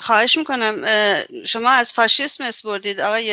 خواهش 0.00 0.38
می‌کنم 0.38 0.84
شما 1.46 1.70
از 1.70 1.92
فاشیسم 1.92 2.44
اسپردید 2.44 3.00
آقای 3.00 3.32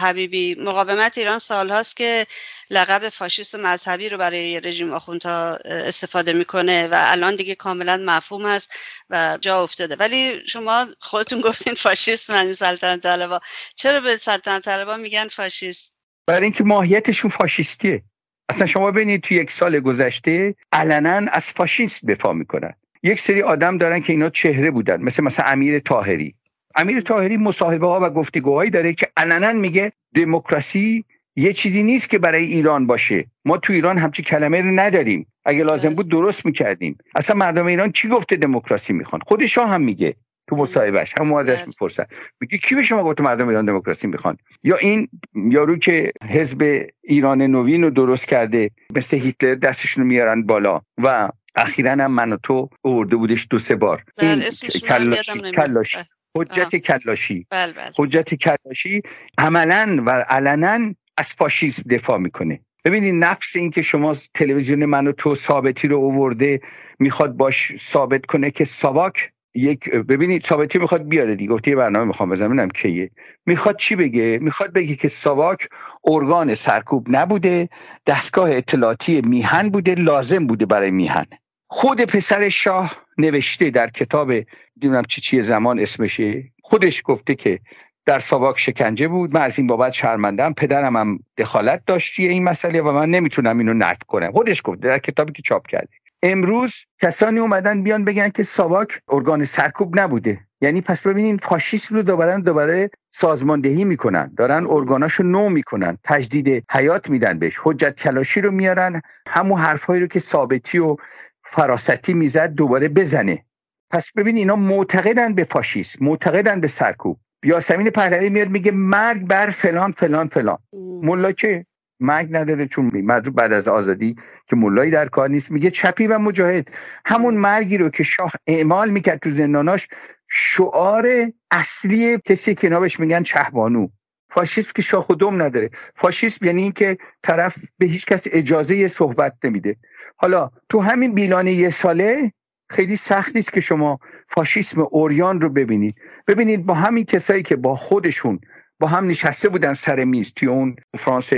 حبیبی. 0.00 0.54
مقاومت 0.54 1.18
ایران 1.18 1.38
سالهاست 1.38 1.96
که 1.96 2.26
لقب 2.70 3.08
فاشیست 3.08 3.54
مذهبی 3.54 4.08
رو 4.08 4.18
برای 4.18 4.60
رژیم 4.60 4.92
آخوندها 4.92 5.58
استفاده 5.64 6.32
می‌کنه 6.32 6.86
و 6.86 6.94
الان 6.94 7.36
دیگه 7.36 7.54
کاملا 7.54 7.96
مفهوم 7.96 8.46
هست 8.46 8.72
و 9.10 9.38
جا 9.40 9.62
افتاده. 9.62 9.96
ولی 9.96 10.40
شما 10.46 10.86
خودتون 11.00 11.40
گفتین 11.40 11.74
فاشیست 11.74 12.30
من 12.30 12.52
سلطنت 12.52 13.02
طلبا. 13.02 13.40
چرا 13.74 14.00
به 14.00 14.16
سلطنت 14.16 14.64
طلبا 14.64 14.96
میگن 14.96 15.28
فاشیست؟ 15.28 15.96
برای 16.26 16.42
اینکه 16.42 16.64
ماهیتشون 16.64 17.30
فاشیستیه. 17.30 18.02
اصلا 18.48 18.66
شما 18.66 18.90
ببینید 18.90 19.20
تو 19.20 19.34
یک 19.34 19.50
سال 19.50 19.80
گذشته 19.80 20.54
علنا 20.72 21.30
از 21.32 21.50
فاشیست 21.50 22.06
دفاع 22.06 22.32
می‌کنن. 22.34 22.72
یک 23.02 23.20
سری 23.20 23.42
آدم 23.42 23.78
دارن 23.78 24.00
که 24.00 24.12
اینا 24.12 24.30
چهره 24.30 24.70
بودن 24.70 25.02
مثل 25.02 25.24
مثلا 25.24 25.46
امیر 25.46 25.78
تاهری 25.78 26.34
امیر 26.74 27.00
تاهری 27.00 27.36
مصاحبه 27.36 27.86
ها 27.86 28.00
و 28.02 28.10
گفتگوهایی 28.10 28.70
داره 28.70 28.92
که 28.92 29.08
علنا 29.16 29.52
میگه 29.52 29.92
دموکراسی 30.14 31.04
یه 31.36 31.52
چیزی 31.52 31.82
نیست 31.82 32.10
که 32.10 32.18
برای 32.18 32.44
ایران 32.44 32.86
باشه. 32.86 33.24
ما 33.44 33.56
تو 33.56 33.72
ایران 33.72 33.98
همچی 33.98 34.22
کلمه 34.22 34.60
رو 34.60 34.70
نداریم. 34.70 35.26
اگه 35.44 35.64
لازم 35.64 35.94
بود 35.94 36.08
درست 36.10 36.46
می‌کردیم. 36.46 36.98
اصلا 37.14 37.36
مردم 37.36 37.66
ایران 37.66 37.92
چی 37.92 38.08
گفته 38.08 38.36
دموکراسی 38.36 38.92
می‌خوان؟ 38.92 39.20
خودش 39.26 39.58
هم 39.58 39.82
میگه. 39.82 40.14
تو 40.48 40.56
مصاحبهش 40.56 41.14
هم 41.20 41.32
ازش 41.32 41.56
بله. 41.56 41.66
می‌پرسن. 41.66 42.04
میگه 42.40 42.58
کی 42.58 42.74
به 42.74 42.82
شما 42.82 43.02
گفت 43.04 43.20
مردم 43.20 43.48
ایران 43.48 43.64
دموکراسی 43.64 44.06
می‌خوان؟ 44.06 44.36
یا 44.62 44.76
این 44.76 45.08
یارو 45.34 45.78
که 45.78 46.12
حزب 46.28 46.86
ایران 47.02 47.42
نوین 47.42 47.82
رو 47.82 47.90
درست 47.90 48.28
کرده 48.28 48.70
مثل 48.94 49.16
هیتلر 49.16 49.54
دستشون 49.54 50.04
رو 50.04 50.08
میارن 50.08 50.42
بالا 50.42 50.80
و 50.98 51.28
اخیرا 51.56 51.90
هم 51.90 52.10
من 52.10 52.32
و 52.32 52.36
تو 52.42 52.70
ارده 52.84 53.16
بودش 53.16 53.46
دو 53.50 53.58
سه 53.58 53.74
بار. 53.74 54.04
بله، 54.16 54.30
این 54.30 54.80
کلاشی 54.80 55.40
کلاشی. 55.40 55.98
حجت 56.36 56.76
کلاشی. 56.76 57.46
بله، 57.50 57.72
حجت 57.98 58.34
کلاشی 58.34 59.02
عملا 59.38 60.02
و 60.06 60.10
علنا 60.10 60.94
از 61.16 61.34
فاشیسم 61.34 61.82
دفاع 61.90 62.18
می‌کنه. 62.18 62.60
ببینید 62.84 63.14
نفس 63.14 63.56
این 63.56 63.70
که 63.70 63.82
شما 63.82 64.16
تلویزیون 64.34 64.84
من 64.84 65.06
و 65.06 65.12
تو 65.12 65.34
ثابتی 65.34 65.88
رو 65.88 65.96
اوورده 65.96 66.60
می‌خواد 66.98 67.36
باش 67.36 67.72
ثابت 67.76 68.26
کنه 68.26 68.50
که 68.50 68.64
ساواک 68.64 69.32
یک 69.56 69.90
ببینید 69.90 70.46
ثابتی 70.46 70.78
می‌خواد 70.78 71.08
بیاره 71.08 71.34
دیگه. 71.34 71.52
گفته 71.52 71.70
یه 71.70 71.76
برنامه 71.76 72.04
می‌خوام 72.04 72.30
بزنم 72.30 72.68
کیه. 72.68 73.10
می‌خواد 73.46 73.76
چی 73.76 73.96
بگه؟ 73.96 74.38
می‌خواد 74.42 74.72
بگه 74.72 74.96
که 74.96 75.08
ساواک 75.08 75.68
ارگان 76.04 76.54
سرکوب 76.54 77.06
نبوده 77.10 77.68
دستگاه 78.06 78.50
اطلاعاتی 78.50 79.22
میهن 79.24 79.68
بوده 79.68 79.94
لازم 79.94 80.46
بوده 80.46 80.66
برای 80.66 80.90
میهن. 80.90 81.24
خود 81.68 82.00
پسر 82.00 82.48
شاه 82.48 82.96
نوشته 83.18 83.70
در 83.70 83.90
کتاب 83.90 84.32
دیدونم 84.80 85.02
چی 85.02 85.20
چی 85.20 85.42
زمان 85.42 85.80
اسمشه. 85.80 86.44
خودش 86.62 87.02
گفته 87.04 87.34
که 87.34 87.60
در 88.06 88.18
ساواک 88.18 88.58
شکنجه 88.58 89.08
بود. 89.08 89.34
من 89.34 89.40
از 89.40 89.58
این 89.58 89.66
بابت 89.66 89.92
شرمندم 89.92 90.52
پدرم 90.52 90.96
هم 90.96 91.18
دخالت 91.38 91.82
داشتی 91.86 92.28
این 92.28 92.44
مسئله 92.44 92.80
و 92.82 92.92
من 92.92 93.10
نمی‌تونم 93.10 93.58
اینو 93.58 93.74
نقد 93.74 94.02
کنم. 94.02 94.32
خودش 94.32 94.62
گفته 94.64 94.88
در 94.88 94.98
کتابی 94.98 95.32
که 95.32 95.42
چاپ 95.42 95.66
کرده. 95.66 95.88
امروز 96.28 96.72
کسانی 97.02 97.38
اومدن 97.38 97.82
بیان 97.82 98.04
بگن 98.04 98.28
که 98.28 98.42
ساواک 98.42 99.00
ارگان 99.08 99.44
سرکوب 99.44 100.00
نبوده. 100.00 100.40
یعنی 100.60 100.80
پس 100.80 101.06
ببینین 101.06 101.36
فاشیسم 101.36 101.94
رو 101.94 102.02
دوباره 102.02 102.40
دوباره 102.40 102.90
سازماندهی 103.10 103.84
می‌کنن. 103.84 104.34
دارن 104.36 104.66
ارگاناشو 104.70 105.22
نو 105.22 105.48
می‌کنن. 105.48 105.98
تجدید 106.04 106.64
حیات 106.70 107.10
میدن 107.10 107.38
بهش. 107.38 107.60
حجت 107.62 107.96
کلاشی 107.96 108.40
رو 108.40 108.50
میارن. 108.50 109.00
همون 109.28 109.60
حرفهایی 109.60 110.00
رو 110.00 110.06
که 110.06 110.20
ثابتی 110.20 110.78
و 110.78 110.96
فراستی 111.44 112.14
می‌زد 112.14 112.52
دوباره 112.52 112.88
بزنه. 112.88 113.44
پس 113.90 114.12
ببین 114.16 114.36
اینا 114.36 114.56
معتقدن 114.56 115.34
به 115.34 115.44
فاشیسم 115.44 116.04
معتقدن 116.04 116.60
به 116.60 116.66
سرکوب. 116.66 117.18
یاسمین 117.44 117.90
پهلوی 117.90 118.30
میاد 118.30 118.48
میگه 118.48 118.72
مرگ 118.72 119.26
بر 119.26 119.50
فلان 119.50 119.92
فلان 119.92 120.26
فلان. 120.26 120.58
ملا 121.02 121.32
که 121.32 121.66
مرگ 122.00 122.28
نداره 122.30 122.66
چون 122.66 122.90
مرد 122.94 123.34
بعد 123.34 123.52
از 123.52 123.68
آزادی 123.68 124.14
که 124.46 124.56
ملایی 124.56 124.90
در 124.90 125.08
کار 125.08 125.28
نیست. 125.30 125.50
میگه 125.50 125.70
چپی 125.70 126.06
و 126.06 126.18
مجاهد. 126.18 126.68
همون 127.06 127.34
مرگی 127.34 127.78
رو 127.78 127.88
که 127.88 128.02
شاه 128.02 128.32
اعمال 128.46 128.90
می‌کرد 128.90 129.18
تو 129.18 129.30
زنداناش 129.30 129.88
شعار 130.28 131.08
اصلی 131.50 132.18
کسی 132.24 132.54
که 132.54 132.68
بهش 132.68 133.00
میگن 133.00 133.22
چهبانو. 133.22 133.88
فاشیسم 134.30 134.70
که 134.74 134.82
شاخ 134.82 135.10
و 135.10 135.14
دم 135.14 135.42
نداره. 135.42 135.70
فاشیسم 135.94 136.46
یعنی 136.46 136.62
اینکه 136.62 136.98
طرف 137.22 137.58
به 137.78 137.86
هیچ 137.86 138.06
کس 138.06 138.26
اجازه 138.32 138.88
صحبت 138.88 139.32
نمیده. 139.44 139.76
حالا 140.16 140.50
تو 140.68 140.80
همین 140.80 141.14
بیلانه 141.14 141.52
یه 141.52 141.70
ساله 141.70 142.32
خیلی 142.70 142.96
سخت 142.96 143.36
نیست 143.36 143.52
که 143.52 143.60
شما 143.60 143.98
فاشیسم 144.28 144.80
اوریان 144.90 145.40
رو 145.40 145.48
ببینید. 145.48 145.94
ببینید 146.26 146.66
با 146.66 146.74
همین 146.74 147.04
کسایی 147.04 147.42
که 147.42 147.56
با 147.56 147.76
خودشون 147.76 148.40
با 148.80 148.88
هم 148.88 149.06
نشسته 149.06 149.48
بودن 149.48 149.74
سر 149.74 150.04
میز 150.04 150.32
توی 150.36 150.48
اون 150.48 150.76
فرانس 150.98 151.32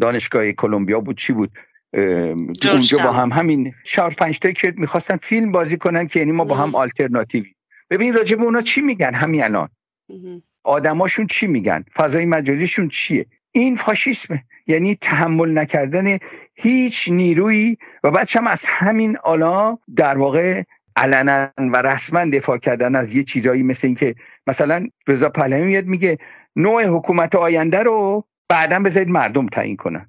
دانشگاه 0.00 0.52
کلمبیا 0.52 1.00
بود 1.00 1.18
چی 1.18 1.32
بود؟ 1.32 1.50
اونجا 2.72 2.98
با 3.04 3.12
هم 3.12 3.32
همین 3.32 3.74
چهار 3.84 4.10
پنج 4.10 4.38
تایی 4.38 4.54
که 4.54 4.74
می‌خواستن 4.76 5.16
فیلم 5.16 5.52
بازی 5.52 5.76
کنن 5.76 6.06
که 6.06 6.18
یعنی 6.18 6.32
ما 6.32 6.44
با 6.44 6.54
هم 6.54 6.74
آلترناتیوی. 6.74 7.54
ببین 7.90 8.14
راجع 8.14 8.36
به 8.36 8.42
اونا 8.42 8.62
چی 8.62 8.80
میگن 8.80 9.14
همین 9.14 9.44
الان؟ 9.44 9.68
آدماشون 10.64 11.26
چی 11.26 11.46
میگن؟ 11.46 11.84
فضای 11.94 12.24
مجازیشون 12.26 12.88
چیه؟ 12.88 13.26
این 13.52 13.76
فاشیسمه. 13.76 14.44
یعنی 14.66 14.94
تحمل 15.00 15.58
نکردن 15.58 16.18
هیچ 16.54 17.08
نیرویی 17.08 17.78
و 18.04 18.10
بعد 18.10 18.28
هم 18.30 18.46
از 18.46 18.64
همین 18.66 19.16
آلا 19.16 19.78
در 19.96 20.18
واقع 20.18 20.62
علنا 20.96 21.48
و 21.58 21.82
رسما 21.82 22.24
دفاع 22.24 22.58
کردن 22.58 22.94
از 22.94 23.14
یه 23.14 23.24
چیزایی 23.24 23.62
مثل 23.62 23.86
اینکه 23.86 24.14
مثلا 24.46 24.86
رضا 25.08 25.28
پهلوی 25.28 25.62
میاد 25.62 25.84
میگه 25.84 26.18
نوع 26.56 26.84
حکومت 26.84 27.34
آینده 27.34 27.82
رو 27.82 28.24
بعدا 28.48 28.80
بذارید 28.80 29.08
مردم 29.08 29.46
تعیین 29.46 29.76
کنن. 29.76 30.08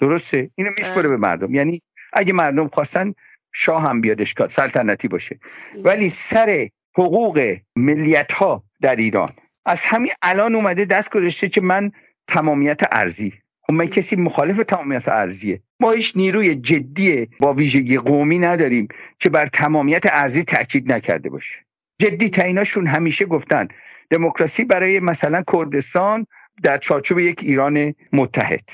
درسته؟ 0.00 0.50
اینو 0.54 0.70
میسپره 0.78 1.08
به 1.08 1.16
مردم. 1.16 1.54
یعنی 1.54 1.82
اگه 2.12 2.32
مردم 2.32 2.68
خواستن 2.68 3.14
شاه 3.52 3.82
هم 3.82 4.00
بیاد 4.00 4.20
اشکال 4.20 4.48
سلطنتی 4.48 5.08
باشه. 5.08 5.38
ولی 5.84 6.08
سر 6.08 6.68
حقوق 6.94 7.56
ملیت 7.76 8.32
ها 8.32 8.64
در 8.80 8.96
ایران. 8.96 9.32
از 9.66 9.84
همین 9.84 10.10
الان 10.22 10.54
اومده 10.54 10.84
دست 10.84 11.10
گذاشته 11.10 11.48
که 11.48 11.60
من 11.60 11.90
تمامیت 12.28 12.80
ارزی 12.92 13.32
خب 13.62 13.72
من 13.72 13.86
کسی 13.86 14.16
مخالف 14.16 14.56
تمامیت 14.56 15.08
ارزیه 15.08 15.62
ما 15.80 15.92
هیچ 15.92 16.12
نیروی 16.16 16.54
جدی 16.54 17.28
با 17.40 17.54
ویژگی 17.54 17.98
قومی 17.98 18.38
نداریم 18.38 18.88
که 19.18 19.30
بر 19.30 19.46
تمامیت 19.46 20.04
ارزی 20.06 20.44
تاکید 20.44 20.92
نکرده 20.92 21.30
باشه. 21.30 21.54
جدی 21.98 22.30
تعیناشون 22.30 22.86
همیشه 22.86 23.24
گفتن 23.24 23.68
دموکراسی 24.10 24.64
برای 24.64 25.00
مثلا 25.00 25.42
کردستان 25.52 26.26
در 26.62 26.78
چارچوب 26.78 27.18
یک 27.18 27.40
ایران 27.42 27.94
متحد. 28.12 28.70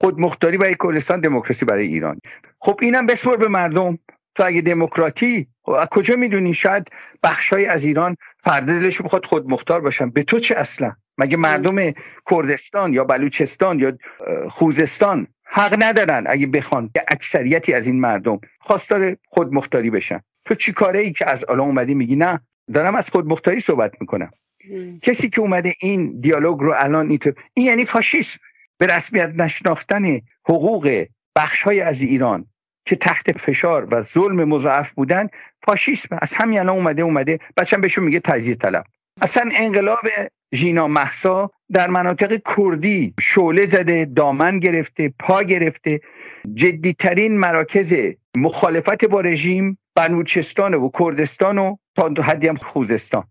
خود 0.00 0.20
مختاری 0.20 0.58
برای 0.58 0.76
کردستان 0.84 1.20
دموکراسی 1.20 1.64
برای 1.64 1.86
ایران. 1.86 2.20
خب 2.60 2.78
اینم 2.82 3.06
بسپر 3.06 3.36
به 3.36 3.48
مردم. 3.48 3.98
تو 4.34 4.44
اگه 4.46 4.60
دموکراتی 4.60 5.48
خب 5.62 5.72
از 5.72 5.88
کجا 5.88 6.16
می‌دونی؟ 6.16 6.54
شاید 6.54 6.88
بخشای 7.22 7.66
از 7.66 7.84
ایران 7.84 8.16
فرد 8.44 8.66
دلشون 8.66 9.04
بخواد 9.06 9.26
خود 9.26 9.50
مختار 9.50 9.80
باشن. 9.80 10.10
به 10.10 10.22
تو 10.22 10.38
چه 10.38 10.56
اصلا؟ 10.56 10.92
مگه 11.18 11.36
مردم 11.36 11.92
کردستان 12.30 12.92
یا 12.92 13.04
بلوچستان 13.04 13.80
یا 13.80 13.98
خوزستان 14.50 15.26
حق 15.44 15.76
ندارن 15.82 16.24
اگه 16.26 16.46
بخوان 16.46 16.90
که 16.94 17.04
اکثریتی 17.08 17.74
از 17.74 17.86
این 17.86 18.00
مردم 18.00 18.40
خواستار 18.60 19.16
خود 19.26 19.54
مختاری 19.54 19.90
بشن؟ 19.90 20.20
تو 20.44 20.54
چی 20.54 20.72
کاره 20.72 20.98
ای 20.98 21.12
که 21.12 21.30
از 21.30 21.44
الان 21.48 21.66
اومدی 21.66 21.94
میگی؟ 21.94 22.16
نه 22.16 22.40
دارم 22.74 22.94
از 22.94 23.10
خود 23.10 23.26
مختاری 23.26 23.60
صحبت 23.60 23.92
می‌کنم. 24.00 24.30
کسی 25.02 25.30
که 25.30 25.40
اومده 25.40 25.74
این 25.80 26.20
دیالوگ 26.20 26.60
رو 26.60 26.74
الان 26.76 27.10
این, 27.10 27.20
این 27.54 27.66
یعنی 27.66 27.84
فاشیسم. 27.84 28.40
به 28.78 28.86
رسمیت 28.86 29.28
نشناختن 29.28 30.20
حقوق 30.44 31.06
بخشای 31.36 31.80
از 31.80 32.02
ایران 32.02 32.46
که 32.84 32.96
تحت 32.96 33.38
فشار 33.38 33.88
و 33.90 34.02
ظلم 34.02 34.44
مضاعف 34.44 34.92
بودن 34.92 35.28
فاشیسم. 35.62 36.18
از 36.22 36.34
همین 36.34 36.58
الان 36.58 36.76
اومده 36.76 37.02
اومده. 37.02 37.38
بچم 37.56 37.80
بهشون 37.80 38.04
میگه 38.04 38.20
تجزیه 38.20 38.54
طلب. 38.54 38.84
اصلا 39.20 39.50
انقلاب 39.52 40.08
ژینا 40.54 40.88
محسا 40.88 41.50
در 41.72 41.86
مناطق 41.86 42.40
کردی 42.56 43.14
شعله 43.20 43.66
زده 43.66 44.04
دامن 44.04 44.58
گرفته 44.58 45.14
پا 45.18 45.42
گرفته. 45.42 46.00
جدیترین 46.54 47.38
مراکز 47.38 47.94
مخالفت 48.36 49.04
با 49.04 49.20
رژیم 49.20 49.78
بلوچستان 49.94 50.74
و 50.74 50.90
کردستان 50.98 51.58
و 51.58 51.76
تا 51.94 52.22
حدی 52.22 52.48
هم 52.48 52.56
خوزستان. 52.56 53.24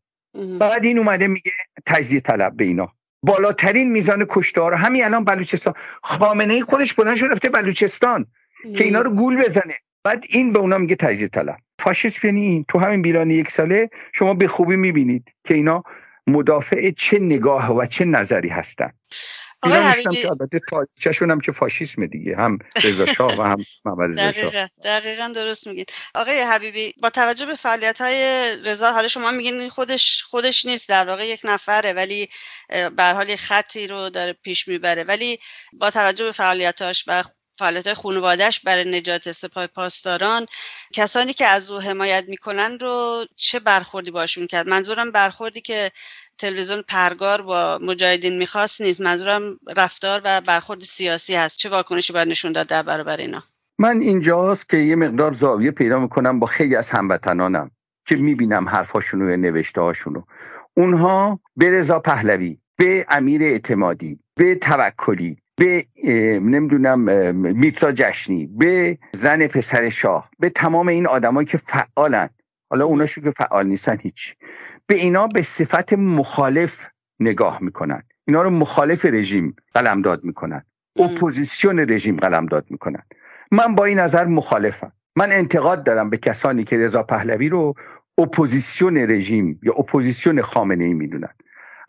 بعد 0.60 0.86
این 0.86 0.98
اومده 0.98 1.28
میگه 1.28 1.52
تجزیه 1.86 2.20
طلب 2.20 2.58
به 2.58 2.64
اینا. 2.64 2.94
بالاترین 3.24 3.92
میزان 3.92 4.26
کشتار 4.30 4.74
همین 4.74 5.04
الان 5.04 5.24
بلوچستان 5.24 5.74
خامنه 6.04 6.54
ای 6.54 6.62
خودش 6.62 6.94
بلند 6.94 7.18
شده 7.18 7.30
رفته 7.30 7.50
بلوچستان 7.50 8.26
که 8.76 8.84
اینا 8.84 9.02
رو 9.02 9.10
گول 9.10 9.44
بزنه. 9.44 9.76
بعد 10.04 10.26
این 10.30 10.54
به 10.54 10.60
اونا 10.60 10.78
میگه 10.78 10.96
تجزیه 10.96 11.28
طلب. 11.28 11.58
فاشیسم 11.80 12.28
یعنی 12.28 12.42
این. 12.42 12.66
تو 12.68 12.80
همین 12.80 13.02
بیلان 13.02 13.30
یک 13.30 13.52
ساله 13.52 13.90
شما 14.14 14.34
به 14.34 14.48
خوبی 14.48 14.76
می‌بینید 14.76 15.34
که 15.44 15.54
اینا 15.54 15.84
مدافع 16.28 16.92
چه 16.92 17.20
نگاه 17.20 17.76
و 17.76 17.86
چه 17.86 18.06
نظری 18.06 18.50
هستن. 18.50 18.92
آقای 19.62 19.80
حبیبی 19.80 20.16
که 20.16 20.30
البته 20.30 20.60
تاریخشون 20.70 21.32
هم 21.32 21.40
که 21.42 21.52
فاشیسم 21.52 22.06
دیگه 22.06 22.36
هم 22.36 22.60
رضا 22.84 23.06
شاه 23.06 23.38
و 23.38 23.42
هم 23.42 23.66
محمد 23.86 24.20
رضا 24.20 24.32
شاه. 24.32 24.70
دقیقاً 24.84 25.32
درست 25.36 25.68
میگید. 25.68 25.92
آقای 26.16 26.40
حبیبی 26.40 26.94
با 26.98 27.10
توجه 27.10 27.46
به 27.46 27.56
فعالیت 27.56 28.02
های 28.02 28.56
رضا 28.64 28.92
حالا 28.92 29.08
شما 29.08 29.32
میگین 29.32 29.70
خودش 29.70 30.24
خودش 30.24 30.66
نیست 30.66 30.90
در 30.90 31.10
واقع 31.10 31.28
یک 31.28 31.42
نفره 31.44 31.94
ولی 31.94 32.28
به 32.70 33.04
حال 33.04 33.36
خطی 33.36 33.88
رو 33.88 34.10
داره 34.10 34.34
پیش 34.34 34.68
می‌بره. 34.68 35.04
ولی 35.04 35.40
با 35.74 35.90
توجه 35.90 36.26
به 36.26 36.32
فعالیتاش 36.32 37.04
و 37.08 37.24
فعالیت 37.60 37.94
خانوادهش 37.94 38.60
برای 38.60 39.00
نجات 39.00 39.32
سپاه 39.32 39.68
پاسداران 39.68 40.46
کسانی 40.94 41.34
که 41.34 41.46
از 41.46 41.72
او 41.72 41.80
حمایت 41.80 42.26
می‌کنن 42.28 42.80
رو 42.80 43.26
چه 43.36 43.60
برخوردی 43.60 44.12
باشون 44.12 44.48
کرد؟ 44.48 44.68
منظورم 44.68 45.12
برخوردی 45.12 45.62
که 45.62 45.92
تلویزیون 46.38 46.84
پرگار 46.88 47.42
با 47.42 47.80
مجاهدین 47.82 48.38
می‌خواست 48.38 48.82
نیست. 48.82 49.02
منظورم 49.02 49.60
رفتار 49.78 50.22
و 50.24 50.42
برخورد 50.42 50.82
سیاسی 50.82 51.36
هست. 51.36 51.58
چه 51.58 51.70
واکنشی 51.70 52.14
باید 52.14 52.28
نشون 52.28 52.52
داد 52.52 52.68
در 52.68 52.84
برابر 52.84 53.18
اینا؟ 53.18 53.44
من 53.80 54.02
اینجاست 54.02 54.70
که 54.70 54.78
یه 54.78 54.96
مقدار 54.96 55.34
زاویه 55.34 55.72
پیدا 55.72 56.00
می‌کنم 56.00 56.40
با 56.40 56.48
خیلی 56.48 56.76
از 56.76 56.90
هموطنانم 56.90 57.72
که 58.06 58.16
می‌بینم 58.16 58.70
حرفاشون 58.70 59.22
و 59.22 59.38
نوشته 59.38 59.82
هاشونو 59.82 60.22
اونها 60.74 61.40
به 61.56 61.70
رضا 61.70 62.00
پهلوی 62.00 62.58
به 62.78 63.06
امیر 63.10 63.44
اعتمادی 63.44 64.20
به 64.36 64.56
توکلی 64.56 65.38
به 65.56 65.86
نمی‌دونم 66.40 67.00
میترا 67.36 67.92
جشنی 67.92 68.48
به 68.48 68.98
زن 69.14 69.48
پسر 69.48 69.90
شاه 69.90 70.30
به 70.40 70.50
تمام 70.50 70.88
این 70.88 71.08
آدمایی 71.08 71.48
که 71.48 71.58
فعالن. 71.58 72.30
حالا 72.70 72.86
اوناشو 72.86 73.22
که 73.22 73.32
فعال 73.32 73.68
نیستن 73.68 73.98
هیچ. 74.02 74.36
به 74.88 74.96
اینا 74.96 75.28
به 75.28 75.42
صفت 75.42 75.94
مخالف 75.94 76.88
نگاه 77.20 77.58
می‌کنن. 77.62 78.04
اینا 78.28 78.42
رو 78.42 78.50
مخالف 78.50 79.06
رژیم 79.06 79.56
قلمداد 79.74 80.24
می‌کنن. 80.24 80.64
اپوزیسیون 81.00 81.80
رژیم 81.80 82.18
قلمداد 82.18 82.66
می‌کنن. 82.70 83.04
من 83.52 83.76
با 83.76 83.86
این 83.86 84.00
نظر 84.00 84.26
مخالفم. 84.26 84.92
من 85.16 85.32
انتقاد 85.32 85.84
دارم 85.84 86.10
به 86.10 86.18
کسانی 86.18 86.64
که 86.64 86.78
رضا 86.78 87.04
پهلوی 87.04 87.50
رو 87.50 87.74
اپوزیسیون 88.18 88.98
رژیم 88.98 89.60
یا 89.64 89.74
اپوزیسیون 89.74 90.42
خامنه 90.42 90.84
ای 90.84 90.94
می‌دونن. 90.94 91.34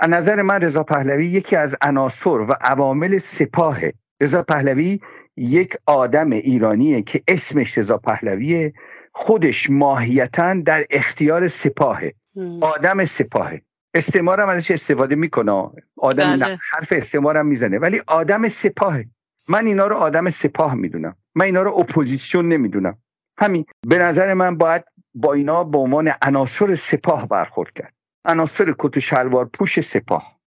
از 0.01 0.11
نظر 0.11 0.43
من 0.43 0.61
رضا 0.61 0.83
پهلوی 0.83 1.27
یکی 1.27 1.57
از 1.57 1.77
عناصر 1.81 2.31
و 2.31 2.55
عوامل 2.61 3.19
سپاه 3.19 3.79
رضا 4.21 4.43
پهلوی 4.43 5.01
یک 5.37 5.77
آدم 5.87 6.31
ایرانیه 6.31 7.03
که 7.03 7.23
اسمش 7.29 7.79
رضا 7.79 7.99
پهلویه 7.99 8.73
خودش 9.13 9.71
ماهیتا 9.71 10.55
در 10.55 10.85
اختیار 10.91 11.49
سپاهه. 11.49 12.15
آدم 12.61 13.05
سپاهه. 13.05 13.63
استعمارم 13.95 14.49
ازش 14.49 14.71
استفاده 14.71 15.15
می‌کنه. 15.15 15.71
آدم 15.97 16.33
بله. 16.33 16.59
حرف 16.73 16.93
استعمارم 16.93 17.47
می‌زنه. 17.47 17.79
ولی 17.79 18.01
آدم 18.07 18.49
سپاهه. 18.49 19.07
من 19.49 19.67
اینا 19.67 19.87
رو 19.87 19.97
آدم 19.97 20.31
سپاه 20.31 20.75
می‌دونم. 20.75 21.17
من 21.35 21.45
اینا 21.45 21.63
رو 21.63 21.79
اپوزیسیون 21.79 22.49
نمی‌دونم. 22.49 22.99
همین. 23.39 23.65
به 23.87 23.99
نظر 23.99 24.35
من 24.35 24.57
باید 24.57 24.85
با 25.15 25.33
اینا 25.33 25.65
به 25.65 25.79
عنوان 25.79 26.13
عناصر 26.23 26.75
سپاه 26.75 27.29
برخورد 27.29 27.73
کرد. 27.73 27.93
عناصر 28.25 28.75
کت 28.79 28.99
شلوار 28.99 29.45
پوش 29.45 29.81
سپاه. 29.81 30.39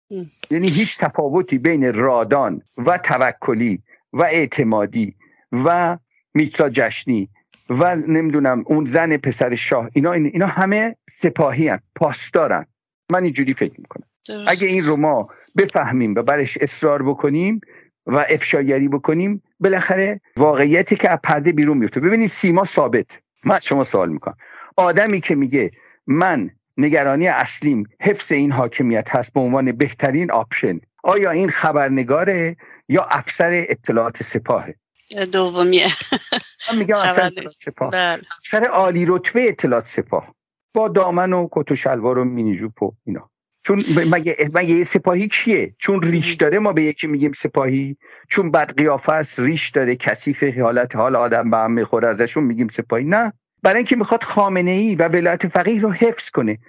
یعنی 0.49 0.69
هیچ 0.69 0.97
تفاوتی 0.97 1.57
بین 1.57 1.93
رادان 1.93 2.61
و 2.77 2.97
توکلی 2.97 3.83
و 4.13 4.21
اعتمادی 4.21 5.15
و 5.51 5.97
میترا 6.33 6.69
جشنی 6.69 7.29
و 7.79 7.95
نمی‌دونم 7.95 8.63
اون 8.67 8.85
زن 8.85 9.17
پسر 9.17 9.55
شاه 9.55 9.89
اینا 9.93 10.11
اینا 10.11 10.45
همه 10.45 10.95
سپاهی‌ان 11.09 11.79
پاسدارن 11.95 12.65
من 13.11 13.23
اینجوری 13.23 13.53
فکر 13.53 13.73
می‌کنم. 13.77 14.07
اگه 14.47 14.67
این 14.67 14.85
رو 14.85 14.95
ما 14.97 15.29
بفهمیم 15.57 16.15
و 16.15 16.21
برش 16.23 16.57
اصرار 16.61 17.03
بکنیم 17.03 17.61
و 18.05 18.25
افشاگری 18.29 18.87
بکنیم 18.87 19.43
بالاخره 19.59 20.21
واقعیتی 20.37 20.95
که 20.95 21.09
از 21.09 21.19
پرده 21.23 21.51
بیرون 21.51 21.77
میفته 21.77 21.99
ببینید 21.99 22.29
سیما 22.29 22.65
ثابت. 22.65 23.19
من 23.45 23.59
شما 23.59 23.83
سوال 23.83 24.09
می‌کنم. 24.09 24.35
آدمی 24.77 25.21
که 25.21 25.35
میگه 25.35 25.71
من 26.07 26.49
نگرانی 26.77 27.27
اصلیم 27.27 27.83
حفظ 28.01 28.31
این 28.31 28.51
حاکمیت 28.51 29.15
هست 29.15 29.33
به 29.33 29.39
عنوان 29.39 29.71
بهترین 29.71 30.31
آپشن 30.31 30.79
آیا 31.03 31.31
این 31.31 31.49
خبرنگاره 31.49 32.55
یا 32.89 33.03
افسر 33.03 33.65
اطلاعات 33.69 34.23
سپاهه؟ 34.23 34.75
دومیه. 35.31 35.87
من 36.71 36.77
میگم 36.77 36.95
اطلاعات 36.95 37.33
سپاه. 37.59 37.91
بله. 37.91 38.21
افسر 38.37 38.65
عالی 38.65 39.05
رتبه 39.07 39.49
اطلاعات 39.49 39.85
سپاه. 39.85 40.35
با 40.73 40.87
دامن 40.87 41.33
و 41.33 41.47
کت 41.51 41.71
و 41.71 41.75
شلوار 41.75 42.17
و 42.17 42.23
مینی 42.23 42.57
جوپ 42.57 42.83
و 42.83 42.91
اینا. 43.05 43.29
چون 43.63 43.83
مگه 44.11 44.37
مگه 44.53 44.83
سپاهی 44.83 45.27
کیه؟ 45.27 45.75
چون 45.79 46.01
ریش 46.01 46.33
داره 46.33 46.59
ما 46.59 46.73
به 46.73 46.83
یکی 46.83 47.07
میگیم 47.07 47.31
سپاهی. 47.31 47.97
چون 48.29 48.51
بد 48.51 48.77
قیافه 48.77 49.11
است 49.11 49.39
ریش 49.39 49.69
داره 49.69 49.95
کثیف 49.95 50.57
حالت 50.57 50.95
حال 50.95 51.15
آدم 51.15 51.49
به 51.49 51.57
هم 51.57 51.71
می‌خوره 51.71 52.07
ازشون 52.07 52.43
میگیم 52.43 52.67
سپاهی. 52.67 53.03
نه. 53.03 53.33
برای 53.63 53.77
اینکه 53.77 53.95
می‌خواد 53.95 54.23
خامنه 54.23 54.71
ای 54.71 54.95
و 54.95 55.07
ولایت 55.07 55.47
فقیه 55.47 55.81
رو 55.81 55.91
حفظ 55.91 56.29
کنه. 56.29 56.59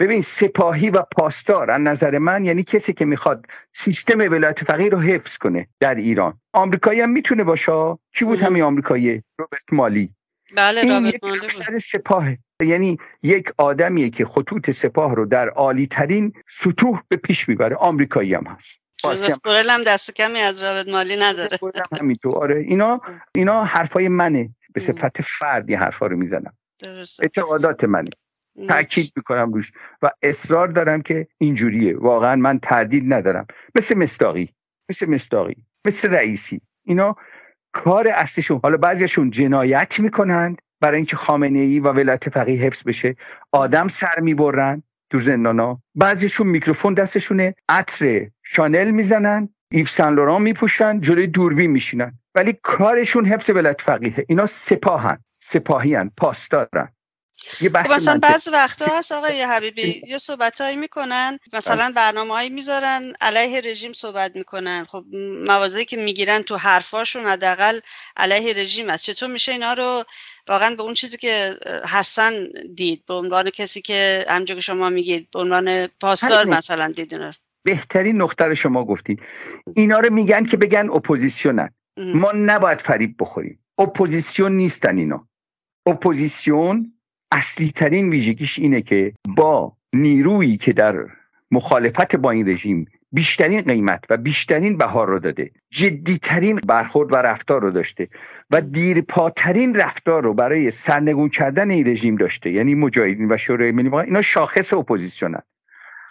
ببین 0.00 0.22
سپاهی 0.22 0.90
و 0.90 1.02
پاسدار 1.02 1.70
از 1.70 1.80
نظر 1.80 2.18
من 2.18 2.44
یعنی 2.44 2.62
کسی 2.62 2.92
که 2.92 3.04
می‌خواد 3.04 3.46
سیستم 3.72 4.18
ولایت 4.18 4.64
فقیه 4.64 4.88
رو 4.88 5.00
حفظ 5.00 5.36
کنه 5.38 5.68
در 5.80 5.94
ایران. 5.94 6.40
آمریکایی 6.52 7.00
هم 7.00 7.10
می‌تونه 7.10 7.44
باشه. 7.44 7.98
کی 8.14 8.24
بود 8.24 8.40
همین 8.40 8.62
آمریکایی؟ 8.62 9.22
روبرت 9.38 9.72
مالی. 9.72 10.14
بله 10.56 10.80
این 10.80 11.06
یک 11.06 11.24
افسر 11.24 11.78
سپاهه. 11.78 12.38
یعنی 12.62 12.98
یک 13.22 13.52
آدمیه 13.58 14.10
که 14.10 14.24
خطوط 14.24 14.70
سپاه 14.70 15.14
رو 15.14 15.26
در 15.26 15.48
عالی 15.48 15.86
ترین 15.86 16.32
سطوح 16.50 17.00
به 17.08 17.16
پیش 17.16 17.48
می‌بره. 17.48 17.76
آمریکایی 17.76 18.34
هم 18.34 18.44
هست. 18.46 18.78
هم 19.68 19.82
دست 19.82 20.14
کمی 20.14 20.38
از 20.38 20.62
رابط 20.62 20.88
مالی 20.88 21.16
نداره. 21.16 21.58
همینطور. 22.00 22.34
آره 22.34 22.56
اینا 22.56 23.00
اینا 23.34 23.64
حرفای 23.64 24.08
منه. 24.08 24.55
به 24.76 24.80
صفت 24.80 25.22
فردی 25.22 25.74
حرفا 25.74 26.06
رو 26.06 26.16
می‌زنم. 26.16 26.56
اعتقادات 27.22 27.84
منه. 27.84 28.10
تاکید 28.68 29.12
می‌کنم 29.16 29.52
روش. 29.52 29.72
و 30.02 30.10
اصرار 30.22 30.68
دارم 30.68 31.02
که 31.02 31.26
اینجوریه. 31.38 31.96
واقعا 31.98 32.36
من 32.36 32.58
تردید 32.58 33.14
ندارم. 33.14 33.46
مثل 33.74 33.98
مستاقی. 33.98 34.48
مثل 34.90 35.10
مستاقی. 35.10 35.56
مثل 35.86 36.10
رئیسی. 36.10 36.60
اینا 36.84 37.16
کار 37.72 38.08
اصلیشون 38.08 38.60
حالا 38.62 38.76
بعضیشون 38.76 39.30
جنایت 39.30 40.00
می‌کنند 40.00 40.62
برای 40.80 40.96
اینکه 40.96 41.16
خامنه 41.16 41.58
ای 41.58 41.80
و 41.80 41.92
ولایت 41.92 42.28
فقیه 42.28 42.60
حفظ 42.60 42.82
بشه. 42.86 43.16
آدم 43.52 43.88
سر 43.88 44.20
می‌برن 44.20 44.82
تو 45.10 45.20
زندانا 45.20 45.82
بعضیشون 45.94 46.46
میکروفون 46.46 46.94
دستشونه. 46.94 47.54
عطر 47.68 48.30
Chanel 48.42 48.90
می‌زنن. 48.90 49.48
Yves 49.70 49.90
Saint 49.90 50.14
Laurent 50.14 50.42
میپوشن 50.42 51.00
جلوی 51.00 51.26
دوربین 51.26 51.70
میشینن. 51.70 52.18
ولی 52.34 52.58
کارشون 52.62 53.26
حفظ 53.26 53.50
ولایت 53.50 53.80
فقیه. 53.80 54.24
اینا 54.28 54.46
سپاهن. 54.46 55.24
سپاهیان 55.42 56.10
پاسدارن. 56.16 56.92
یه 57.60 57.70
خب 57.70 57.92
مثلا 57.92 58.18
بعض 58.18 58.48
وقتا 58.48 58.86
هست 58.98 59.12
آقای 59.12 59.42
حبیبی 59.42 60.02
یه 60.06 60.18
صحبت 60.18 60.60
هایی 60.60 60.76
می‌کنن 60.76 61.38
مثلا 61.52 61.92
برنامه 61.96 62.34
هایی 62.34 62.50
می‌ذارن 62.50 63.12
علیه 63.20 63.60
رژیم 63.60 63.92
صحبت 63.92 64.36
می‌کنن. 64.36 64.84
خب 64.84 65.04
مواضعی 65.46 65.84
که 65.84 65.96
می‌گیرن 65.96 66.42
تو 66.42 66.56
حرفاشون 66.56 67.26
حداقل 67.26 67.80
علیه 68.16 68.52
رژیم 68.52 68.90
است. 68.90 69.04
چطور 69.04 69.28
میشه 69.28 69.52
اینا 69.52 69.72
رو 69.72 70.04
واقعا 70.48 70.74
به 70.74 70.82
اون 70.82 70.94
چیزی 70.94 71.16
که 71.16 71.56
حسن 71.92 72.48
دید 72.74 73.04
به 73.06 73.14
عنوان 73.14 73.50
کسی 73.50 73.80
که 73.80 74.24
همجا 74.28 74.54
که 74.54 74.60
شما 74.60 74.90
میگید 74.90 75.30
به 75.30 75.38
عنوان 75.38 75.86
پاسدار 75.86 76.44
مثلا 76.44 76.92
دید 76.96 77.14
بهترین 77.66 78.22
نقطه 78.22 78.44
رو 78.44 78.54
شما 78.54 78.84
گفتید 78.84 79.22
اینا 79.74 79.98
رو 79.98 80.14
میگن 80.14 80.44
که 80.44 80.56
بگن 80.56 80.90
اپوزیسیونن. 80.90 81.70
ما 82.14 82.32
نباید 82.32 82.80
فریب 82.80 83.14
بخوریم. 83.18 83.58
اپوزیسیون 83.78 84.52
نیستن 84.52 84.98
اینا. 84.98 85.28
اپوزیسیون 85.86 86.92
اصلی 87.32 87.70
ترین 87.70 88.10
ویژگیش 88.10 88.58
اینه 88.58 88.82
که 88.82 89.12
با 89.36 89.76
نیرویی 89.92 90.56
که 90.56 90.72
در 90.72 91.06
مخالفت 91.50 92.16
با 92.16 92.30
این 92.30 92.48
رژیم 92.48 92.86
بیشترین 93.12 93.60
قیمت 93.60 94.04
و 94.10 94.16
بیشترین 94.16 94.76
بها 94.76 95.08
رو 95.08 95.18
داده 95.18 95.50
جدیترین 95.70 96.56
برخورد 96.56 97.12
و 97.12 97.16
رفتار 97.16 97.62
رو 97.62 97.70
داشته 97.70 98.08
و 98.50 98.60
دیرپاترین 98.60 99.74
رفتار 99.74 100.24
رو 100.24 100.34
برای 100.34 100.70
سرنگون 100.70 101.28
کردن 101.28 101.70
این 101.70 101.86
رژیم 101.86 102.16
داشته 102.16 102.50
یعنی 102.50 102.74
مجاهدین 102.74 103.32
و 103.32 103.36
شورای 103.36 103.72
ملی 103.72 103.96
اینا 103.96 104.22
شاخص 104.22 104.72
اپوزیسیونن. 104.72 105.42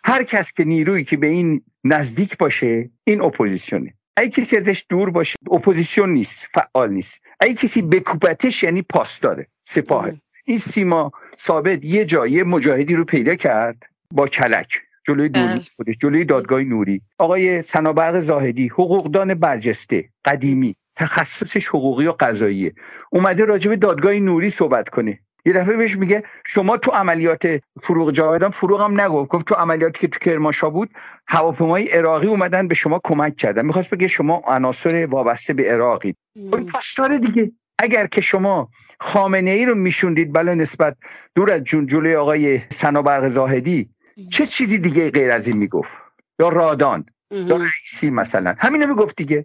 هر 0.03 0.23
کس 0.23 0.53
که 0.53 0.63
نیرویی 0.63 1.03
که 1.03 1.17
به 1.17 1.27
این 1.27 1.61
نزدیک 1.83 2.37
باشه 2.37 2.89
این 3.03 3.21
اپوزیسیونه. 3.21 3.93
اگه 4.17 4.29
کسی 4.29 4.57
ازش 4.57 4.85
دور 4.89 5.09
باشه 5.09 5.35
اپوزیسیون 5.51 6.09
نیست 6.09 6.47
فعال 6.51 6.91
نیست. 6.91 7.21
اگه 7.39 7.53
کسی 7.53 7.81
بکوبتش 7.81 8.63
یعنی 8.63 8.81
پاسداره 8.81 9.47
سپاهه. 9.63 10.21
این 10.45 10.57
سیما 10.57 11.11
ثابت 11.39 11.85
یه 11.85 12.05
جایی 12.05 12.43
مجاهدی 12.43 12.95
رو 12.95 13.05
پیدا 13.05 13.35
کرد 13.35 13.83
با 14.11 14.27
کلک. 14.27 14.81
جلوی 15.07 15.29
بله. 15.29 15.61
خودش 15.75 15.97
جلوی 16.01 16.25
دادگاه 16.25 16.61
نوری. 16.61 17.01
آقای 17.17 17.61
سنابرق 17.61 18.19
زاهدی 18.19 18.67
حقوقدان 18.67 19.33
برجسته 19.33 20.09
قدیمی. 20.25 20.75
تخصصش 20.95 21.67
حقوقی 21.67 22.07
و 22.07 22.13
قضاییه. 22.19 22.73
اومده 23.09 23.45
راجع 23.45 23.69
به 23.69 23.75
دادگاه 23.75 24.13
نوری 24.13 24.49
صحبت 24.49 24.89
کنه. 24.89 25.19
یه 25.45 25.53
دفعه 25.53 25.75
بهش 25.75 25.97
میگه 25.97 26.23
شما 26.45 26.77
تو 26.77 26.91
عملیات 26.91 27.61
فروغ 27.81 28.11
جاویدان 28.11 28.49
فروغ 28.49 28.81
هم 28.81 29.01
نگفت 29.01 29.29
گفت 29.29 29.45
تو 29.45 29.55
عملیاتی 29.55 29.99
که 29.99 30.07
تو 30.07 30.19
کرمانشاه 30.19 30.69
بود 30.69 30.89
هواپیمای 31.27 31.87
عراقی 31.87 32.27
اومدن 32.27 32.67
به 32.67 32.75
شما 32.75 33.01
کمک 33.03 33.35
کردن. 33.35 33.65
می‌خواست 33.65 33.89
بگه 33.89 34.07
شما 34.07 34.41
عناصر 34.47 35.05
وابسته 35.05 35.53
به 35.53 35.71
عراقی. 35.71 36.15
این 36.35 36.65
پاسدار 36.65 37.17
دیگه. 37.17 37.51
اگر 37.79 38.07
که 38.07 38.21
شما 38.21 38.69
خامنه 38.99 39.51
ای 39.51 39.65
رو 39.65 39.75
میشوندید 39.75 40.33
بله 40.33 40.55
نسبت 40.55 40.97
دور 41.35 41.51
از 41.51 41.63
جون 41.63 41.87
جلوی 41.87 42.15
آقای 42.15 42.61
سنابرق 42.69 43.27
زاهدی 43.27 43.89
چه 44.31 44.45
چیزی 44.45 44.77
دیگه 44.77 45.11
غیر 45.11 45.31
از 45.31 45.47
این 45.47 45.57
می‌گفت؟ 45.57 45.91
یا 46.39 46.49
رادان. 46.49 47.05
یا 47.31 47.57
رئیسی 47.57 48.09
مثلا. 48.09 48.55
همینو 48.59 48.87
می‌گفت 48.87 49.15
دیگه. 49.15 49.43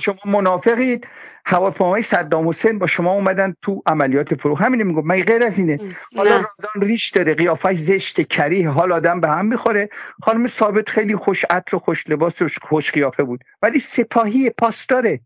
شما 0.00 0.16
منافقید. 0.26 1.08
هواپیمای 1.46 2.02
صدام 2.02 2.48
حسین 2.48 2.78
با 2.78 2.86
شما 2.86 3.12
اومدن 3.12 3.54
تو 3.62 3.82
عملیات 3.86 4.34
فروغ. 4.34 4.62
همینو 4.62 4.84
می‌گفت. 4.84 5.06
مگه 5.06 5.24
غیر 5.24 5.42
از 5.42 5.58
اینه؟ 5.58 5.78
حالا 6.16 6.30
رادان 6.30 6.82
ریش 6.88 7.10
داره. 7.10 7.34
قیافش 7.34 7.76
زشت 7.76 8.28
کریه. 8.28 8.68
حال 8.68 8.92
آدم 8.92 9.20
به 9.20 9.28
هم 9.28 9.46
می‌خوره. 9.46 9.88
خانم 10.22 10.46
ثابت 10.46 10.88
خیلی 10.88 11.16
خوش 11.16 11.44
عطر 11.50 11.76
و 11.76 11.78
خوش 11.78 12.10
لباس 12.10 12.42
و 12.42 12.48
خوش 12.62 12.90
قیافه 12.90 13.22
بود. 13.22 13.44
ولی 13.62 13.78
سپاهی 13.78 14.50
پاسداره. 14.50 15.20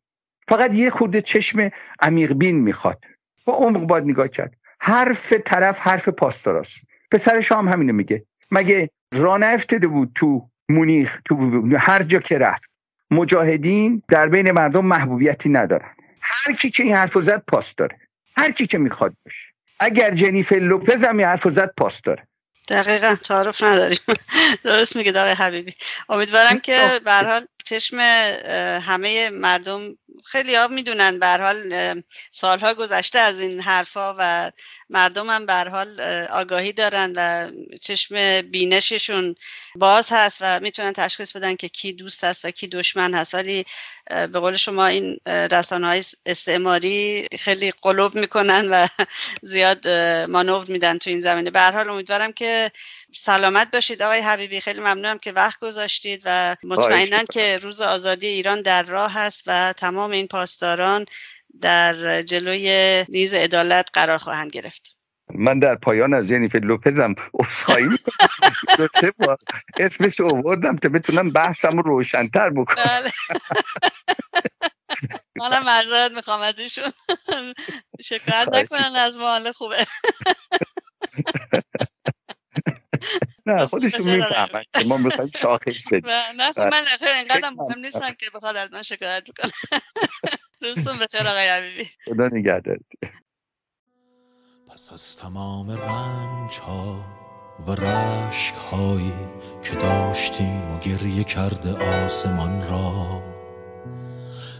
فقط 0.49 0.75
یه 0.75 0.91
خورده 0.91 1.23
چشم 1.23 1.71
عمیق 2.01 2.33
بین 2.33 2.61
می‌خواد. 2.61 3.05
با 3.45 3.55
عمق 3.55 3.87
باید 3.87 4.05
نگاه 4.05 4.29
کرد. 4.29 4.55
حرف 4.81 5.33
طرف 5.33 5.79
حرف 5.79 6.09
پاسداراست. 6.09 6.77
پسرش 7.11 7.53
هم 7.53 7.69
همینو 7.69 7.93
میگه. 7.93 8.25
مگه 8.51 8.91
راه 9.15 9.43
افتاده 9.43 9.87
بود 9.87 10.13
تو 10.15 10.48
مونیخ 10.69 11.19
تو 11.25 11.63
هر 11.79 12.03
جا 12.03 12.19
که 12.19 12.39
رفت 12.39 12.71
مجاهدین 13.11 14.03
در 14.09 14.29
بین 14.29 14.51
مردم 14.51 14.85
محبوبیتی 14.85 15.49
ندارن. 15.49 15.95
هر 16.21 16.55
کی 16.55 16.71
که 16.71 16.83
این 16.83 16.95
حرف 16.95 17.19
زد 17.19 17.43
پاس 17.47 17.75
داره. 17.75 17.99
هر 18.37 18.53
کی 18.53 18.67
که 18.67 18.79
می‌خواد 18.79 19.15
باشه. 19.25 19.47
اگر 19.81 20.15
جنیفر 20.15 20.57
لوپز 20.57 21.05
هم 21.05 21.17
این 21.17 21.27
حرف 21.27 21.49
زد 21.49 21.73
پاس 21.77 22.03
داره. 22.03 22.27
دقیقا 22.69 23.15
تعارف 23.15 23.63
نداریم. 23.63 23.99
درست 24.65 24.97
میگه 24.97 25.11
آقای 25.11 25.33
حبیبی. 25.33 25.75
امیدوارم 26.09 26.61
که 26.61 27.01
به 27.05 27.13
حال 27.13 27.47
چشم 27.69 27.99
همه 28.83 29.31
مردم 29.31 29.99
خیلی 30.25 30.55
ها 30.55 30.69
می‌دونن. 30.69 31.19
به 31.19 31.27
حال 31.27 31.75
سالها 32.31 32.75
گذشته 32.75 33.19
از 33.19 33.41
این 33.41 33.61
حرفا 33.61 34.15
و 34.19 34.53
مردم 34.91 35.31
هم 35.31 35.47
به 35.47 35.53
حال 35.55 36.01
آگاهی 36.31 36.73
دارن 36.73 37.13
و 37.17 37.51
چشم 37.83 38.43
بینششون 38.43 39.35
باز 39.75 40.09
هست 40.13 40.39
و 40.41 40.61
می‌تونن 40.61 40.93
تشخیص 40.93 41.37
بدن 41.37 41.57
که 41.57 41.69
کی 41.69 41.93
دوست 41.93 42.25
هست 42.25 42.45
و 42.45 42.51
کی 42.51 42.67
دشمن 42.67 43.15
هست. 43.15 43.35
ولی 43.35 43.65
به 44.11 44.27
قول 44.41 44.57
شما 44.57 44.87
این 44.87 45.19
رسانه 45.27 45.87
های 45.87 46.03
استعماری 46.27 47.27
خیلی 47.39 47.71
قلوب 47.83 48.15
می‌کنن 48.15 48.69
و 48.71 48.89
زیاد 49.43 49.89
مانور 50.31 50.65
میدن 50.69 50.99
تو 50.99 51.11
این 51.11 51.21
زمینه. 51.21 51.51
به 51.51 51.61
حال 51.63 51.91
امیدوارم 51.91 52.33
که 52.33 52.71
سلامت 53.15 53.71
باشید 53.71 54.03
آقای 54.03 54.21
حبیبی. 54.21 54.61
خیلی 54.61 54.81
ممنونم 54.81 55.19
که 55.19 55.33
وقت 55.33 55.61
گذاشتید 55.61 56.23
و 56.25 56.57
مطمئنا 56.65 57.25
که 57.25 57.59
روز 57.59 57.81
آزادی 57.81 58.27
ایران 58.27 58.63
در 58.63 58.83
راه 58.83 59.13
هست 59.13 59.43
و 59.47 59.73
تمام 59.73 60.11
این 60.11 60.27
پاسداران 60.27 61.07
در 61.61 62.23
جلوی 62.23 63.05
نیز 63.09 63.35
عدالت 63.35 63.89
قرار 63.93 64.19
خواهند 64.19 64.51
گرفت. 64.51 64.97
من 65.35 65.59
در 65.59 65.75
پایان 65.75 66.15
از 66.15 66.29
جنیفر 66.29 66.59
لوپزم 66.59 67.15
اصخایی 67.41 67.89
دو 68.79 68.89
سه 69.01 69.11
بار 69.11 69.39
اسمش 69.79 70.21
اووردم 70.21 70.77
تا 70.77 70.89
بتونم 70.89 71.31
بحثم 71.31 71.79
رو 71.79 71.83
روشنتر 71.83 72.51
بکنم. 72.51 72.85
بله. 72.85 73.13
منم 75.37 75.65
معذرت 75.65 76.13
می‌خوام 76.13 76.41
از 76.41 76.61
ایشون 76.61 76.93
شکایت 78.01 78.49
نکنن 78.53 78.97
از 78.97 79.19
ما 79.19 79.53
خوبه. 79.53 79.77
نه 83.47 83.67
خودشون 83.67 84.07
می‌فهمن 84.07 84.63
که 84.75 84.85
ما 84.85 84.97
می‌خوایم 84.97 85.31
شاخص 85.43 85.87
بدیم. 85.93 86.11
نه 86.37 86.53
خب 86.53 86.61
من 86.61 86.85
اینقدر 87.17 87.51
مهم 87.51 87.79
نیستم 87.79 88.13
که 88.13 88.27
بخواد 88.35 88.57
از 88.57 88.73
من 88.73 88.83
شکایت 88.83 89.29
کنه 89.39 89.53
روزتون 90.63 90.99
بخیر 90.99 91.29
آقای 91.29 91.49
حبیبی؟ 91.49 91.91
خدا 92.07 92.29
نگهدارت 92.29 92.81
پس 94.67 94.93
از 94.93 95.17
تمام 95.17 95.71
رنج 95.71 96.53
ها 96.59 97.05
و 97.67 97.75
رشک 97.75 98.55
هایی 98.55 99.13
که 99.63 99.75
داشتیم 99.75 100.71
و 100.71 100.79
گریه 100.79 101.25
کرده 101.25 101.73
آسمان 101.73 102.69
را 102.69 103.23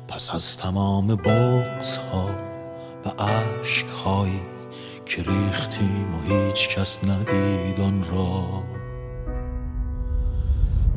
پس 0.09 0.31
از 0.31 0.59
تمام 0.59 1.17
بغز 1.17 1.97
ها 1.97 2.41
و 3.05 3.09
عشق 3.09 3.89
هایی 3.89 4.58
که 5.09 5.23
ریختیم 5.23 6.15
و 6.15 6.33
هیچ 6.33 6.69
کس 6.69 6.99
ندید 7.05 7.81
آن 7.81 8.05
را. 8.13 8.45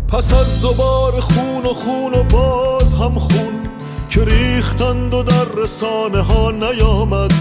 پس 0.07 0.33
از 0.33 0.61
دوبار 0.61 1.19
خون 1.19 1.65
و 1.65 1.73
خون 1.73 2.13
و 2.13 2.23
باز 2.23 2.93
هم 2.93 3.19
خون 3.19 3.69
که 4.09 4.25
ریختند 4.25 5.13
و 5.13 5.23
در 5.23 5.45
رسانه 5.63 6.21
ها 6.21 6.51
نیامد. 6.51 7.33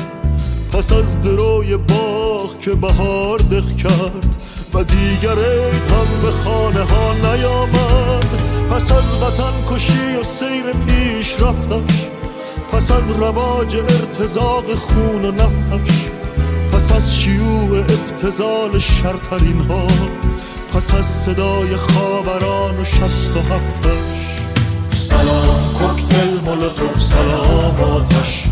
پس 0.73 0.93
از 0.93 1.21
دروی 1.21 1.77
باغ 1.77 2.59
که 2.59 2.75
بهار 2.75 3.39
دق 3.39 3.77
کرد 3.77 4.37
و 4.75 4.85
دیگر 4.85 5.39
عید 5.39 5.93
هم 5.93 6.23
به 6.23 6.31
خانه 6.31 6.83
ها 6.85 7.13
نیامد. 7.13 8.43
پس 8.71 8.93
از 8.93 9.23
وطن 9.23 9.53
کشی 9.71 10.17
و 10.21 10.25
سیر 10.25 10.73
پیش 10.73 11.41
رفتش. 11.41 12.07
پس 12.73 12.91
از 12.91 13.11
رواج 13.11 13.77
ارتزاق 13.77 14.75
خون 14.75 15.25
و 15.25 15.31
نفتش. 15.31 16.10
پس 16.73 16.93
از 16.93 17.17
شیوع 17.17 17.79
ابتزال 17.79 18.79
شرطرین 18.79 19.61
ها 19.61 19.87
پس 20.75 20.95
از 20.95 21.07
صدای 21.07 21.77
خاوران 21.77 22.77
و 22.81 22.85
شست 22.85 23.37
و 23.37 23.41
هفتش. 23.41 25.01
سلام 25.09 25.75
کوکتل 25.79 26.41
مولوتوف 26.45 27.03
سلام 27.03 27.81
آتش. 27.81 28.45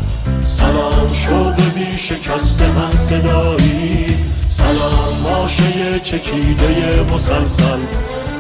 سلام 0.47 1.13
شوق 1.13 1.55
بی 1.75 1.99
شکست 1.99 2.63
هم 2.63 2.97
صدایی. 2.97 4.17
سلام 4.49 5.21
ماشه 5.23 6.01
چکیده 6.03 7.03
مسلسل. 7.15 7.81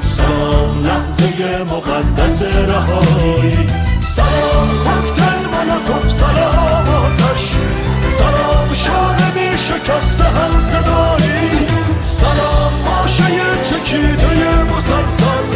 سلام 0.00 0.84
لحظه 0.84 1.64
مقدس 1.64 2.42
رهایی. 2.42 3.68
سلام 4.00 4.68
کوکتل 4.84 5.50
مولوتوف 5.50 6.18
سلام 6.20 6.88
آتش. 6.88 7.54
شکسته 9.58 10.24
هم 10.24 10.60
صدایی. 10.60 11.66
سلام 12.00 12.72
آشه 13.02 13.24
چکیده 13.62 14.64
مسلسل. 14.64 15.46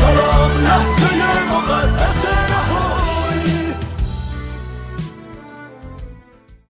سلام 0.00 0.50
لحظه 0.64 1.10
مقدس 1.52 2.24
رها 2.50 2.87